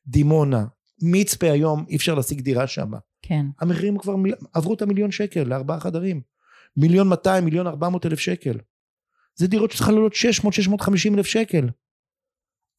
דימונה, 0.08 0.66
מצפה 1.02 1.52
היום, 1.52 1.86
אי 1.90 1.96
אפשר 1.96 2.16
להשיג 2.16 2.42
דירה 2.42 2.68
שם. 2.68 2.92
כן, 3.22 3.46
המחירים 3.60 3.98
כבר 3.98 4.16
מיל... 4.16 4.36
עברו 4.54 4.74
את 4.74 4.82
המיליון 4.82 5.12
שקל 5.12 5.44
לארבעה 5.44 5.80
חדרים. 5.80 6.22
מיליון 6.78 7.08
200, 7.08 7.46
מיליון 7.46 7.68
400 7.68 8.06
אלף 8.06 8.20
שקל. 8.20 8.58
זה 9.36 9.48
דירות 9.48 9.72
שצריכה 9.72 9.92
לעלות 9.92 10.14
600, 10.14 10.54
650 10.54 11.16
אלף 11.16 11.26
שקל. 11.26 11.70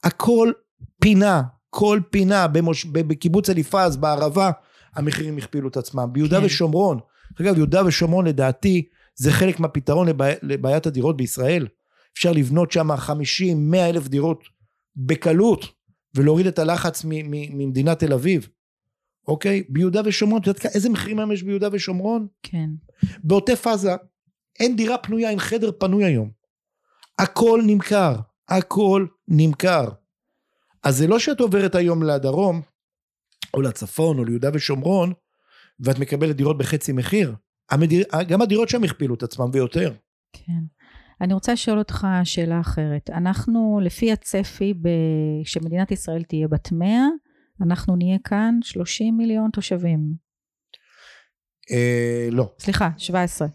הכל 0.04 0.52
פינה, 1.00 1.42
כל 1.70 2.00
פינה 2.10 2.48
במוש... 2.48 2.84
בקיבוץ 2.84 3.50
אליפז, 3.50 3.96
בערבה, 3.96 4.50
המחירים 4.94 5.38
הכפילו 5.38 5.68
את 5.68 5.76
עצמם. 5.76 6.08
ביהודה 6.12 6.40
כן. 6.40 6.46
ושומרון, 6.46 6.98
אגב, 7.40 7.56
יהודה 7.56 7.86
ושומרון 7.86 8.26
לדעתי 8.26 8.88
זה 9.14 9.32
חלק 9.32 9.60
מהפתרון 9.60 10.08
לבעי... 10.08 10.34
לבעיית 10.42 10.86
הדירות 10.86 11.16
בישראל. 11.16 11.66
אפשר 12.14 12.32
לבנות 12.32 12.72
שם 12.72 12.96
50, 12.96 13.70
100 13.70 13.88
אלף 13.88 14.08
דירות 14.08 14.44
בקלות, 14.96 15.64
ולהוריד 16.14 16.46
את 16.46 16.58
הלחץ 16.58 17.04
מ... 17.04 17.08
מ... 17.08 17.58
ממדינת 17.58 17.98
תל 17.98 18.12
אביב. 18.12 18.48
אוקיי? 19.28 19.62
ביהודה 19.68 20.00
ושומרון, 20.04 20.40
את 20.40 20.46
יודעת 20.46 20.66
איזה 20.66 20.88
מחירים 20.90 21.18
היום 21.18 21.32
יש 21.32 21.42
ביהודה 21.42 21.68
ושומרון? 21.72 22.26
כן. 22.42 22.70
בעוטף 23.24 23.66
עזה 23.66 23.92
אין 24.60 24.76
דירה 24.76 24.98
פנויה, 24.98 25.30
אין 25.30 25.38
חדר 25.38 25.70
פנוי 25.78 26.04
היום. 26.04 26.30
הכל 27.18 27.62
נמכר, 27.66 28.14
הכל 28.48 29.06
נמכר. 29.28 29.88
אז 30.82 30.96
זה 30.96 31.06
לא 31.06 31.18
שאת 31.18 31.40
עוברת 31.40 31.74
היום 31.74 32.02
לדרום, 32.02 32.62
או 33.54 33.62
לצפון, 33.62 34.18
או 34.18 34.24
ליהודה 34.24 34.50
ושומרון, 34.54 35.12
ואת 35.80 35.98
מקבלת 35.98 36.36
דירות 36.36 36.58
בחצי 36.58 36.92
מחיר. 36.92 37.34
המדיר... 37.70 38.04
גם 38.28 38.42
הדירות 38.42 38.68
שם 38.68 38.84
הכפילו 38.84 39.14
את 39.14 39.22
עצמם 39.22 39.50
ויותר. 39.52 39.92
כן. 40.32 40.62
אני 41.20 41.34
רוצה 41.34 41.52
לשאול 41.52 41.78
אותך 41.78 42.06
שאלה 42.24 42.60
אחרת. 42.60 43.10
אנחנו, 43.10 43.80
לפי 43.82 44.12
הצפי, 44.12 44.74
ב... 44.74 44.88
כשמדינת 45.44 45.90
ישראל 45.90 46.22
תהיה 46.22 46.48
בת 46.48 46.72
100, 46.72 46.88
אנחנו 47.62 47.96
נהיה 47.96 48.18
כאן 48.24 48.58
30 48.62 49.16
מיליון 49.16 49.50
תושבים. 49.50 50.14
אה, 51.70 52.28
לא, 52.32 52.52
סליחה, 52.58 52.90
17. 52.96 53.48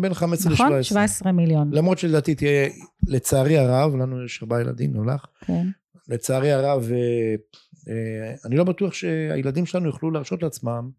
בין 0.00 0.14
15 0.14 0.52
ל-17. 0.52 0.54
נכון? 0.54 0.82
17 0.82 1.32
מיליון. 1.32 1.70
למרות 1.72 1.98
שלדעתי 1.98 2.34
תהיה, 2.34 2.68
לצערי 3.06 3.58
הרב, 3.58 3.96
לנו 3.96 4.24
יש 4.24 4.42
ארבעה 4.42 4.60
ילדים, 4.60 4.94
לא 4.94 5.14
לך, 5.14 5.26
כן. 5.40 5.66
לצערי 6.08 6.52
הרב, 6.52 6.88
אה, 6.92 7.34
אה, 7.88 8.34
אני 8.44 8.56
לא 8.56 8.64
בטוח 8.64 8.92
שהילדים 8.92 9.66
שלנו 9.66 9.86
יוכלו 9.86 10.10
להרשות 10.10 10.42
לעצמם 10.42 10.90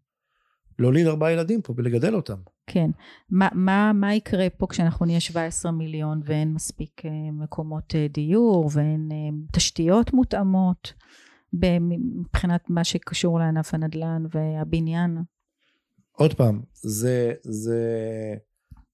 להוליד 0.78 1.06
ארבעה 1.06 1.32
ילדים 1.32 1.62
פה 1.62 1.74
ולגדל 1.76 2.14
אותם. 2.14 2.36
כן. 2.66 2.90
מה, 3.30 3.48
מה, 3.52 3.92
מה 3.94 4.14
יקרה 4.14 4.50
פה 4.50 4.66
כשאנחנו 4.70 5.06
נהיה 5.06 5.20
17 5.20 5.72
מיליון 5.72 6.20
ואין 6.24 6.54
מספיק 6.54 7.02
אה, 7.04 7.10
מקומות 7.32 7.94
אה, 7.94 8.06
דיור 8.08 8.70
ואין 8.72 9.08
אה, 9.12 9.16
תשתיות 9.52 10.12
מותאמות 10.12 10.92
מבחינת 11.52 12.70
מה 12.70 12.84
שקשור 12.84 13.38
לענף 13.38 13.74
הנדל"ן 13.74 14.22
והבניין? 14.30 15.18
עוד 16.12 16.34
פעם, 16.34 16.60
זה, 16.74 17.32
זה, 17.42 17.80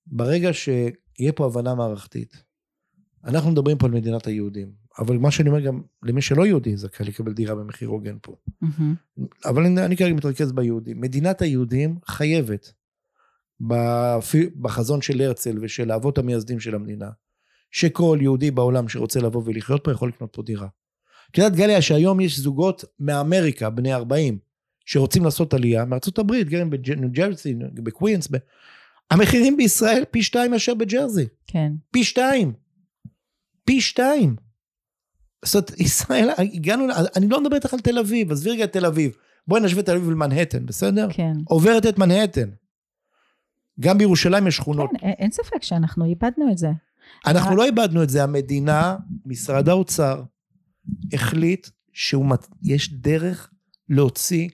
ברגע 0.06 0.50
שיהיה 0.52 1.32
פה 1.34 1.46
הבנה 1.46 1.74
מערכתית, 1.74 2.44
אנחנו 3.24 3.50
מדברים 3.50 3.78
פה 3.78 3.86
על 3.86 3.92
מדינת 3.92 4.26
היהודים, 4.26 4.72
אבל 5.00 5.18
מה 5.18 5.30
שאני 5.30 5.48
אומר 5.48 5.60
גם 5.60 5.80
למי 6.02 6.22
שלא 6.22 6.46
יהודי 6.46 6.76
זכאי 6.76 7.06
לקבל 7.06 7.32
דירה 7.32 7.54
במחיר 7.54 7.88
הוגן 7.88 8.16
פה. 8.22 8.36
מהמם. 8.60 8.94
אבל 9.44 9.64
אני, 9.66 9.84
אני 9.84 9.96
כרגע 9.96 10.14
מתרכז 10.14 10.52
ביהודים. 10.52 11.00
מדינת 11.00 11.42
היהודים 11.42 11.98
חייבת, 12.06 12.72
בפי- 13.60 14.50
בחזון 14.60 15.02
של 15.02 15.20
הרצל 15.20 15.58
ושל 15.60 15.90
האבות 15.90 16.18
המייסדים 16.18 16.60
של 16.60 16.74
המדינה, 16.74 17.10
שכל 17.70 18.18
יהודי 18.20 18.50
בעולם 18.50 18.88
שרוצה 18.88 19.20
לבוא 19.20 19.42
ולחיות 19.44 19.84
פה 19.84 19.92
יכול 19.92 20.08
לקנות 20.08 20.30
פה 20.32 20.42
דירה. 20.42 20.68
את 21.30 21.38
יודעת 21.38 21.56
גליה 21.56 21.82
שהיום 21.82 22.20
יש 22.20 22.38
זוגות 22.38 22.84
מאמריקה, 23.00 23.70
בני 23.70 23.92
40, 23.94 24.38
שרוצים 24.84 25.24
לעשות 25.24 25.54
עלייה, 25.54 25.84
מארצות 25.84 26.18
הברית, 26.18 26.48
גם 26.48 26.70
בניו 26.70 27.10
ג'רסי, 27.12 27.54
בקווינס, 27.74 28.28
ב... 28.30 28.36
המחירים 29.10 29.56
בישראל 29.56 30.04
פי 30.10 30.22
שתיים 30.22 30.50
מאשר 30.50 30.74
בג'רזי. 30.74 31.26
כן. 31.46 31.72
פי 31.90 32.04
שתיים. 32.04 32.52
פי 33.64 33.80
שתיים. 33.80 34.36
זאת 35.44 35.54
אומרת, 35.54 35.80
ישראל, 35.80 36.28
הגענו, 36.38 36.84
אני 37.16 37.28
לא 37.28 37.40
מדבר 37.40 37.56
איתך 37.56 37.74
על 37.74 37.80
תל 37.80 37.98
אביב, 37.98 38.32
עזבי 38.32 38.50
רגע 38.50 38.64
את 38.64 38.72
תל 38.72 38.86
אביב. 38.86 39.12
בואי 39.48 39.60
נשווה 39.60 39.82
תל 39.82 39.96
אביב 39.96 40.10
למנהטן, 40.10 40.66
בסדר? 40.66 41.08
כן. 41.10 41.32
עוברת 41.44 41.86
את 41.86 41.98
מנהטן. 41.98 42.48
גם 43.80 43.98
בירושלים 43.98 44.46
יש 44.46 44.56
שכונות. 44.56 44.90
כן, 45.00 45.08
אין 45.08 45.30
ספק 45.30 45.62
שאנחנו 45.62 46.04
איבדנו 46.04 46.52
את 46.52 46.58
זה. 46.58 46.68
אנחנו 47.26 47.56
לא 47.56 47.64
איבדנו 47.64 48.02
את 48.02 48.10
זה, 48.10 48.22
המדינה, 48.22 48.96
משרד 49.26 49.68
האוצר, 49.68 50.22
החליט 51.12 51.68
שיש 51.92 52.92
דרך 52.92 53.50
להוציא 53.88 54.48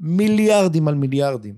מיליארדים 0.00 0.88
על 0.88 0.94
מיליארדים 0.94 1.56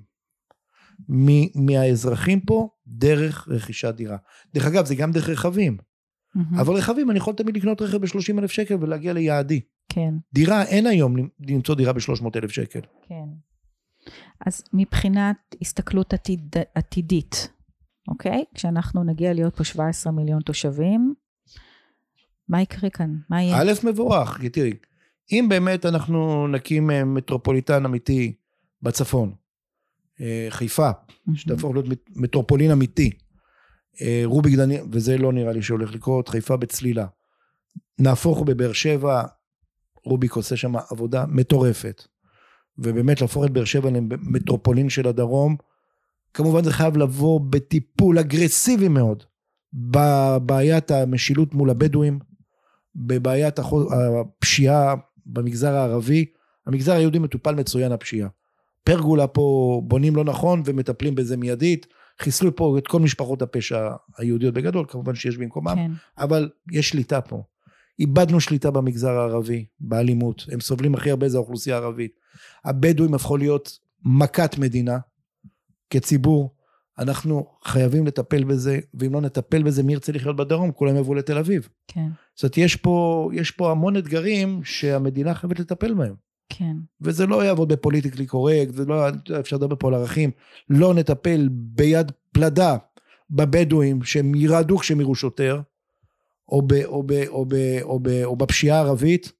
מהאזרחים 1.54 2.40
פה 2.40 2.68
דרך 2.86 3.48
רכישת 3.48 3.94
דירה. 3.94 4.16
דרך 4.54 4.66
אגב, 4.66 4.86
זה 4.86 4.94
גם 4.94 5.12
דרך 5.12 5.28
רכבים. 5.28 5.76
מהמם. 6.34 6.58
אבל 6.58 6.74
רכבים, 6.74 7.10
אני 7.10 7.18
יכול 7.18 7.34
תמיד 7.34 7.56
לקנות 7.56 7.82
רכב 7.82 7.96
ב-30 7.96 8.38
אלף 8.38 8.50
שקל 8.50 8.74
ולהגיע 8.80 9.12
ליעדי. 9.12 9.60
כן, 9.88 10.14
דירה, 10.32 10.62
אין 10.64 10.86
היום 10.86 11.16
למצוא 11.48 11.74
דירה 11.74 11.92
ב-300 11.92 12.26
אלף 12.36 12.50
שקל. 12.50 12.80
כן. 13.08 13.24
אז 14.46 14.64
מבחינת 14.72 15.36
הסתכלות 15.62 16.12
עתיד, 16.12 16.56
עתידית, 16.74 17.52
אוקיי? 18.08 18.44
כשאנחנו 18.54 19.04
נגיע 19.04 19.32
להיות 19.32 19.56
פה 19.56 19.64
17 19.64 20.12
מיליון 20.12 20.40
תושבים, 20.42 21.14
מה 22.48 22.62
יקרה 22.62 22.90
כאן? 22.90 23.14
מה 23.30 23.42
יהיה? 23.42 23.56
א', 23.62 23.72
מבורך, 23.84 24.38
כי 24.40 24.48
תראי, 24.48 24.72
אם 25.32 25.46
באמת 25.48 25.86
אנחנו 25.86 26.48
נקים 26.48 26.90
אה, 26.90 27.04
מטרופוליטן 27.04 27.84
אמיתי 27.84 28.34
בצפון, 28.82 29.32
אה, 30.20 30.46
חיפה, 30.50 30.90
שתהפוך 31.34 31.72
להיות 31.72 31.88
מט- 31.88 32.10
מטרופולין 32.16 32.70
אמיתי, 32.70 33.10
רוביק 34.24 34.54
דניאל, 34.54 34.84
וזה 34.92 35.18
לא 35.18 35.32
נראה 35.32 35.52
לי 35.52 35.62
שהולך 35.62 35.94
לקרות, 35.94 36.28
חיפה 36.28 36.56
בצלילה. 36.56 37.06
נהפוך 37.98 38.42
בבאר 38.42 38.72
שבע, 38.72 39.22
רוביק 40.04 40.32
עושה 40.32 40.56
שם 40.56 40.72
עבודה 40.90 41.24
מטורפת. 41.28 42.02
ובאמת 42.78 43.20
להפוך 43.20 43.44
את 43.44 43.50
באר 43.50 43.64
שבע 43.64 43.90
למטרופולין 43.90 44.88
של 44.88 45.08
הדרום, 45.08 45.56
כמובן 46.34 46.64
זה 46.64 46.72
חייב 46.72 46.96
לבוא 46.96 47.40
בטיפול 47.50 48.18
אגרסיבי 48.18 48.88
מאוד 48.88 49.24
בבעיית 49.72 50.90
המשילות 50.90 51.54
מול 51.54 51.70
הבדואים, 51.70 52.18
בבעיית 52.94 53.58
הפשיעה 53.58 54.94
במגזר 55.26 55.74
הערבי. 55.74 56.24
המגזר 56.66 56.92
היהודי 56.92 57.18
מטופל 57.18 57.54
מצוין 57.54 57.92
הפשיעה. 57.92 58.28
פרגולה 58.84 59.26
פה 59.26 59.80
בונים 59.84 60.16
לא 60.16 60.24
נכון 60.24 60.62
ומטפלים 60.64 61.14
בזה 61.14 61.36
מיידית. 61.36 61.86
חיסלו 62.20 62.56
פה 62.56 62.78
את 62.78 62.86
כל 62.86 63.00
משפחות 63.00 63.42
הפשע 63.42 63.88
היהודיות 64.18 64.54
בגדול, 64.54 64.86
כמובן 64.88 65.14
שיש 65.14 65.36
במקומם, 65.36 65.74
כן, 65.74 65.90
אבל 66.18 66.50
יש 66.72 66.88
שליטה 66.88 67.20
פה. 67.20 67.42
איבדנו 67.98 68.40
שליטה 68.40 68.70
במגזר 68.70 69.10
הערבי, 69.10 69.64
באלימות. 69.80 70.46
הם 70.52 70.60
סובלים 70.60 70.94
הכי 70.94 71.10
הרבה, 71.10 71.28
זה 71.28 71.36
האוכלוסייה 71.38 71.76
הערבית. 71.76 72.12
הבדואים 72.64 73.14
הפכו 73.14 73.36
להיות 73.36 73.78
מכת 74.04 74.58
מדינה 74.58 74.98
כציבור. 75.90 76.54
אנחנו 76.98 77.46
חייבים 77.64 78.06
לטפל 78.06 78.44
בזה, 78.44 78.78
ואם 78.94 79.12
לא 79.12 79.20
נטפל 79.20 79.62
בזה, 79.62 79.82
מי 79.82 79.92
ירצה 79.92 80.12
לחיות 80.12 80.36
בדרום? 80.36 80.72
כולם 80.72 80.96
יבואו 80.96 81.14
לתל 81.14 81.38
אביב. 81.38 81.68
כן, 81.88 82.08
זאת 82.34 82.42
אומרת, 82.42 82.58
יש 82.58 82.76
פה, 82.76 83.28
יש 83.34 83.50
פה 83.50 83.70
המון 83.70 83.96
אתגרים 83.96 84.64
שהמדינה 84.64 85.34
חייבת 85.34 85.60
לטפל 85.60 85.94
בהם. 85.94 86.14
כן, 86.48 86.76
וזה 87.00 87.26
לא 87.26 87.44
יעבוד 87.44 87.72
בפוליטיקלי 87.72 88.26
קורקט, 88.26 88.74
זה 88.74 88.84
לא, 88.84 89.08
אפשר 89.40 89.56
לדבר 89.56 89.76
פה 89.78 89.88
על 89.88 89.94
ערכים. 89.94 90.30
לא 90.70 90.94
נטפל 90.94 91.48
ביד 91.52 92.12
פלדה 92.32 92.76
בבדואים 93.30 94.02
שהם 94.02 94.34
ירעדו 94.34 94.78
כשהם 94.78 95.00
יראו 95.00 95.14
שוטר, 95.14 95.60
או, 96.48 96.62
ב, 96.62 96.72
או, 96.72 97.02
ב, 97.02 97.12
או, 97.28 97.46
ב, 97.46 97.54
או, 97.82 98.00
ב, 98.00 98.08
או 98.24 98.36
בפשיעה 98.36 98.78
הערבית. 98.78 99.32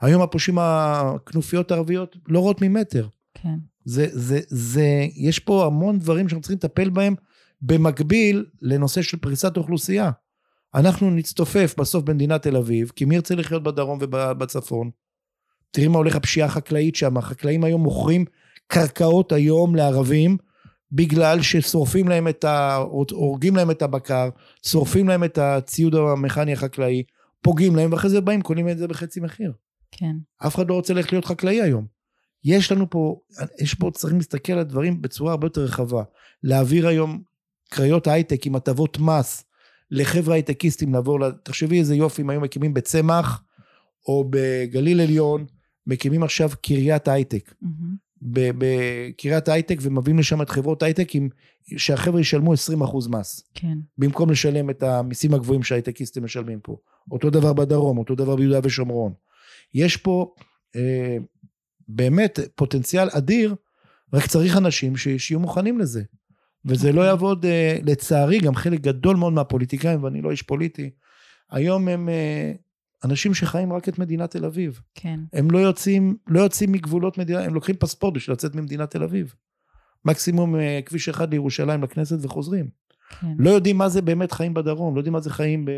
היום 0.00 0.22
הפושעים 0.22 0.58
הכנופיות 0.60 1.70
הערביות 1.70 2.16
לא 2.28 2.38
רואות 2.38 2.62
ממטר. 2.62 3.08
כן, 3.34 3.54
זה, 3.84 4.06
זה, 4.10 4.40
זה, 4.48 5.06
יש 5.16 5.38
פה 5.38 5.66
המון 5.66 5.98
דברים 5.98 6.28
שאנחנו 6.28 6.42
צריכים 6.42 6.56
לטפל 6.56 6.90
בהם 6.90 7.14
במקביל 7.62 8.46
לנושא 8.62 9.02
של 9.02 9.16
פריסת 9.16 9.56
אוכלוסייה. 9.56 10.10
אנחנו 10.74 11.10
נצטופף 11.10 11.74
בסוף 11.78 12.04
במדינת 12.04 12.42
תל 12.42 12.56
אביב, 12.56 12.92
כי 12.96 13.04
מי 13.04 13.14
ירצה 13.14 13.34
לחיות 13.34 13.62
בדרום 13.62 13.98
ובצפון? 14.00 14.90
תראי 15.72 15.88
מה 15.88 15.98
הולך 15.98 16.16
הפשיעה 16.16 16.48
החקלאית 16.48 16.96
שם, 16.96 17.16
החקלאים 17.16 17.64
היום 17.64 17.82
מוכרים 17.82 18.24
קרקעות 18.66 19.32
היום 19.32 19.74
לערבים, 19.74 20.36
בגלל 20.92 21.42
ששורפים 21.42 22.08
להם 22.08 22.28
את 22.28 22.44
ה... 22.44 22.76
הורגים 23.10 23.56
להם 23.56 23.70
את 23.70 23.82
הבקר, 23.82 24.28
שורפים 24.66 25.08
להם 25.08 25.24
את 25.24 25.38
הציוד 25.38 25.94
המכני 25.94 26.52
החקלאי, 26.52 27.02
פוגעים 27.42 27.76
להם, 27.76 27.92
ואחרי 27.92 28.10
זה 28.10 28.20
באים, 28.20 28.42
קונים 28.42 28.68
את 28.68 28.78
זה 28.78 28.88
בחצי 28.88 29.20
מחיר. 29.20 29.52
כן, 29.90 30.16
אף 30.46 30.54
אחד 30.54 30.68
לא 30.68 30.74
רוצה 30.74 30.94
ללכת 30.94 31.12
להיות 31.12 31.24
חקלאי 31.24 31.62
היום. 31.62 31.86
יש 32.44 32.72
לנו 32.72 32.90
פה, 32.90 33.16
יש 33.60 33.74
פה, 33.74 33.90
צריכים 33.94 34.18
להסתכל 34.18 34.52
על 34.52 34.58
הדברים 34.58 35.02
בצורה 35.02 35.30
הרבה 35.30 35.46
יותר 35.46 35.60
רחבה. 35.60 36.02
להעביר 36.42 36.88
היום 36.88 37.22
קריות 37.70 38.06
הייטק 38.06 38.46
עם 38.46 38.56
הטבות 38.56 38.98
מס 38.98 39.44
לחבר'ה 39.90 40.34
הייטקיסטים 40.34 40.94
לעבור, 40.94 41.30
תחשבי 41.30 41.78
איזה 41.78 41.94
יופי 41.94 42.22
אם 42.22 42.30
היו 42.30 42.40
מקימים 42.40 42.74
בצמח 42.74 43.42
או 44.06 44.24
בגליל 44.30 45.00
עליון, 45.00 45.46
מקימים 45.86 46.22
עכשיו 46.22 46.50
קריית 46.62 47.08
הייטק. 47.08 47.54
בקריית 48.22 49.48
הייטק 49.48 49.78
ומביאים 49.82 50.18
לשם 50.18 50.42
את 50.42 50.50
חברות 50.50 50.82
הייטק 50.82 51.14
עם, 51.14 51.28
שהחבר'ה 51.76 52.20
ישלמו 52.20 52.54
20% 52.54 52.56
מס. 53.08 53.44
כן, 53.54 53.78
במקום 53.98 54.30
לשלם 54.30 54.70
את 54.70 54.82
המיסים 54.82 55.34
הגבוהים 55.34 55.62
שההייטקיסטים 55.62 56.24
משלמים 56.24 56.60
פה. 56.62 56.76
אותו 57.10 57.30
דבר 57.30 57.52
בדרום, 57.52 57.98
אותו 57.98 58.14
דבר 58.14 58.36
ביהודה 58.36 58.60
ושומרון. 58.62 59.12
יש 59.74 59.96
פה 59.96 60.34
אה, 60.76 61.16
באמת 61.88 62.38
פוטנציאל 62.54 63.08
אדיר, 63.12 63.54
רק 64.12 64.26
צריך 64.26 64.56
אנשים 64.56 64.96
ש- 64.96 65.08
שיהיו 65.08 65.40
מוכנים 65.40 65.78
לזה. 65.78 66.02
וזה 66.64 66.92
לא 66.92 67.02
יעבוד, 67.02 67.46
אה, 67.46 67.78
לצערי, 67.82 68.38
גם 68.38 68.54
חלק 68.54 68.80
גדול 68.80 69.16
מאוד 69.16 69.32
מהפוליטיקאים, 69.32 70.04
ואני 70.04 70.22
לא 70.22 70.30
איש 70.30 70.42
פוליטי, 70.42 70.90
היום 71.50 71.88
הם 71.88 72.08
אה, 72.08 72.52
אנשים 73.04 73.34
שחיים 73.34 73.72
רק 73.72 73.88
את 73.88 73.98
מדינת 73.98 74.30
תל 74.30 74.44
אביב. 74.44 74.80
כן, 74.94 75.20
הם 75.32 75.50
לא 75.50 75.58
יוצאים, 75.58 76.16
לא 76.26 76.40
יוצאים 76.40 76.72
מגבולות 76.72 77.18
מדינה, 77.18 77.44
הם 77.44 77.54
לוקחים 77.54 77.76
פספורט 77.76 78.14
בשביל 78.14 78.32
לצאת 78.32 78.54
ממדינת 78.54 78.90
תל 78.90 79.02
אביב. 79.02 79.34
מקסימום 80.04 80.56
אה, 80.56 80.80
כביש 80.86 81.08
אחד 81.08 81.30
לירושלים 81.30 81.82
לכנסת 81.82 82.18
וחוזרים. 82.22 82.68
כן, 83.20 83.26
לא 83.38 83.50
יודעים 83.50 83.78
מה 83.78 83.88
זה 83.88 84.02
באמת 84.02 84.32
חיים 84.32 84.54
בדרום, 84.54 84.94
לא 84.94 85.00
יודעים 85.00 85.12
מה 85.12 85.20
זה 85.20 85.30
חיים 85.30 85.64
ב- 85.64 85.70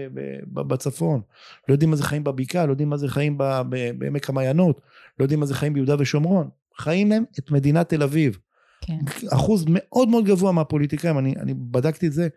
ב- 0.52 0.60
בצפון, 0.60 1.20
לא 1.68 1.74
יודעים 1.74 1.90
מה 1.90 1.96
זה 1.96 2.02
חיים 2.02 2.24
בבקעה, 2.24 2.66
לא 2.66 2.72
יודעים 2.72 2.88
מה 2.88 2.96
זה 2.96 3.08
חיים 3.08 3.38
ב- 3.38 3.62
ב- 3.68 3.90
בעמק 3.98 4.30
המעיינות, 4.30 4.80
לא 5.18 5.24
יודעים 5.24 5.40
מה 5.40 5.46
זה 5.46 5.54
חיים 5.54 5.72
ביהודה 5.72 5.94
ושומרון. 5.98 6.48
חיים 6.78 7.10
להם 7.10 7.24
את 7.38 7.50
מדינת 7.50 7.88
תל 7.88 8.02
אביב. 8.02 8.38
כן, 8.80 8.98
אחוז 9.32 9.64
מאוד 9.68 10.08
מאוד 10.08 10.24
גבוה 10.24 10.52
מהפוליטיקאים, 10.52 11.18
אני, 11.18 11.34
אני 11.36 11.54
בדקתי 11.54 12.06
את 12.06 12.12
זה, 12.12 12.28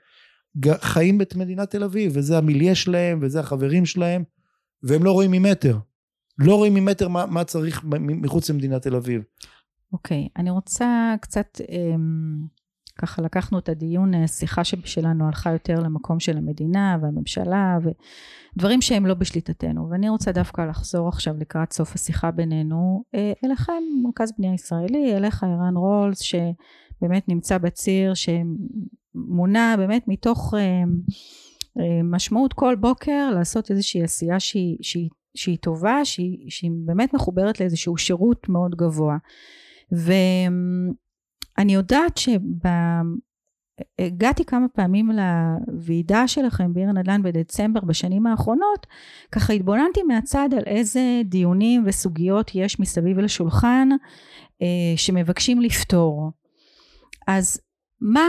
חיים 0.82 1.21
את 1.21 1.36
מדינת 1.36 1.71
תל 1.71 1.84
אביב, 1.84 2.12
וזה 2.15 2.38
המיליה 2.38 2.76
שלהם, 2.76 3.19
וזה 3.21 3.39
החברים 3.39 3.86
שלהם, 3.86 4.23
והם 4.84 5.04
לא 5.04 5.12
רואים 5.12 5.32
ממטר. 5.32 5.78
לא 6.40 6.56
רואים 6.56 6.74
ממטר 6.74 7.08
מה, 7.08 7.26
מה 7.26 7.44
צריך 7.44 7.84
מחוץ 8.00 8.50
למדינת 8.50 8.82
תל 8.82 8.96
אביב. 8.96 9.22
אוקיי, 9.94 10.28
אני 10.38 10.50
רוצה 10.50 11.16
קצת, 11.22 11.62
אמ, 11.70 12.48
ככה 12.98 13.22
לקחנו 13.22 13.60
את 13.60 13.70
הדיון, 13.70 14.13
אה, 14.13 14.28
שיחה 14.28 14.63
שלנו 14.63 15.28
הלכה 15.28 15.52
יותר 15.52 15.80
למקום 15.80 16.20
של 16.20 16.38
המדינה 16.38 16.98
והממשלה 17.02 17.78
ודברים 18.56 18.82
שהם 18.82 19.06
לא 19.06 19.13
בשליטתנו, 19.13 19.90
ואני 19.90 20.10
רוצה 20.10 20.32
דווקא 20.32 20.62
לחזור 20.62 21.08
עכשיו 21.08 21.34
לקראת 21.40 21.74
סוף 21.74 21.96
השיחה 21.96 22.32
בינינו 22.32 23.04
אה, 23.16 23.34
אליכם, 23.46 23.84
מרכז 24.04 24.32
בנייה 24.38 24.54
ישראלי, 24.54 25.18
אליך 25.18 25.44
ערן 25.44 25.78
רולס, 25.78 26.20
שבאמת 26.20 27.30
נמצא 27.30 27.58
בציר, 27.58 28.13
שמונע 28.13 29.76
באמת 29.78 30.04
מתוך 30.08 30.54
אה, 30.58 30.84
משמעות 32.04 32.54
כל 32.54 32.76
בוקר 32.76 33.30
לעשות 33.30 33.72
איזושהי 33.72 34.04
עשייה 34.04 34.40
שהיא, 34.40 34.78
שהיא, 34.82 35.10
שהיא 35.36 35.58
טובה, 35.58 36.06
שהיא, 36.06 36.50
שהיא 36.50 36.72
באמת 36.86 37.13
מחוברת 37.13 37.60
לאיזשהו 37.60 37.98
שירות 37.98 38.50
מאוד 38.50 38.76
גבוה. 38.76 39.18
ואני 39.92 41.74
יודעת 41.74 42.20
שהגעתי 44.00 44.46
כמה 44.46 44.68
פעמים 44.68 45.12
לוועידה 45.12 46.28
שלכם 46.28 46.74
בעיר 46.74 46.90
הנדל"ן 46.90 47.24
בדצמבר 47.24 47.82
בשנים 47.82 48.28
האחרונות, 48.28 48.88
ככה 49.32 49.54
התבוננתי 49.54 50.04
מהצד 50.04 50.50
על 50.58 50.63
איזה 50.66 51.22
דיונים 51.26 51.84
וסוגיות 51.86 52.52
יש 52.56 52.80
מסביב 52.80 53.20
לשולחן 53.20 53.90
אה, 54.62 54.68
שמבקשים 54.96 55.62
לפתור. 55.62 56.32
אז 57.28 57.62
מה 58.02 58.28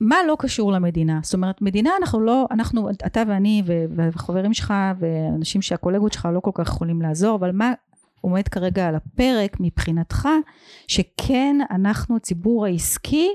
מה 0.00 0.16
לא 0.28 0.36
קשור 0.38 0.72
למדינה? 0.72 1.20
זאת 1.22 1.34
אומרת, 1.34 1.62
מדינה 1.62 1.90
אנחנו 2.00 2.20
לא, 2.20 2.46
אנחנו, 2.50 2.90
אתה 2.90 3.22
ואני 3.28 3.62
וחברים 3.96 4.54
שלך 4.54 4.74
ואנשים 4.98 5.62
שהקולגות 5.62 6.12
שלך 6.12 6.28
לא 6.34 6.40
כל 6.40 6.50
כך 6.54 6.68
יכולים 6.68 7.02
לעזור, 7.02 7.36
אבל 7.36 7.52
מה, 7.52 7.72
עומד 8.20 8.48
כרגע 8.48 8.88
על 8.88 8.94
הפרק 8.94 9.56
מבחינתך, 9.60 10.28
שכן 10.86 11.56
אנחנו, 11.70 12.16
הציבור 12.16 12.66
העסקי, 12.66 13.28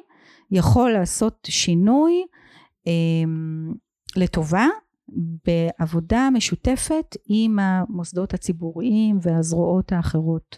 יכול 0.51 0.91
לעשות 0.91 1.47
שינוי 1.49 2.25
אה, 2.88 2.91
לטובה 4.15 4.67
בעבודה 5.47 6.30
משותפת 6.34 7.15
עם 7.28 7.60
המוסדות 7.60 8.34
הציבוריים 8.34 9.17
והזרועות 9.21 9.91
האחרות 9.91 10.58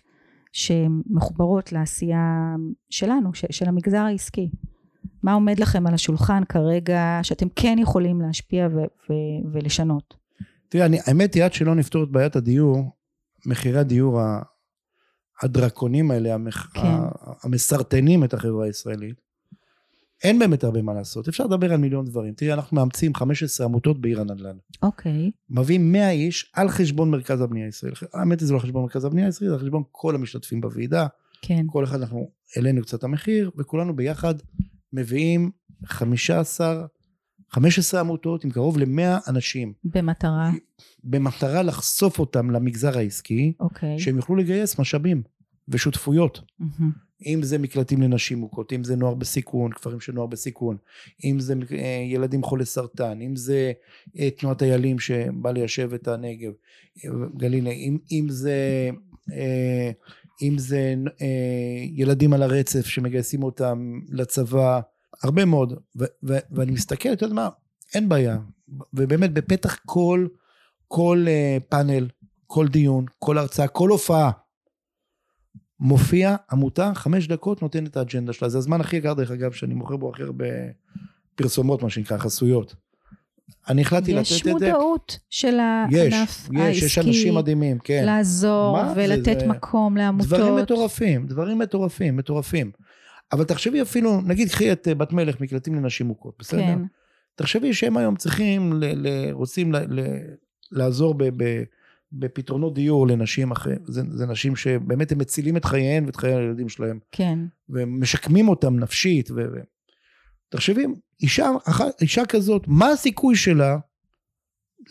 שמחוברות 0.52 1.72
לעשייה 1.72 2.56
שלנו, 2.89 3.30
של 3.34 3.65
המגזר 3.65 4.02
העסקי. 4.02 4.50
מה 5.23 5.34
עומד 5.34 5.60
לכם 5.60 5.88
על 5.88 5.93
השולחן 5.93 6.43
כרגע 6.49 7.19
שאתם 7.23 7.47
כן 7.56 7.77
יכולים 7.80 8.21
להשפיע 8.21 8.67
ו- 8.67 9.12
ו- 9.12 9.51
ולשנות? 9.51 10.13
תראה, 10.69 10.86
אני, 10.86 10.97
האמת 11.06 11.34
היא, 11.34 11.43
עד 11.43 11.53
שלא 11.53 11.75
נפתור 11.75 12.03
את 12.03 12.12
בעיית 12.12 12.36
הדיור, 12.36 12.91
מחירי 13.45 13.80
הדיור 13.80 14.21
הדרקונים 15.41 16.12
האלה, 16.12 16.34
המח... 16.34 16.71
כן. 16.73 16.88
המסרטנים 17.43 18.23
את 18.23 18.34
החברה 18.34 18.65
הישראלית, 18.65 19.27
אין 20.23 20.39
באמת 20.39 20.63
הרבה 20.63 20.82
מה 20.82 20.93
לעשות. 20.93 21.27
אפשר 21.27 21.45
לדבר 21.45 21.73
על 21.73 21.77
מיליון 21.77 22.06
דברים. 22.06 22.34
תראי, 22.34 22.53
אנחנו 22.53 22.75
מאמצים 22.75 23.15
15 23.15 23.65
עמותות 23.65 24.01
בעיר 24.01 24.21
הנדל"ן. 24.21 24.58
אוקיי. 24.82 25.32
מביאים 25.49 25.91
100 25.91 26.12
איש 26.12 26.51
על 26.53 26.69
חשבון 26.69 27.12
מרכז 27.12 27.41
הבנייה 27.41 27.65
הישראלי. 27.65 27.95
האמת 28.13 28.39
היא 28.39 28.47
זה 28.47 28.53
לא 28.53 28.60
חשבון 28.60 28.84
מרכז 28.84 29.06
הבנייה 29.06 29.27
הישראלי, 29.27 29.53
זה 29.53 29.60
חשבון 29.60 29.84
כל 29.91 30.15
המשתתפים 30.15 30.62
בוועידה. 30.62 31.08
כן. 31.41 31.65
כל 31.69 31.84
אחד 31.84 32.01
אנחנו 32.01 32.30
העלינו 32.56 32.82
קצת 32.82 33.03
המחיר, 33.03 33.51
וכולנו 33.58 33.95
ביחד 33.95 34.36
מביאים 34.93 35.52
15, 35.86 36.86
15 37.50 38.00
עמותות 38.00 38.43
עם 38.43 38.52
קרוב 38.52 38.78
ל-100 38.78 39.30
אנשים. 39.30 39.73
במטרה? 39.84 40.52
במטרה 41.04 41.63
לחשוף 41.63 42.19
אותם 42.19 42.52
למגזר 42.52 42.97
העסקי, 42.97 43.54
אוקיי. 43.60 44.00
שהם 44.00 44.15
יוכלו 44.15 44.36
לגייס 44.36 44.80
משאבים 44.80 45.23
ושותפויות. 45.67 46.41
Mm-hmm. 46.62 46.84
אם 47.26 47.39
זה 47.43 47.58
מקלטים 47.58 48.02
לנשים 48.02 48.38
מוכות, 48.38 48.73
אם 48.73 48.84
זה 48.84 48.95
נוער 48.95 49.13
בסיכון, 49.13 49.71
כפרים 49.71 50.00
של 50.00 50.13
נוער 50.13 50.28
בסיכון, 50.28 50.78
אם 51.23 51.39
זה 51.39 51.54
אה, 51.71 52.04
ילדים 52.08 52.43
חולי 52.43 52.65
סרטן, 52.65 53.21
אם 53.21 53.36
זה 53.36 53.71
אה, 54.19 54.30
תנועת 54.30 54.63
איילים 54.63 55.00
שבא 55.00 55.52
ליישב 55.52 55.93
את 55.93 56.08
הנגב, 56.08 56.52
גליל, 57.38 57.67
אם, 57.67 57.97
אם 58.12 58.26
זה 58.30 58.89
אה, 59.32 59.91
אם 60.41 60.58
זה 60.58 60.95
ילדים 61.93 62.34
על 62.34 62.43
הרצף 62.43 62.86
שמגייסים 62.86 63.43
אותם 63.43 64.00
לצבא, 64.10 64.80
הרבה 65.23 65.45
מאוד, 65.45 65.73
ו, 66.00 66.06
ו, 66.23 66.38
ואני 66.52 66.71
מסתכל, 66.71 67.13
אתה 67.13 67.26
יודע 67.26 67.36
מה, 67.36 67.50
אין 67.93 68.10
בעיה, 68.10 68.38
ובאמת 68.93 69.34
בפתח 69.34 69.80
כל, 69.86 70.28
כל 70.88 71.26
פאנל, 71.69 72.08
כל 72.47 72.67
דיון, 72.67 73.06
כל 73.19 73.38
הרצאה, 73.38 73.67
כל 73.67 73.89
הופעה, 73.89 74.32
מופיע 75.80 76.36
עמותה, 76.52 76.91
חמש 76.95 77.28
דקות 77.28 77.62
נותן 77.62 77.86
את 77.86 77.97
האג'נדה 77.97 78.34
שלה. 78.34 78.50
זה 78.50 78.58
הזמן 78.58 78.82
הכי 78.82 78.95
יקר 78.95 79.13
דרך 79.13 79.32
אגב 79.32 79.52
שאני 79.52 79.73
מוכר 79.73 79.97
בו 79.97 80.10
הכי 80.10 80.23
הרבה 80.23 80.45
פרסומות 81.36 81.84
מה 81.84 81.89
שנקרא, 81.89 82.17
חסויות. 82.17 82.76
אני 83.69 83.81
החלטתי 83.81 84.13
לתת 84.13 84.21
את 84.21 84.27
זה. 84.27 84.36
יש 84.36 84.47
מודעות 84.47 85.19
של 85.29 85.60
הענף 85.60 86.49
העסקי. 86.55 86.69
יש, 86.69 86.83
יש 86.83 86.97
אנשים 86.97 87.36
מדהימים, 87.36 87.79
כן. 87.79 88.03
לעזור 88.05 88.77
ולתת 88.95 89.39
זה, 89.39 89.47
מקום 89.47 89.97
לעמותות. 89.97 90.27
דברים 90.27 90.55
מטורפים, 90.55 91.27
דברים 91.27 91.57
מטורפים, 91.57 92.17
מטורפים. 92.17 92.71
אבל 93.31 93.43
תחשבי 93.43 93.81
אפילו, 93.81 94.21
נגיד 94.21 94.49
קחי 94.49 94.71
את 94.71 94.88
אה, 94.88 94.95
בת 94.95 95.13
מלך 95.13 95.41
מקלטים 95.41 95.75
לנשים 95.75 96.07
מוכות, 96.07 96.36
בסדר? 96.39 96.62
כן. 96.62 96.79
תחשבי 97.36 97.73
שהם 97.73 97.97
היום 97.97 98.15
צריכים, 98.15 98.73
ל, 98.73 98.86
ל, 98.86 99.31
רוצים 99.31 99.73
ל, 99.73 99.77
ל, 99.77 100.01
לעזור 100.71 101.13
ב, 101.13 101.23
ב, 101.43 101.63
בפתרונות 102.12 102.73
דיור 102.73 103.07
לנשים 103.07 103.51
אחרי, 103.51 103.75
זה, 103.86 104.01
זה 104.10 104.25
נשים 104.25 104.55
שבאמת 104.55 105.12
הם 105.12 105.17
מצילים 105.17 105.57
את 105.57 105.65
חייהן 105.65 106.05
ואת 106.05 106.15
חיי 106.15 106.36
הילדים 106.36 106.69
שלהם. 106.69 106.99
כן. 107.12 107.39
ומשקמים 107.69 108.49
אותם 108.49 108.79
נפשית. 108.79 109.31
ו... 109.31 109.36
ו... 109.36 109.60
תחשבי, 110.49 110.86
אישה, 111.21 111.51
אישה 112.01 112.25
כזאת, 112.25 112.63
מה 112.67 112.89
הסיכוי 112.89 113.36
שלה 113.36 113.77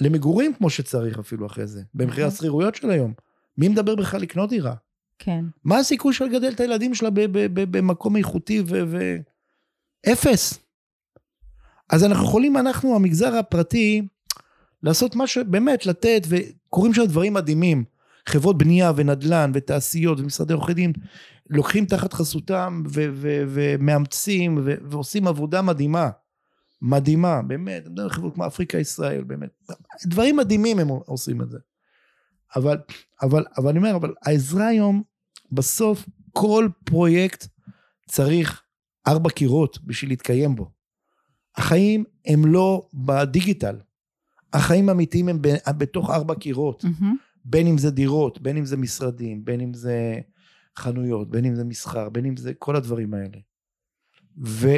למגורים 0.01 0.55
כמו 0.55 0.71
שצריך 0.71 1.19
אפילו 1.19 1.47
אחרי 1.47 1.67
זה, 1.67 1.83
במחירי 1.95 2.23
נכון. 2.23 2.35
השכירויות 2.35 2.75
של 2.75 2.91
היום? 2.91 3.13
מי 3.59 3.69
מדבר 3.69 3.95
בכלל 3.95 4.21
לקנות 4.21 4.51
דירה? 4.51 4.75
כן. 5.19 5.45
מה 5.65 5.79
הסיכוי 5.79 6.13
שלה 6.13 6.27
לגדל 6.27 6.53
את 6.53 6.61
הילדים 6.61 6.95
שלה 6.95 7.09
במקום 7.53 8.17
איכותי 8.17 8.61
ו... 8.61 8.83
ו... 8.87 9.17
אפס. 10.13 10.59
אז 11.91 12.05
אנחנו 12.05 12.25
יכולים, 12.25 12.57
אנחנו, 12.57 12.97
המגזר 12.97 13.37
הפרטי, 13.37 14.03
לעשות 14.83 15.17
משהו, 15.17 15.45
באמת 15.45 15.87
לתת, 15.87 16.27
וקורים 16.29 16.95
שם 16.95 17.05
דברים 17.05 17.35
מדהימים. 17.35 17.85
חברות 18.29 18.59
בנייה 18.59 18.93
ונדל"ן 18.97 19.51
ותעשיות 19.55 20.21
ומשרדי 20.21 20.53
עורכי 20.53 20.75
דין 20.75 20.93
לוקחים 21.51 21.87
תחת 21.87 22.13
חסותם 22.13 22.83
ו- 22.87 23.11
ו- 23.13 23.45
ומאמצים 23.49 24.59
ו- 24.65 24.75
ועושים 24.91 25.27
עבודה 25.29 25.63
מדהימה. 25.63 26.11
מדהימה, 26.83 27.43
באמת, 27.43 27.85
חברות 28.09 28.35
כמו 28.35 28.47
אפריקה 28.47 28.79
ישראל, 28.79 29.25
באמת. 29.25 29.51
דברים 30.07 30.37
מדהימים 30.37 30.79
הם 30.79 30.89
עושים 30.89 31.43
את 31.43 31.51
זה. 31.51 31.59
אבל, 32.57 32.79
אבל, 33.23 33.45
אבל 33.59 33.69
אני 33.69 33.79
אומר, 33.79 33.97
אבל 33.97 34.15
העזרה 34.23 34.67
היום, 34.67 35.03
בסוף 35.53 36.07
כל 36.33 36.69
פרויקט 36.85 37.47
צריך 38.09 38.63
ארבע 39.09 39.31
קירות 39.31 39.79
בשביל 39.85 40.11
להתקיים 40.11 40.57
בו. 40.57 40.71
החיים 41.57 42.05
הם 42.27 42.47
לא 42.47 42.89
בדיגיטל. 42.95 43.77
החיים 44.53 44.89
האמיתיים 44.89 45.29
הם 45.29 45.39
בתוך 45.79 46.11
ארבע 46.11 46.35
קירות. 46.35 46.85
Mm-hmm. 46.85 47.27
בין 47.45 47.67
אם 47.67 47.79
זה 47.79 47.91
דירות, 47.91 48.41
בין 48.41 48.57
אם 48.57 48.65
זה 48.65 48.77
משרדים, 48.77 49.45
בין 49.45 49.61
אם 49.61 49.75
זה 49.75 50.21
חנויות, 50.79 51.31
בין 51.31 51.45
אם 51.45 51.55
זה 51.55 51.65
מסחר, 51.65 52.09
בין 52.09 52.27
אם 52.27 52.37
זה 52.37 52.55
כל 52.55 52.77
הדברים 52.77 53.15
האלה. 53.15 53.39
ו, 54.45 54.69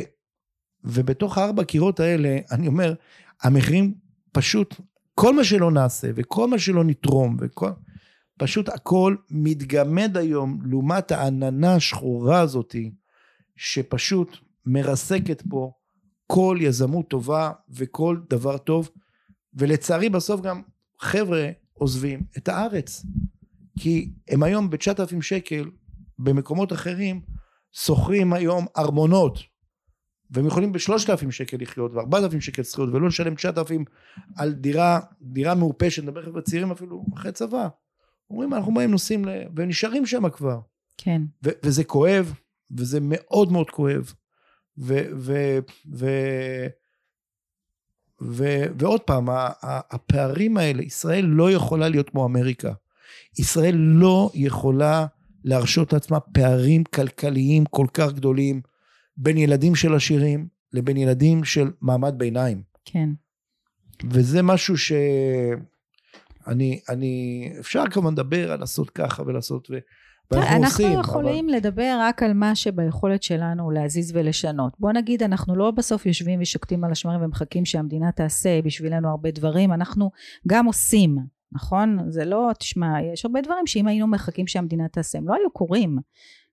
ובתוך 0.84 1.38
הארבע 1.38 1.64
קירות 1.64 2.00
האלה, 2.00 2.38
אני 2.50 2.66
אומר, 2.66 2.94
המחירים 3.42 3.94
פשוט, 4.32 4.74
כל 5.14 5.34
מה 5.34 5.44
שלא 5.44 5.70
נעשה 5.70 6.11
וכל 6.14 6.48
מה 6.48 6.58
שלא 6.58 6.84
נתרום 6.84 7.37
וכל... 7.40 7.70
פשוט 8.38 8.68
הכל 8.68 9.16
מתגמד 9.30 10.16
היום 10.16 10.58
לעומת 10.64 11.12
העננה 11.12 11.74
השחורה 11.74 12.40
הזאתי, 12.40 12.94
שפשוט 13.56 14.37
מרסקת 14.66 15.42
פה 15.50 15.72
כל 16.26 16.58
יזמות 16.61 17.08
טובה 17.08 17.50
וכל 17.70 18.20
דבר 18.30 18.58
טוב. 18.58 18.90
ולצערי 19.54 20.08
בסוף 20.08 20.40
גם 20.40 20.62
חבר'ה 21.00 21.50
עוזבים 21.72 22.22
את 22.37 22.48
הארץ. 22.48 23.06
כי 23.78 24.11
הם 24.28 24.42
היום 24.42 24.70
ב-9,000 24.70 25.22
שקל 25.22 25.70
במקומות 26.18 26.72
אחרים 26.72 27.20
שוכרים 27.72 28.33
היום 28.33 28.66
ארמונות 28.76 29.38
והם 30.31 30.46
יכולים 30.46 30.72
ב-3,000 30.72 31.31
שקל 31.31 31.57
לחיות 31.61 31.92
ו-4,000 31.94 32.40
שקל 32.40 32.62
שכירות 32.62 32.90
ולא 32.92 33.09
לשלם 33.09 33.35
9,000 33.35 33.85
על 34.37 34.52
דירה, 34.52 35.00
דירה 35.22 35.54
מעופשת, 35.54 36.02
נדבר 36.02 36.22
חבר'ה 36.22 36.42
צעירים 36.42 36.70
אפילו 36.70 37.04
אחרי 37.14 37.33
צבא. 37.33 37.68
אומרים 38.31 38.54
אנחנו 38.54 38.74
באים 38.74 38.90
נוסעים 38.90 39.24
ל... 39.24 39.28
והם 39.57 39.68
נשארים 39.68 40.07
שם 40.07 40.28
כבר. 40.28 40.61
כן. 40.96 41.22
ו- 41.44 41.50
וזה 41.62 41.85
כואב 41.85 42.35
וזה 42.70 42.98
מאוד 43.02 43.52
מאוד 43.52 43.70
כואב. 43.70 44.12
ו- 44.78 45.09
ו- 45.16 45.59
ו- 45.94 46.66
ו- 48.22 48.66
ועוד 48.78 49.00
פעם, 49.00 49.26
הפערים 49.90 50.57
האלה, 50.57 50.83
ישראל 50.83 51.24
לא 51.24 51.52
יכולה 51.52 51.88
להיות 51.88 52.10
כמו 52.10 52.27
אמריקה. 52.27 52.73
ישראל 53.38 53.75
לא 53.77 54.31
יכולה 54.35 55.06
להרשות 55.44 55.92
לעצמה 55.92 56.20
פערים 56.20 56.84
כלכליים 56.84 57.64
כל 57.64 57.86
כך 57.92 58.12
גדולים 58.12 58.60
בין 59.16 59.36
ילדים 59.36 59.74
של 59.74 59.94
עשירים 59.94 60.48
לבין 60.72 60.96
ילדים 60.96 61.44
של 61.44 61.70
מעמד 61.80 62.14
ביניים. 62.16 62.62
כן. 62.84 63.08
וזה 64.10 64.42
משהו 64.42 64.78
שאני, 64.78 65.04
אני, 66.88 67.52
אפשר 67.60 67.84
כמובן 67.90 68.12
לדבר 68.12 68.52
על 68.52 68.60
לעשות 68.60 68.90
ככה 68.90 69.22
ולעשות, 69.22 69.68
ו... 69.70 69.78
אנחנו 70.32 70.64
עושים. 70.64 71.00
יכולים 71.00 71.48
אבל... 71.48 71.56
לדבר 71.56 71.96
רק 72.00 72.22
על 72.22 72.32
מה 72.32 72.54
שביכולת 72.54 73.22
שלנו 73.22 73.70
להזיז 73.70 74.12
ולשנות. 74.16 74.72
בוא 74.78 74.92
נגיד, 74.92 75.22
אנחנו 75.22 75.56
לא 75.56 75.70
בסוף 75.70 76.06
יושבים 76.06 76.40
ושוקטים 76.42 76.84
על 76.84 76.92
השמרים 76.92 77.22
ומחכים 77.22 77.64
שהמדינה 77.64 78.12
תעשה 78.12 78.62
בשבילנו 78.62 79.08
הרבה 79.10 79.30
דברים, 79.30 79.72
אנחנו 79.72 80.10
גם 80.48 80.66
עושים, 80.66 81.16
נכון? 81.53 81.99
זה 82.11 82.25
לא, 82.25 82.51
תשמע, 82.59 83.03
יש 83.13 83.25
הרבה 83.25 83.40
דברים 83.40 83.67
שאם 83.67 83.87
היינו 83.87 84.07
מחכים 84.07 84.46
שהמדינה 84.46 84.88
תעשה, 84.88 85.19
הם 85.19 85.29
לא 85.29 85.35
היו 85.35 85.51
קורים, 85.51 85.99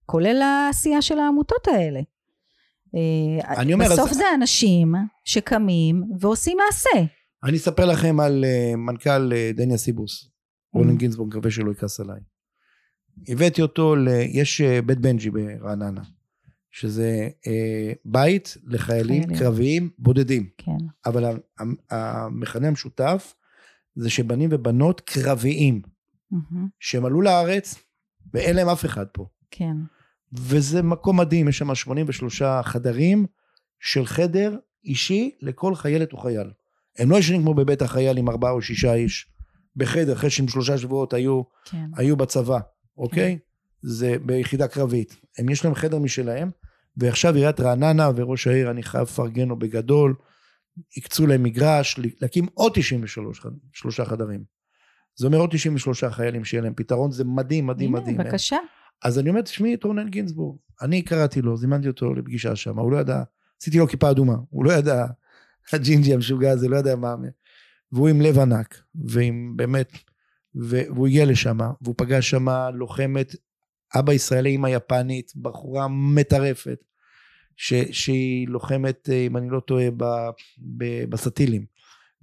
כולל 0.05 0.41
העשייה 0.41 1.01
של 1.01 1.19
העמותות 1.19 1.67
האלה. 1.67 1.99
אה, 2.95 3.53
אני 3.61 3.73
אומר, 3.73 3.85
בסוף 3.85 4.11
אז... 4.11 4.17
זה 4.17 4.23
אנשים 4.35 4.95
שקמים 5.23 6.03
ועושים 6.19 6.57
מעשה. 6.65 7.11
אני 7.43 7.57
אספר 7.57 7.85
לכם 7.85 8.19
על 8.19 8.45
אה, 8.45 8.75
מנכ"ל 8.75 9.31
אה, 9.31 9.57
דניה 9.57 9.77
סיבוס, 9.77 10.29
רונן 10.73 10.97
אממ. 10.97 10.99
גינזבורג, 10.99 11.29
מקווה 11.29 11.51
שלא 11.51 11.71
יכעס 11.71 11.99
עליי. 11.99 12.19
הבאתי 13.27 13.61
אותו, 13.61 13.95
ל... 13.95 14.07
יש 14.27 14.61
אה, 14.61 14.81
בית 14.81 14.99
בנג'י 14.99 15.29
ברעננה, 15.29 16.01
שזה 16.71 17.29
אה, 17.47 17.93
בית 18.05 18.57
לחיילים 18.63 19.23
חיילים. 19.23 19.39
קרביים 19.39 19.89
בודדים. 19.99 20.49
כן. 20.57 20.77
אבל 21.05 21.39
המכנה 21.89 22.67
המשותף 22.67 23.33
זה 23.95 24.09
שבנים 24.09 24.49
ובנות 24.53 25.01
קרביים, 25.01 25.81
mm-hmm. 26.33 26.55
שהם 26.79 27.05
עלו 27.05 27.21
לארץ 27.21 27.75
ואין 28.33 28.55
להם 28.55 28.69
אף 28.69 28.85
אחד 28.85 29.05
פה. 29.05 29.25
כן. 29.51 29.75
וזה 30.33 30.81
מקום 30.81 31.19
מדהים, 31.19 31.47
יש 31.47 31.57
שם 31.57 31.75
83 31.75 32.41
חדרים 32.63 33.25
של 33.79 34.05
חדר 34.05 34.57
אישי 34.85 35.31
לכל 35.41 35.75
חיילת 35.75 36.13
או 36.13 36.17
חייל. 36.17 36.51
הם 36.97 37.11
לא 37.11 37.15
ישנים 37.15 37.41
כמו 37.41 37.53
בבית 37.53 37.81
החייל 37.81 38.17
עם 38.17 38.29
ארבעה 38.29 38.51
או 38.51 38.61
שישה 38.61 38.93
איש 38.93 39.31
בחדר, 39.75 40.13
אחרי 40.13 40.29
שהם 40.29 40.47
שלושה 40.47 40.77
שבועות 40.77 41.13
היו, 41.13 41.41
כן. 41.65 41.85
היו 41.95 42.17
בצבא, 42.17 42.59
אוקיי? 42.97 43.37
זה 43.81 44.15
ביחידה 44.25 44.67
קרבית. 44.67 45.15
הם 45.37 45.49
יש 45.49 45.65
להם 45.65 45.75
חדר 45.75 45.99
משלהם, 45.99 46.49
ועכשיו 46.97 47.35
עיריית 47.35 47.59
רעננה 47.59 48.09
וראש 48.15 48.47
העיר, 48.47 48.71
אני 48.71 48.83
חייב 48.83 49.03
לפרגן 49.03 49.47
לו 49.47 49.59
בגדול, 49.59 50.15
הקצו 50.97 51.27
להם 51.27 51.43
מגרש, 51.43 51.99
להקים 52.21 52.45
עוד 52.53 52.71
93 52.75 53.39
חד- 53.39 53.49
שלושה 53.73 54.05
חדרים. 54.05 54.43
זה 55.15 55.27
אומר 55.27 55.37
עוד 55.37 55.49
93 55.53 56.03
חיילים 56.03 56.45
שיהיה 56.45 56.63
להם 56.63 56.73
פתרון, 56.75 57.11
זה 57.11 57.23
מדהים, 57.23 57.67
מדהים, 57.67 57.95
הנה, 57.95 58.01
מדהים. 58.01 58.17
בבקשה. 58.17 58.57
אז 59.03 59.19
אני 59.19 59.29
אומר, 59.29 59.41
תשמעי 59.41 59.73
את 59.73 59.83
רונן 59.83 60.09
גינזבורג. 60.09 60.57
אני 60.81 61.01
קראתי 61.01 61.41
לו, 61.41 61.57
זימנתי 61.57 61.87
אותו 61.87 62.13
לפגישה 62.13 62.55
שם, 62.55 62.79
הוא 62.79 62.91
לא 62.91 62.97
ידע, 62.97 63.23
עשיתי 63.61 63.77
לו 63.77 63.87
כיפה 63.87 64.11
אדומה, 64.11 64.35
הוא 64.49 64.65
לא 64.65 64.71
ידע, 64.71 65.05
הג'ינג'י 65.73 66.13
המשוגע 66.13 66.51
הזה, 66.51 66.67
לא 66.67 66.77
יודע 66.77 66.95
מה, 66.95 67.15
והוא 67.91 68.07
עם 68.09 68.21
לב 68.21 68.39
ענק, 68.39 68.81
ועם 68.95 69.53
באמת, 69.55 69.91
והוא 70.55 71.07
הגיע 71.07 71.25
לשם, 71.25 71.57
והוא 71.81 71.95
פגש 71.97 72.29
שם 72.29 72.45
לוחמת, 72.73 73.35
אבא 73.95 74.13
ישראלי, 74.13 74.55
אמא 74.55 74.67
יפנית, 74.67 75.31
בחורה 75.35 75.87
מטרפת, 75.87 76.77
ש, 77.55 77.73
שהיא 77.91 78.47
לוחמת, 78.47 79.09
אה, 79.09 79.25
אם 79.25 79.37
אני 79.37 79.49
לא 79.49 79.59
טועה, 79.59 79.91
ב, 79.97 80.03
ב, 80.77 81.05
בסטילים, 81.09 81.65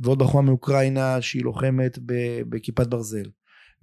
ועוד 0.01 0.19
בחורה 0.19 0.43
מאוקראינה 0.43 1.23
שהיא 1.23 1.45
לוחמת 1.45 1.99
ב, 2.07 2.13
בכיפת 2.49 2.87
ברזל, 2.87 3.31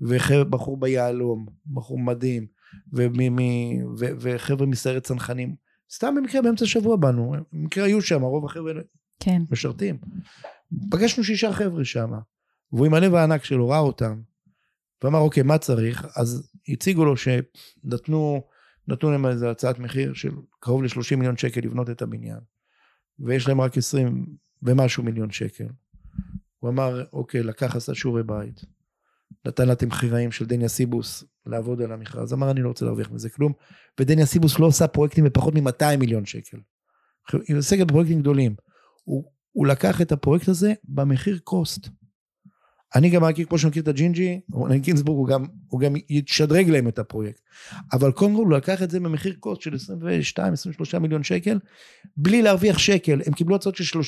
ובחור 0.02 0.80
ביהלום, 0.80 1.46
בחור 1.74 2.00
מדהים, 2.00 2.48
ומי, 2.94 3.30
מי, 3.30 3.80
ו, 4.00 4.06
וחבר'ה 4.20 4.66
מסיירת 4.66 5.04
צנחנים, 5.04 5.56
סתם 5.94 6.16
במקרה 6.16 6.42
באמצע 6.42 6.66
השבוע 6.66 6.96
באנו, 6.96 7.36
במקרה 7.54 7.86
היו 7.86 8.02
שם, 8.02 8.22
רוב 8.22 8.46
החבר'ה 8.46 8.74
כן. 9.20 9.42
משרתים. 9.52 9.98
פגשנו 10.92 11.24
שישה 11.24 11.54
חבר'ה 11.54 11.86
שם, 11.86 12.12
והוא 12.72 12.86
עם 12.86 12.94
הלב 12.94 13.16
הענק 13.16 13.44
שלו 13.44 13.70
ראה 13.70 13.80
אותם, 13.80 14.22
ואמר 15.04 15.20
אוקיי 15.20 15.44
מה 15.44 15.58
צריך, 15.58 16.08
אז 16.16 16.52
הציגו 16.70 17.06
לו 17.06 17.16
שנתנו 17.18 18.42
נתנו 18.90 19.12
להם 19.12 19.26
איזו 19.26 19.50
הצעת 19.50 19.80
מחיר 19.80 20.14
של 20.14 20.32
קרוב 20.60 20.84
ל-30 20.84 21.16
מיליון 21.16 21.38
שקל 21.38 21.62
לבנות 21.62 21.90
את 21.90 22.02
הבניין, 22.02 22.40
ויש 23.20 23.48
להם 23.48 23.62
רק 23.62 23.78
20 23.78 24.26
ומשהו 24.64 25.04
מיליון 25.04 25.32
שקל. 25.32 25.68
הוא 26.60 26.70
אמר 26.70 27.04
אוקיי 27.14 27.44
לקח 27.44 27.76
עשה 27.76 27.96
שיעורי 27.96 28.24
בית, 28.24 28.66
נתן 29.46 29.68
לה 29.68 29.76
תמחיראים 29.76 30.32
של 30.32 30.46
דניה 30.46 30.68
סיבוס 30.68 31.24
לעבוד 31.46 31.82
על 31.82 31.92
המכרז, 31.92 32.34
אמר 32.34 32.52
אני 32.52 32.62
לא 32.62 32.68
רוצה 32.68 32.86
להרוויח 32.86 33.12
מזה 33.12 33.30
כלום, 33.30 33.54
ודניה 34.00 34.26
סיבוס 34.26 34.60
לא 34.60 34.66
עושה 34.66 34.88
פרויקטים 34.88 35.24
בפחות 35.24 35.54
מ-200 35.56 35.98
מיליון 36.00 36.26
שקל. 36.26 36.58
היא 37.48 37.58
עוסקת 37.58 37.88
בפרויקטים 37.88 38.20
גדולים. 38.20 38.56
הוא, 39.04 39.32
הוא 39.52 39.68
לקח 39.68 40.02
את 40.02 40.12
הפרויקט 40.12 40.48
הזה 40.48 40.74
במחיר 40.84 41.40
cost. 41.44 41.90
אני 42.96 43.10
גם 43.10 43.24
מכיר, 43.24 43.46
כמו 43.46 43.58
שאני 43.58 43.70
מכיר 43.70 43.84
את 43.84 43.88
הג'ינג'י, 43.88 44.40
רונן 44.52 44.78
גינזבורג, 44.78 45.18
הוא 45.18 45.28
גם, 45.28 45.46
הוא 45.68 45.80
גם 45.80 45.94
ישדרג 46.10 46.70
להם 46.70 46.88
את 46.88 47.00
הפרויקט. 47.00 47.42
אבל 47.94 48.12
קודם 48.12 48.36
כל 48.36 48.42
הוא 48.42 48.52
לקח 48.52 48.84
את 48.84 48.92
זה 48.92 49.00
במחיר 49.00 49.36
cost 49.40 49.62
של 49.62 49.74
22-23 50.96 51.00
מיליון 51.00 51.24
שקל, 51.24 51.60
בלי 52.18 52.42
להרוויח 52.42 52.78
שקל. 52.78 53.22
הם 53.26 53.34
קיבלו 53.34 53.56
הצעות 53.56 53.76
של 53.76 54.00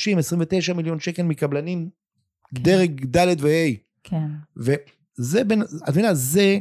30-29 0.72 0.74
מיליון 0.74 1.00
שקל 1.00 1.24
מקבלנים 1.24 1.90
דרג 2.54 3.18
ד' 3.18 3.42
ו-A. 3.42 3.78
כן. 4.04 4.28
וזה 4.58 5.44
בין, 5.44 5.62
את 5.62 5.90
מבינה, 5.90 6.14
זה 6.14 6.58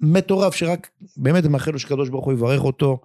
מטורף 0.00 0.54
שרק, 0.54 0.90
באמת 1.16 1.44
אני 1.44 1.52
מאחל 1.52 1.70
לו 1.70 1.78
שקדוש 1.78 2.08
ברוך 2.08 2.24
הוא 2.24 2.32
יברך 2.32 2.64
אותו 2.64 3.00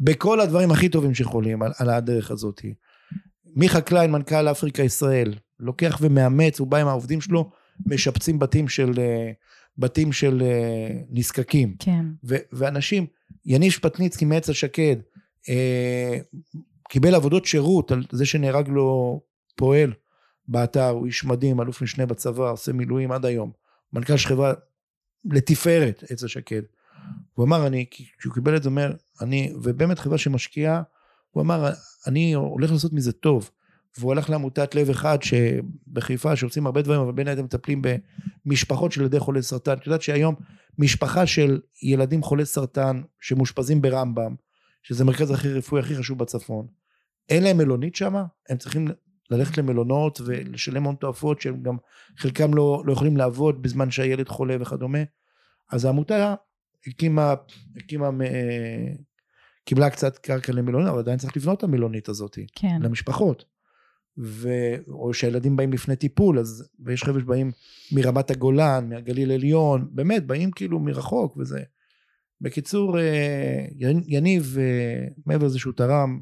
בכל 0.00 0.40
הדברים 0.40 0.70
הכי 0.70 0.88
טובים 0.88 1.14
שיכולים 1.14 1.62
על, 1.62 1.72
על 1.78 1.90
הדרך 1.90 2.30
הזאת. 2.30 2.60
מיכה 3.56 3.80
קליין, 3.80 4.12
מנכ"ל 4.12 4.48
אפריקה 4.50 4.82
ישראל, 4.82 5.34
לוקח 5.60 5.98
ומאמץ, 6.00 6.60
הוא 6.60 6.68
בא 6.68 6.78
עם 6.78 6.88
העובדים 6.88 7.20
שלו, 7.20 7.50
משפצים 7.86 8.38
בתים 8.38 8.68
של, 8.68 8.92
אה, 8.98 9.32
בתים 9.78 10.12
של 10.12 10.42
אה, 10.42 11.00
נזקקים. 11.10 11.76
כן. 11.78 12.04
ו- 12.24 12.44
ואנשים, 12.52 13.06
יניב 13.46 13.72
שפטניצקי 13.72 14.24
מעץ 14.24 14.48
השקד, 14.48 14.96
אה, 15.48 16.18
קיבל 16.88 17.14
עבודות 17.14 17.44
שירות 17.44 17.90
על 17.90 18.04
זה 18.12 18.26
שנהרג 18.26 18.68
לו 18.68 19.20
פועל 19.56 19.92
באתר, 20.48 20.88
הוא 20.88 21.06
איש 21.06 21.24
מדהים, 21.24 21.60
אלוף 21.60 21.82
משנה 21.82 22.06
בצבא, 22.06 22.50
עושה 22.50 22.72
מילואים 22.72 23.12
עד 23.12 23.26
היום. 23.26 23.52
מנכ"ל 23.92 24.16
של 24.16 24.28
חברה 24.28 24.52
לתפארת 25.24 26.04
עץ 26.10 26.24
השקד. 26.24 26.62
הוא 27.34 27.44
אמר, 27.44 27.66
אני, 27.66 27.86
כשהוא 28.18 28.34
קיבל 28.34 28.56
את 28.56 28.62
זה, 28.62 28.68
אומר, 28.68 28.92
אני, 29.20 29.52
ובאמת 29.62 29.98
חברה 29.98 30.18
שמשקיעה, 30.18 30.82
הוא 31.30 31.42
אמר, 31.42 31.72
אני 32.06 32.32
הולך 32.32 32.72
לעשות 32.72 32.92
מזה 32.92 33.12
טוב. 33.12 33.50
והוא 33.98 34.12
הלך 34.12 34.30
לעמותת 34.30 34.74
לב 34.74 34.90
אחד 34.90 35.18
שבחיפה, 35.22 36.36
שעושים 36.36 36.66
הרבה 36.66 36.82
דברים, 36.82 37.00
אבל 37.00 37.12
בין 37.12 37.28
היתר 37.28 37.42
מטפלים 37.42 37.82
במשפחות 38.46 38.92
של 38.92 39.00
ילדי 39.00 39.18
חולי 39.18 39.42
סרטן. 39.42 39.72
את 39.72 39.86
יודעת 39.86 40.02
שהיום 40.02 40.34
משפחה 40.78 41.26
של 41.26 41.60
ילדים 41.82 42.22
חולי 42.22 42.44
סרטן 42.44 43.02
שמאושפזים 43.20 43.82
ברמב"ם, 43.82 44.34
שזה 44.82 45.04
מרכז 45.04 45.30
הכי 45.30 45.52
רפואי 45.52 45.80
הכי 45.80 45.96
חשוב 45.96 46.18
בצפון, 46.18 46.66
אין 47.28 47.42
להם 47.42 47.56
מלונית 47.56 47.96
שם, 47.96 48.14
הם 48.48 48.56
צריכים 48.56 48.88
ללכת 49.30 49.58
למלונות 49.58 50.20
ולשלם 50.26 50.84
הון 50.84 50.94
תועפות 50.94 51.40
שהם 51.40 51.62
גם 51.62 51.76
חלקם 52.18 52.54
לא, 52.54 52.82
לא 52.86 52.92
יכולים 52.92 53.16
לעבוד 53.16 53.62
בזמן 53.62 53.90
שהילד 53.90 54.28
חולה 54.28 54.56
וכדומה. 54.60 54.98
אז 55.72 55.84
העמותה 55.84 56.34
הקימה, 56.86 57.34
הקימה, 57.76 58.06
אה, 58.06 58.92
קיבלה 59.64 59.90
קצת 59.90 60.18
קרקע 60.18 60.52
למלונית, 60.52 60.88
אבל 60.88 60.98
עדיין 60.98 61.18
צריך 61.18 61.36
לבנות 61.36 61.58
את 61.58 61.64
המלונית 61.64 62.08
הזאת 62.08 62.38
כן. 62.54 62.78
למשפחות. 62.82 63.53
ו... 64.18 64.48
או 64.88 65.14
שהילדים 65.14 65.56
באים 65.56 65.72
לפני 65.72 65.96
טיפול, 65.96 66.38
אז, 66.38 66.68
ויש 66.80 67.04
חבר'ה 67.04 67.20
שבאים 67.20 67.52
מרמת 67.92 68.30
הגולן, 68.30 68.88
מהגליל 68.88 69.30
העליון, 69.30 69.88
באמת, 69.90 70.26
באים 70.26 70.50
כאילו 70.50 70.80
מרחוק 70.80 71.36
וזה. 71.36 71.62
בקיצור, 72.40 72.98
אה, 72.98 73.66
יניב, 74.06 74.56
אה, 74.60 75.06
מעבר 75.26 75.46
לזה 75.46 75.58
שהוא 75.58 75.72
תרם, 75.72 76.20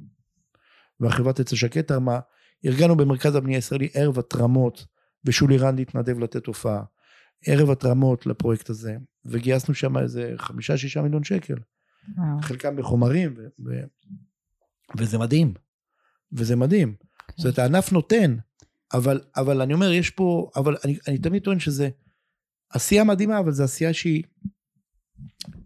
והחברת 1.00 1.40
עץ 1.40 1.52
השקט 1.52 1.88
תרמה, 1.88 2.20
ארגנו 2.66 2.96
במרכז 2.96 3.34
הבנייה 3.34 3.58
הישראלי 3.58 3.88
ערב 3.94 4.18
התרמות, 4.18 4.86
ושולי 5.24 5.58
רנד 5.58 5.80
התנדב 5.80 6.18
לתת 6.18 6.46
הופעה. 6.46 6.82
ערב 7.46 7.70
התרמות 7.70 8.26
לפרויקט 8.26 8.70
הזה, 8.70 8.96
וגייסנו 9.24 9.74
שם 9.74 9.98
איזה 9.98 10.32
חמישה 10.36 10.76
שישה 10.76 11.02
מיליון 11.02 11.24
שקל. 11.24 11.54
וואו. 12.16 12.42
חלקם 12.42 12.76
בחומרים, 12.76 13.34
ו- 13.36 13.68
ו- 13.68 13.84
וזה 14.98 15.18
מדהים. 15.18 15.54
וזה 16.32 16.56
מדהים. 16.56 16.94
כן. 17.36 17.42
זאת 17.42 17.44
אומרת, 17.44 17.58
הענף 17.58 17.92
נותן, 17.92 18.36
אבל, 18.92 19.20
אבל 19.36 19.60
אני 19.60 19.74
אומר, 19.74 19.92
יש 19.92 20.10
פה, 20.10 20.50
אבל 20.56 20.76
אני, 20.84 20.98
אני 21.08 21.18
תמיד 21.18 21.42
טוען 21.42 21.58
שזה 21.58 21.88
עשייה 22.70 23.04
מדהימה, 23.04 23.38
אבל 23.38 23.52
זו 23.52 23.64
עשייה 23.64 23.94
שהיא 23.94 24.22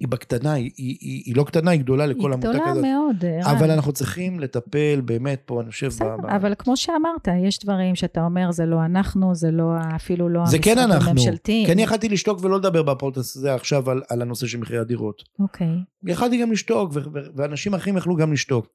היא 0.00 0.08
בקטנה, 0.08 0.52
היא, 0.52 0.70
היא, 0.76 0.96
היא, 1.00 1.22
היא 1.26 1.36
לא 1.36 1.44
קטנה, 1.44 1.70
היא 1.70 1.80
גדולה 1.80 2.06
לכל 2.06 2.20
היא 2.20 2.32
עמותה 2.32 2.48
גדולה 2.48 2.70
כזאת. 2.70 2.82
מאוד, 2.84 3.24
ערן. 3.24 3.56
אבל 3.56 3.70
אנחנו 3.70 3.92
צריכים 3.92 4.40
לטפל 4.40 5.00
באמת 5.04 5.42
פה, 5.46 5.60
אני 5.60 5.70
חושב, 5.70 5.86
בסדר, 5.86 6.16
ב- 6.22 6.26
אבל 6.26 6.54
כמו 6.58 6.76
שאמרת, 6.76 7.28
יש 7.46 7.58
דברים 7.58 7.94
שאתה 7.94 8.24
אומר, 8.24 8.50
זה 8.50 8.66
לא 8.66 8.84
אנחנו, 8.84 9.34
זה 9.34 9.50
לא, 9.50 9.72
אפילו 9.96 10.28
לא 10.28 10.46
זה 10.46 10.58
כן 10.58 10.78
אנחנו. 10.78 11.20
כי 11.44 11.72
אני 11.72 11.82
יכלתי 11.82 12.08
לשתוק 12.08 12.44
ולא 12.44 12.58
לדבר 12.58 12.82
בפודקאסט 12.82 13.36
הזה 13.36 13.54
עכשיו 13.54 13.90
על, 13.90 14.02
על 14.08 14.22
הנושא 14.22 14.46
של 14.46 14.58
מחירי 14.58 14.78
הדירות. 14.78 15.22
אוקיי, 15.40 15.68
יכלתי 16.06 16.42
גם 16.42 16.52
לשתוק, 16.52 16.90
ו- 16.94 17.00
ו- 17.14 17.20
ואנשים 17.36 17.74
אחרים 17.74 17.96
יכלו 17.96 18.16
גם 18.16 18.32
לשתוק. 18.32 18.66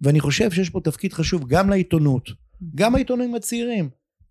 ואני 0.00 0.20
חושב 0.20 0.50
שיש 0.50 0.70
פה 0.70 0.80
תפקיד 0.84 1.12
חשוב 1.12 1.48
גם 1.48 1.70
לעיתונות, 1.70 2.30
גם 2.74 2.94
העיתונאים 2.94 3.34
הצעירים. 3.34 3.88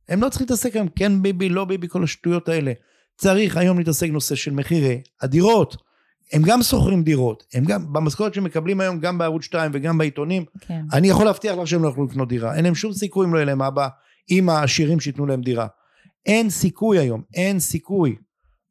הם 0.09 0.21
לא 0.21 0.29
צריכים 0.29 0.45
להתעסק 0.45 0.75
היום, 0.75 0.87
כן 0.95 1.21
ביבי, 1.21 1.49
לא 1.49 1.65
ביבי, 1.65 1.87
כל 1.89 2.03
השטויות 2.03 2.49
האלה. 2.49 2.71
צריך 3.17 3.57
היום 3.57 3.77
להתעסק 3.77 4.09
נושא 4.09 4.35
של 4.35 4.51
מחירי 4.51 5.01
הדירות. 5.21 5.86
הם 6.33 6.41
גם 6.45 6.63
שוכרים 6.63 7.03
דירות, 7.03 7.43
הם 7.53 7.63
גם, 7.65 7.93
במשכורת 7.93 8.33
שמקבלים 8.33 8.81
היום, 8.81 8.99
גם 8.99 9.17
בערוץ 9.17 9.43
2 9.43 9.71
וגם 9.73 9.97
בעיתונים, 9.97 10.45
כן. 10.61 10.81
אני 10.93 11.09
יכול 11.09 11.25
להבטיח 11.25 11.57
לך 11.57 11.67
שהם 11.67 11.83
לא 11.83 11.87
יוכלו 11.87 12.05
לקנות 12.05 12.29
דירה. 12.29 12.55
אין 12.55 12.63
להם 12.63 12.75
שום 12.75 12.93
סיכוי 12.93 13.25
אם 13.25 13.33
לא 13.33 13.37
יהיה 13.37 13.45
להם 13.45 13.61
אבא 13.61 13.87
עם 14.29 14.49
העשירים 14.49 14.99
שייתנו 14.99 15.25
להם 15.25 15.41
דירה. 15.41 15.67
אין 16.25 16.49
סיכוי 16.49 16.99
היום, 16.99 17.21
אין 17.33 17.59
סיכוי. 17.59 18.15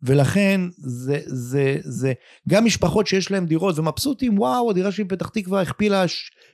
ולכן 0.02 0.60
זה, 0.76 1.18
זה, 1.26 1.76
זה, 1.80 2.12
גם 2.48 2.64
משפחות 2.64 3.06
שיש 3.06 3.30
להם 3.30 3.46
דירות 3.46 3.78
ומבסוטים, 3.78 4.38
וואו, 4.38 4.70
הדירה 4.70 4.92
שלי 4.92 5.04
בפתח 5.04 5.28
תקווה 5.28 5.62
הכפילה, 5.62 6.04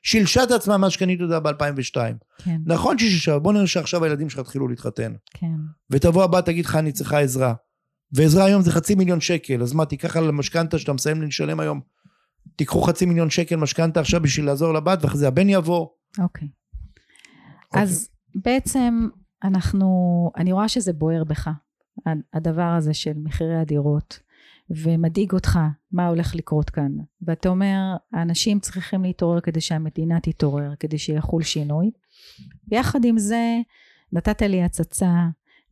שילשה 0.02 0.42
את 0.42 0.50
עצמה 0.50 0.76
מאז 0.76 0.92
שקניתי 0.92 1.22
אותה 1.22 1.40
ב-2002. 1.40 1.96
כן, 2.44 2.56
נכון 2.66 2.98
ששילשה, 2.98 3.38
בוא 3.38 3.52
נראה 3.52 3.66
שעכשיו 3.66 4.04
הילדים 4.04 4.30
שלך 4.30 4.38
התחילו 4.38 4.68
להתחתן. 4.68 5.12
כן, 5.34 5.46
ותבוא 5.90 6.24
הבאה 6.24 6.42
תגיד 6.42 6.64
לך 6.64 6.76
אני 6.76 6.92
צריכה 6.92 7.20
עזרה. 7.20 7.54
ועזרה 8.12 8.44
היום 8.44 8.62
זה 8.62 8.72
חצי 8.72 8.94
מיליון 8.94 9.20
שקל, 9.20 9.62
אז 9.62 9.72
מה 9.72 9.86
תיקח 9.86 10.16
על 10.16 10.28
המשכנתה 10.28 10.78
שאתה 10.78 10.92
מסיים 10.92 11.22
לשלם 11.22 11.60
היום, 11.60 11.80
תיקחו 12.56 12.82
חצי 12.82 13.06
מיליון 13.06 13.30
שקל 13.30 13.56
משכנתה 13.56 14.00
עכשיו 14.00 14.22
בשביל 14.22 14.46
לעזור 14.46 14.74
לבת 14.74 14.98
ואחרי 15.02 15.18
זה 15.18 15.28
הבן 15.28 15.48
יבוא. 15.48 15.86
אוקיי. 16.18 16.48
אז 17.74 18.08
בעצם 18.34 19.08
אנחנו, 19.44 19.88
אני 20.36 20.52
רואה 20.52 20.68
שזה 20.68 20.92
בוער 20.92 21.24
בך, 21.24 21.50
הדבר 22.34 22.74
הזה 22.78 22.94
של 22.94 23.12
מחירי 23.16 23.56
הדירות, 23.56 24.20
ומדאיג 24.70 25.32
אותך 25.32 25.58
מה 25.92 26.06
הולך 26.06 26.34
לקרות 26.34 26.70
כאן 26.70 26.92
ואתה 27.22 27.48
אומר 27.48 27.78
האנשים 28.12 28.60
צריכים 28.60 29.02
להתעורר 29.02 29.40
כדי 29.40 29.60
שהמדינה 29.60 30.20
תתעורר 30.20 30.74
כדי 30.80 30.98
שיחול 30.98 31.42
שינוי 31.42 31.90
ויחד 32.68 33.04
עם 33.04 33.18
זה 33.18 33.58
נתת 34.12 34.42
לי 34.42 34.62
הצצה 34.62 35.10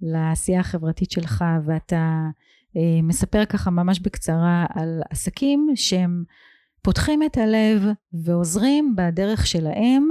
לעשייה 0.03 0.61
החברתית 0.61 1.11
שלך 1.11 1.45
ואתה 1.67 2.27
אה, 2.77 3.03
מספר 3.03 3.45
ככה 3.45 3.71
ממש 3.71 4.01
בקצרה 4.01 4.67
על 4.75 5.03
עסקים 5.11 5.69
שהם 5.75 6.25
פותחים 6.83 7.23
את 7.23 7.37
הלב 7.37 7.83
ועוזרים 8.13 8.95
בדרך 8.97 9.47
שלהם 9.47 10.09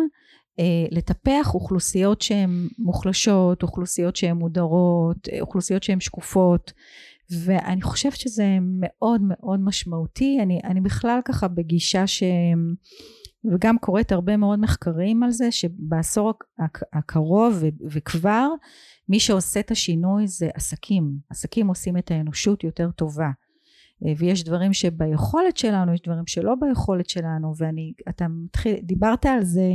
אה, 0.59 0.85
לטפח 0.91 1.51
אוכלוסיות 1.53 2.21
שהן 2.21 2.67
מוחלשות, 2.77 3.63
אוכלוסיות 3.63 4.15
שהן 4.15 4.37
מודרות, 4.37 5.29
אה, 5.33 5.41
אוכלוסיות 5.41 5.83
שהן 5.83 5.99
שקופות. 5.99 6.73
ואני 7.31 7.81
חושבת 7.81 8.15
שזה 8.15 8.57
מאוד 8.61 9.21
מאוד 9.23 9.59
משמעותי. 9.59 10.39
אני, 10.41 10.59
אני 10.63 10.81
בכלל 10.81 11.19
ככה 11.25 11.47
בגישה 11.47 12.07
ש... 12.07 12.23
וגם 13.45 13.77
קוראת 13.77 14.11
הרבה 14.11 14.37
מאוד 14.37 14.59
מחקרים 14.59 15.23
על 15.23 15.31
זה 15.31 15.51
שבעשור 15.51 16.33
הקרוב 16.93 17.63
וכבר 17.91 18.47
מי 19.09 19.19
שעושה 19.19 19.59
את 19.59 19.71
השינוי 19.71 20.27
זה 20.27 20.49
עסקים. 20.53 21.11
עסקים 21.29 21.67
עושים 21.67 21.97
את 21.97 22.11
האנושות 22.11 22.63
יותר 22.63 22.91
טובה 22.91 23.29
ויש 24.17 24.43
דברים 24.43 24.73
שביכולת 24.73 25.57
שלנו 25.57 25.93
יש 25.93 26.01
דברים 26.01 26.27
שלא 26.27 26.55
ביכולת 26.55 27.09
שלנו 27.09 27.53
ואני 27.57 27.93
אתה 28.09 28.25
מתחיל 28.27 28.75
דיברת 28.83 29.25
על 29.25 29.43
זה 29.43 29.71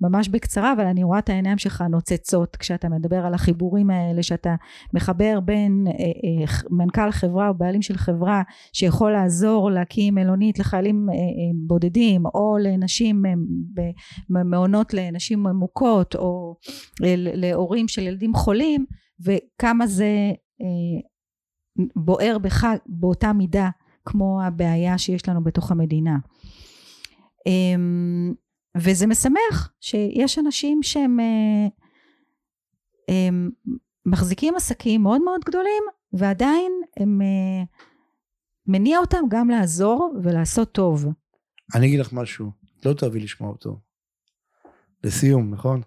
ממש 0.00 0.28
בקצרה 0.28 0.72
אבל 0.72 0.86
אני 0.86 1.04
רואה 1.04 1.18
את 1.18 1.28
העיניים 1.28 1.58
שלך 1.58 1.84
נוצצות 1.90 2.56
כשאתה 2.56 2.88
מדבר 2.88 3.26
על 3.26 3.34
החיבורים 3.34 3.90
האלה 3.90 4.22
שאתה 4.22 4.54
מחבר 4.94 5.40
בין 5.40 5.84
אה, 5.86 5.92
אה, 5.92 6.46
מנכ"ל 6.70 7.10
חברה 7.10 7.48
או 7.48 7.54
בעלים 7.54 7.82
של 7.82 7.96
חברה 7.96 8.42
שיכול 8.72 9.12
לעזור 9.12 9.70
להקים 9.70 10.14
מלונית 10.14 10.58
לחיילים 10.58 11.08
אה, 11.10 11.14
אה, 11.14 11.20
בודדים 11.66 12.26
או 12.26 12.56
לנשים 12.60 13.26
אה, 13.26 13.32
במעונות 14.30 14.94
לנשים 14.94 15.46
מוכות 15.46 16.14
או 16.14 16.56
אה, 17.04 17.14
להורים 17.16 17.88
של 17.88 18.02
ילדים 18.02 18.34
חולים 18.34 18.84
וכמה 19.20 19.86
זה 19.86 20.32
אה, 20.62 21.07
בוער 21.96 22.38
בך 22.38 22.66
באותה 22.86 23.32
מידה 23.32 23.70
כמו 24.04 24.42
הבעיה 24.42 24.98
שיש 24.98 25.28
לנו 25.28 25.44
בתוך 25.44 25.70
המדינה. 25.70 26.18
אמ, 27.46 28.34
וזה 28.76 29.06
משמח 29.06 29.72
שיש 29.80 30.38
אנשים 30.38 30.82
שהם 30.82 31.18
הם, 31.20 31.20
אמ, 33.08 33.50
מחזיקים 34.06 34.56
עסקים 34.56 35.02
מאוד 35.02 35.22
מאוד 35.22 35.40
גדולים 35.44 35.82
ועדיין 36.12 36.72
הם 36.96 37.20
אה, 37.22 37.64
מניע 38.66 38.98
אותם 38.98 39.18
גם 39.28 39.50
לעזור 39.50 40.14
ולעשות 40.22 40.72
טוב. 40.72 41.06
אני 41.74 41.86
אגיד 41.86 42.00
לך 42.00 42.12
משהו, 42.12 42.50
לא 42.84 42.92
תאהבי 42.92 43.20
לשמוע 43.20 43.50
אותו. 43.50 43.80
לסיום, 45.04 45.50
נכון? 45.50 45.82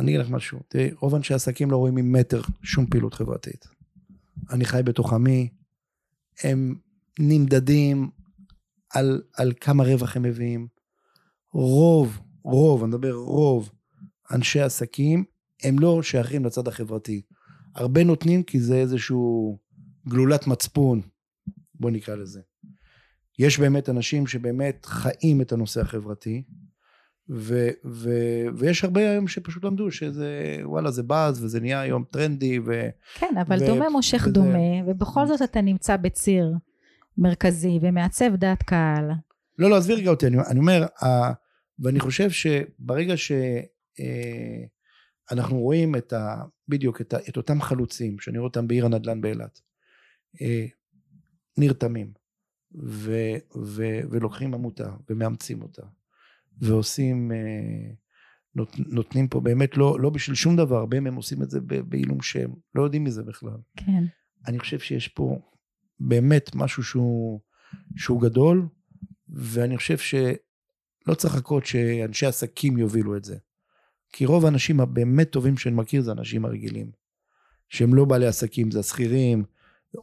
אני 0.00 0.10
אגיד 0.10 0.20
לך 0.20 0.30
משהו, 0.30 0.58
תראי, 0.68 0.90
רוב 1.00 1.14
אנשי 1.14 1.34
עסקים 1.34 1.70
לא 1.70 1.76
רואים 1.76 1.94
ממטר 1.94 2.42
שום 2.62 2.86
פעילות 2.86 3.14
חברתית. 3.14 3.66
אני 4.50 4.64
חי 4.64 4.82
בתוך 4.84 5.12
עמי, 5.12 5.48
הם 6.42 6.74
נמדדים 7.18 8.10
על, 8.90 9.22
על 9.34 9.52
כמה 9.60 9.84
רווח 9.84 10.16
הם 10.16 10.22
מביאים. 10.22 10.66
רוב, 11.52 12.20
רוב, 12.44 12.82
אני 12.82 12.88
מדבר 12.88 13.12
רוב, 13.12 13.70
אנשי 14.30 14.60
עסקים, 14.60 15.24
הם 15.62 15.78
לא 15.78 16.02
שייכים 16.02 16.44
לצד 16.44 16.68
החברתי. 16.68 17.22
הרבה 17.74 18.04
נותנים 18.04 18.42
כי 18.42 18.60
זה 18.60 18.76
איזשהו 18.76 19.58
גלולת 20.08 20.46
מצפון, 20.46 21.00
בוא 21.74 21.90
נקרא 21.90 22.14
לזה. 22.14 22.40
יש 23.38 23.58
באמת 23.58 23.88
אנשים 23.88 24.26
שבאמת 24.26 24.86
חיים 24.86 25.40
את 25.40 25.52
הנושא 25.52 25.80
החברתי, 25.80 26.42
ו, 27.30 27.68
ו, 27.84 28.10
ויש 28.56 28.84
הרבה 28.84 29.10
היום 29.10 29.28
שפשוט 29.28 29.64
למדו 29.64 29.90
שזה 29.90 30.60
וואלה 30.62 30.90
זה 30.90 31.02
באז 31.02 31.44
וזה 31.44 31.60
נהיה 31.60 31.80
היום 31.80 32.04
טרנדי 32.10 32.58
ו... 32.58 32.88
כן 33.14 33.34
אבל 33.40 33.58
ו, 33.62 33.66
דומה 33.66 33.90
מושך 33.90 34.22
וזה... 34.22 34.32
דומה 34.32 34.84
ובכל 34.86 35.26
זאת 35.26 35.42
אתה 35.42 35.60
נמצא 35.60 35.96
בציר 35.96 36.52
מרכזי 37.18 37.78
ומעצב 37.82 38.36
דעת 38.36 38.62
קהל. 38.62 39.10
לא 39.58 39.70
לא 39.70 39.76
עזבי 39.76 39.94
רגע 39.94 40.10
אותי 40.10 40.26
אני, 40.26 40.36
אני 40.50 40.58
אומר 40.58 40.82
ה, 40.82 41.06
ואני 41.78 42.00
חושב 42.00 42.30
שברגע 42.30 43.14
שאנחנו 43.16 44.06
אה, 45.56 45.62
רואים 45.62 45.96
את 45.96 46.12
ה... 46.12 46.36
בדיוק 46.68 47.00
את, 47.00 47.14
ה, 47.14 47.18
את 47.28 47.36
אותם 47.36 47.60
חלוצים 47.60 48.18
שאני 48.18 48.38
רואה 48.38 48.48
אותם 48.48 48.68
בעיר 48.68 48.86
הנדל"ן 48.86 49.20
באילת 49.20 49.60
אה, 50.42 50.66
נרתמים 51.58 52.12
ו, 52.84 53.12
ו, 53.56 54.00
ולוקחים 54.10 54.54
עמותה 54.54 54.90
ומאמצים 55.10 55.62
אותה 55.62 55.82
ועושים, 56.60 57.32
אה, 57.32 57.94
נות, 58.54 58.76
נותנים 58.78 59.28
פה 59.28 59.40
באמת 59.40 59.76
לא, 59.76 60.00
לא 60.00 60.10
בשביל 60.10 60.34
שום 60.34 60.56
דבר, 60.56 60.76
הרבה 60.76 61.00
מהם 61.00 61.14
עושים 61.14 61.42
את 61.42 61.50
זה 61.50 61.60
בעילום 61.60 62.22
שם, 62.22 62.50
לא 62.74 62.82
יודעים 62.82 63.04
מזה 63.04 63.22
בכלל. 63.22 63.56
כן. 63.76 64.04
אני 64.46 64.58
חושב 64.58 64.78
שיש 64.78 65.08
פה 65.08 65.38
באמת 66.00 66.50
משהו 66.54 66.82
שהוא, 66.82 67.40
שהוא 67.96 68.22
גדול, 68.22 68.68
ואני 69.28 69.76
חושב 69.76 69.98
שלא 69.98 71.14
צריך 71.16 71.34
לחכות 71.34 71.66
שאנשי 71.66 72.26
עסקים 72.26 72.78
יובילו 72.78 73.16
את 73.16 73.24
זה. 73.24 73.36
כי 74.12 74.26
רוב 74.26 74.44
האנשים 74.44 74.80
הבאמת 74.80 75.30
טובים 75.30 75.56
שאני 75.56 75.74
מכיר 75.74 76.02
זה 76.02 76.12
אנשים 76.12 76.44
הרגילים. 76.44 76.90
שהם 77.68 77.94
לא 77.94 78.04
בעלי 78.04 78.26
עסקים, 78.26 78.70
זה 78.70 78.80
השכירים, 78.80 79.44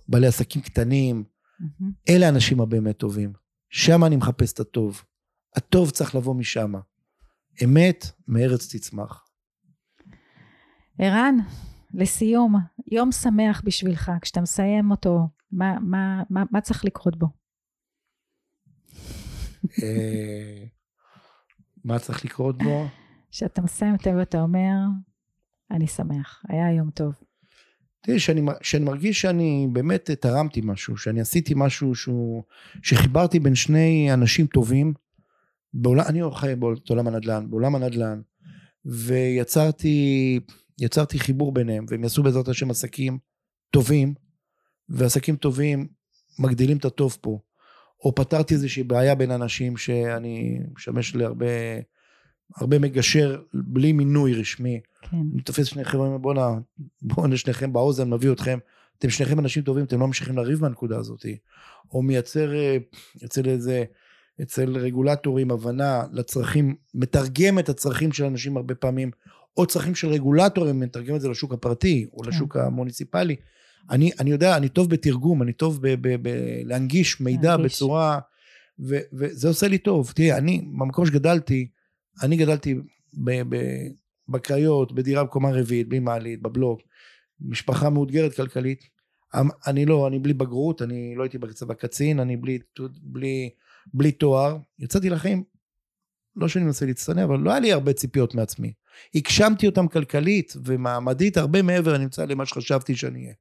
בעלי 0.08 0.28
עסקים 0.28 0.62
קטנים. 0.62 1.24
Mm-hmm. 1.24 1.84
אלה 2.10 2.26
האנשים 2.26 2.62
הבאמת 2.62 2.98
טובים. 2.98 3.34
שם 3.70 4.04
אני 4.04 4.16
מחפש 4.16 4.54
את 4.54 4.60
הטוב. 4.60 5.04
הטוב 5.56 5.90
צריך 5.90 6.16
לבוא 6.16 6.36
משם. 6.36 6.74
אמת 7.64 8.06
מארץ 8.28 8.76
תצמח. 8.76 9.28
ערן, 11.00 11.36
לסיום, 11.94 12.56
יום 12.92 13.12
שמח 13.12 13.62
בשבילך, 13.66 14.12
כשאתה 14.22 14.42
מסיים 14.42 14.92
אותו, 14.92 15.28
מה, 15.52 15.80
מה, 15.80 16.24
מה, 16.30 16.44
מה 16.52 16.62
צריך 16.62 16.86
לקרות 16.86 17.20
בו? 17.20 17.28
אה, 19.84 20.64
מה 21.84 22.00
צריך 22.00 22.26
לקרות 22.26 22.64
בו? 22.64 22.86
כשאתה 23.32 23.62
מסיים 23.62 23.96
את 23.96 24.08
ואתה 24.18 24.42
אומר, 24.42 24.76
אני 25.72 25.88
שמח, 25.88 26.44
היה 26.50 26.72
יום 26.72 26.90
טוב. 26.90 27.14
תראי, 28.02 28.20
שאני, 28.20 28.42
שאני 28.62 28.86
מרגיש 28.86 29.22
שאני 29.22 29.68
באמת 29.72 30.12
תרמתי 30.12 30.62
משהו, 30.64 30.98
שאני 30.98 31.22
עשיתי 31.22 31.54
משהו 31.58 31.96
שהוא, 31.96 32.44
שחיברתי 32.82 33.40
בין 33.40 33.56
שני 33.56 34.14
אנשים 34.14 34.48
טובים, 34.48 34.94
בעולם, 35.74 36.04
אני 36.08 36.22
חי 36.34 36.54
בעולם 36.88 37.08
הנדל"ן, 37.08 37.50
בעולם 37.50 37.76
הנדל"ן, 37.76 38.22
ויצרתי 38.86 40.40
יצרתי 40.80 41.20
חיבור 41.20 41.52
ביניהם, 41.52 41.86
והם 41.90 42.04
יעשו 42.04 42.24
בעזרת 42.24 42.48
השם 42.48 42.72
עסקים 42.72 43.18
טובים, 43.72 44.14
ועסקים 44.90 45.36
טובים 45.36 45.88
מגדילים 46.40 46.78
את 46.78 46.86
הטוב 46.86 47.18
פה. 47.22 47.40
או 48.04 48.16
פתרתי 48.16 48.54
איזושהי 48.54 48.84
בעיה 48.84 49.16
בין 49.16 49.32
אנשים 49.32 49.78
שאני 49.78 50.60
משמש 50.76 51.16
להרבה 51.16 51.46
הרבה 52.56 52.80
מגשר 52.80 53.42
בלי 53.54 53.92
מינוי 53.92 54.34
רשמי. 54.34 54.80
כן. 55.02 55.18
אני 55.34 55.42
תופס 55.42 55.66
שניכם, 55.66 56.22
בואנה, 56.22 56.50
בואנה 57.02 57.38
שניכם 57.38 57.74
באוזן, 57.74 58.10
מביא 58.10 58.32
אתכם. 58.32 58.60
אתם 58.98 59.10
שניכם 59.10 59.40
אנשים 59.40 59.64
טובים, 59.64 59.86
אתם 59.86 60.00
לא 60.00 60.08
ממשיכים 60.08 60.38
לריב 60.38 60.62
מהנקודה 60.62 60.98
הזאת. 60.98 61.26
או 61.92 62.02
מייצר, 62.02 62.52
יוצא 63.22 63.42
לאיזה 63.42 63.84
אצל 64.42 64.78
רגולטורים 64.78 65.52
הבנה 65.52 66.04
לצרכים, 66.12 66.76
מתרגם 66.94 67.60
את 67.60 67.70
הצרכים 67.70 68.12
של 68.12 68.26
אנשים 68.26 68.58
הרבה 68.58 68.76
פעמים, 68.76 69.12
או 69.58 69.66
צרכים 69.66 69.96
של 69.96 70.08
רגולטורים, 70.08 70.80
מתרגם 70.80 71.16
את 71.16 71.22
זה 71.22 71.30
לשוק 71.30 71.54
הפרטי 71.54 72.06
או 72.14 72.24
כן. 72.24 72.30
לשוק 72.30 72.58
המוניציפלי. 72.58 73.36
אני, 73.90 74.12
אני 74.20 74.32
יודע, 74.32 74.58
אני 74.58 74.70
טוב 74.70 74.90
בתרגום, 74.90 75.42
אני 75.42 75.54
טוב 75.54 75.80
בלהנגיש 76.22 77.22
מידע 77.22 77.50
להנגיש. 77.50 77.76
בצורה, 77.76 78.20
ו, 78.80 78.98
וזה 79.14 79.48
עושה 79.48 79.68
לי 79.68 79.78
טוב. 79.78 80.12
תראי, 80.16 80.34
אני, 80.34 80.62
במקום 80.80 81.06
שגדלתי, 81.06 81.68
אני 82.24 82.38
גדלתי 82.38 82.76
בקריות, 84.30 84.92
בדירה 84.92 85.24
בקומה 85.24 85.52
רביעית, 85.52 85.90
בלי 85.90 86.00
מעלית, 86.00 86.42
בבלוק, 86.42 86.82
משפחה 87.42 87.90
מאותגרת 87.90 88.34
כלכלית. 88.34 88.84
אמ, 89.36 89.50
אני 89.68 89.86
לא, 89.86 90.08
אני 90.08 90.20
בלי 90.20 90.34
בגרות, 90.34 90.82
אני 90.82 91.16
לא 91.16 91.24
הייתי 91.24 91.38
בצבא 91.38 91.74
קצין, 91.74 92.20
אני 92.20 92.38
בלי, 92.38 92.60
בלי 93.02 93.50
בלי 93.94 94.12
תואר, 94.12 94.58
יצאתי 94.80 95.10
לחיים, 95.10 95.44
לא 96.36 96.48
שאני 96.48 96.66
מנסה 96.66 96.86
להצטנע, 96.86 97.24
אבל 97.24 97.40
לא 97.40 97.52
היה 97.52 97.60
לי 97.60 97.72
הרבה 97.72 97.94
ציפיות 97.94 98.36
מעצמי. 98.36 98.74
הגשמתי 99.16 99.68
אותם 99.68 99.88
כלכלית 99.88 100.54
ומעמדית 100.66 101.38
הרבה 101.38 101.62
מעבר 101.62 101.98
נמצא 101.98 102.26
למה 102.26 102.46
שחשבתי 102.46 102.96
שאני 102.96 103.24
אהיה. 103.24 103.34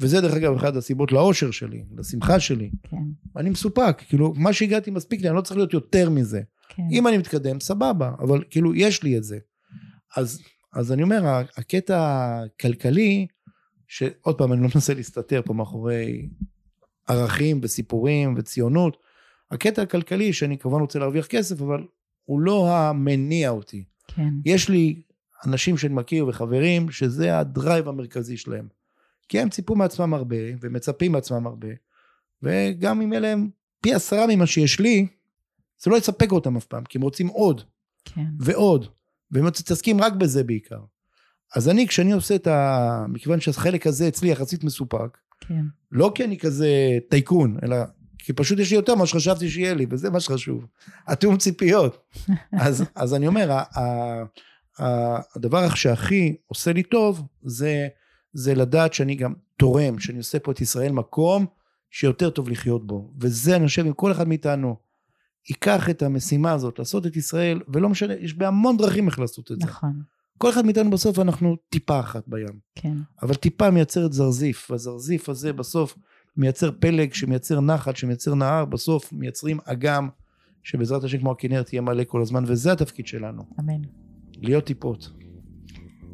וזה 0.00 0.20
דרך 0.20 0.34
אגב 0.34 0.54
אחת 0.54 0.76
הסיבות 0.76 1.12
לאושר 1.12 1.50
שלי, 1.50 1.84
לשמחה 1.98 2.40
שלי. 2.40 2.70
כן. 2.82 2.96
אני 3.36 3.50
מסופק, 3.50 4.02
כאילו 4.08 4.34
מה 4.36 4.52
שהגעתי 4.52 4.90
מספיק 4.90 5.20
לי, 5.20 5.28
אני 5.28 5.36
לא 5.36 5.40
צריך 5.40 5.56
להיות 5.56 5.72
יותר 5.72 6.10
מזה. 6.10 6.42
כן. 6.68 6.82
אם 6.92 7.08
אני 7.08 7.18
מתקדם, 7.18 7.60
סבבה, 7.60 8.12
אבל 8.18 8.42
כאילו 8.50 8.74
יש 8.74 9.02
לי 9.02 9.16
את 9.18 9.24
זה. 9.24 9.38
אז, 10.16 10.42
אז 10.72 10.92
אני 10.92 11.02
אומר, 11.02 11.42
הקטע 11.56 11.98
הכלכלי, 12.44 13.26
שעוד 13.88 14.38
פעם 14.38 14.52
אני 14.52 14.62
לא 14.62 14.68
מנסה 14.74 14.94
להסתתר 14.94 15.42
פה 15.44 15.54
מאחורי 15.54 16.28
ערכים 17.08 17.60
וסיפורים 17.62 18.34
וציונות. 18.36 18.96
הקטע 19.54 19.82
הכלכלי, 19.82 20.32
שאני 20.32 20.58
כמובן 20.58 20.80
רוצה 20.80 20.98
להרוויח 20.98 21.26
כסף, 21.26 21.60
אבל 21.60 21.86
הוא 22.24 22.40
לא 22.40 22.76
המניע 22.76 23.50
אותי. 23.50 23.84
כן. 24.08 24.28
יש 24.44 24.68
לי 24.68 25.02
אנשים 25.46 25.76
שאני 25.76 25.94
מכיר 25.94 26.26
וחברים, 26.26 26.90
שזה 26.90 27.38
הדרייב 27.38 27.88
המרכזי 27.88 28.36
שלהם. 28.36 28.68
כי 29.28 29.40
הם 29.40 29.48
ציפו 29.48 29.76
מעצמם 29.76 30.14
הרבה, 30.14 30.36
ומצפים 30.60 31.12
מעצמם 31.12 31.46
הרבה, 31.46 31.68
וגם 32.42 33.00
אם 33.00 33.12
יהיה 33.12 33.20
להם 33.20 33.50
פי 33.80 33.94
עשרה 33.94 34.26
ממה 34.28 34.46
שיש 34.46 34.80
לי, 34.80 35.06
זה 35.82 35.90
לא 35.90 35.96
יספק 35.96 36.32
אותם 36.32 36.56
אף 36.56 36.64
פעם, 36.64 36.84
כי 36.84 36.98
הם 36.98 37.02
רוצים 37.02 37.26
עוד, 37.26 37.62
כן. 38.04 38.26
ועוד, 38.38 38.86
והם 39.30 39.46
מתעסקים 39.46 40.00
רק 40.00 40.12
בזה 40.12 40.44
בעיקר. 40.44 40.80
אז 41.54 41.68
אני, 41.68 41.88
כשאני 41.88 42.12
עושה 42.12 42.34
את 42.34 42.46
ה... 42.46 43.06
מכיוון 43.08 43.40
שהחלק 43.40 43.86
הזה 43.86 44.08
אצלי 44.08 44.28
יחסית 44.28 44.64
מסופק, 44.64 45.18
כן. 45.40 45.64
לא 45.92 46.12
כי 46.14 46.24
אני 46.24 46.38
כזה 46.38 46.98
טייקון, 47.10 47.56
אלא 47.62 47.76
כי 48.24 48.32
פשוט 48.32 48.58
יש 48.58 48.70
לי 48.70 48.76
יותר 48.76 48.94
ממה 48.94 49.06
שחשבתי 49.06 49.50
שיהיה 49.50 49.74
לי, 49.74 49.86
וזה 49.90 50.10
מה 50.10 50.20
שחשוב. 50.20 50.66
התיאום 51.06 51.36
ציפיות. 51.36 51.98
אז, 52.52 52.84
אז 52.94 53.14
אני 53.14 53.26
אומר, 53.26 53.52
ה, 53.52 53.62
ה, 53.74 53.82
ה, 54.82 55.16
הדבר 55.36 55.74
שהכי 55.74 56.36
עושה 56.46 56.72
לי 56.72 56.82
טוב, 56.82 57.22
זה, 57.42 57.88
זה 58.32 58.54
לדעת 58.54 58.94
שאני 58.94 59.14
גם 59.14 59.34
תורם, 59.56 59.98
שאני 59.98 60.18
עושה 60.18 60.38
פה 60.38 60.52
את 60.52 60.60
ישראל 60.60 60.92
מקום 60.92 61.46
שיותר 61.90 62.30
טוב 62.30 62.48
לחיות 62.48 62.86
בו. 62.86 63.12
וזה, 63.20 63.56
אני 63.56 63.66
חושב, 63.66 63.86
אם 63.86 63.92
כל 63.92 64.12
אחד 64.12 64.28
מאיתנו 64.28 64.76
ייקח 65.48 65.90
את 65.90 66.02
המשימה 66.02 66.52
הזאת, 66.52 66.78
לעשות 66.78 67.06
את 67.06 67.16
ישראל, 67.16 67.60
ולא 67.68 67.88
משנה, 67.88 68.14
יש 68.14 68.34
בהמון 68.34 68.76
דרכים 68.76 69.08
איך 69.08 69.18
לעשות 69.18 69.52
את 69.52 69.60
זה. 69.60 69.66
נכון. 69.66 70.02
כל 70.38 70.50
אחד 70.50 70.64
מאיתנו 70.64 70.90
בסוף 70.90 71.18
אנחנו 71.18 71.56
טיפה 71.70 72.00
אחת 72.00 72.24
בים. 72.26 72.58
כן. 72.74 72.96
אבל 73.22 73.34
טיפה 73.34 73.70
מייצרת 73.70 74.12
זרזיף, 74.12 74.70
והזרזיף 74.70 75.28
הזה 75.28 75.52
בסוף 75.52 75.96
מייצר 76.36 76.70
פלג 76.80 77.12
שמייצר 77.12 77.60
נחל, 77.60 77.94
שמייצר 77.94 78.34
נהר, 78.34 78.64
בסוף 78.64 79.12
מייצרים 79.12 79.58
אגם 79.64 80.08
שבעזרת 80.62 81.04
השם 81.04 81.18
כמו 81.18 81.32
הכנרת 81.32 81.66
תהיה 81.66 81.80
מלא 81.80 82.04
כל 82.04 82.22
הזמן, 82.22 82.44
וזה 82.46 82.72
התפקיד 82.72 83.06
שלנו, 83.06 83.42
אמן. 83.60 83.80
להיות 84.36 84.64
טיפות. 84.64 85.10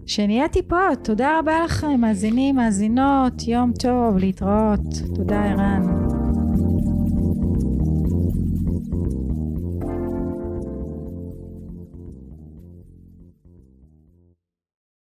שנהיה 0.06 0.48
טיפות. 0.48 0.98
תודה 1.04 1.38
רבה 1.38 1.64
לכם, 1.64 2.00
מאזינים, 2.00 2.56
מאזינות, 2.56 3.48
יום 3.48 3.72
טוב, 3.72 4.16
להתראות. 4.16 4.80
תודה, 5.14 5.44
ערן. 5.44 5.82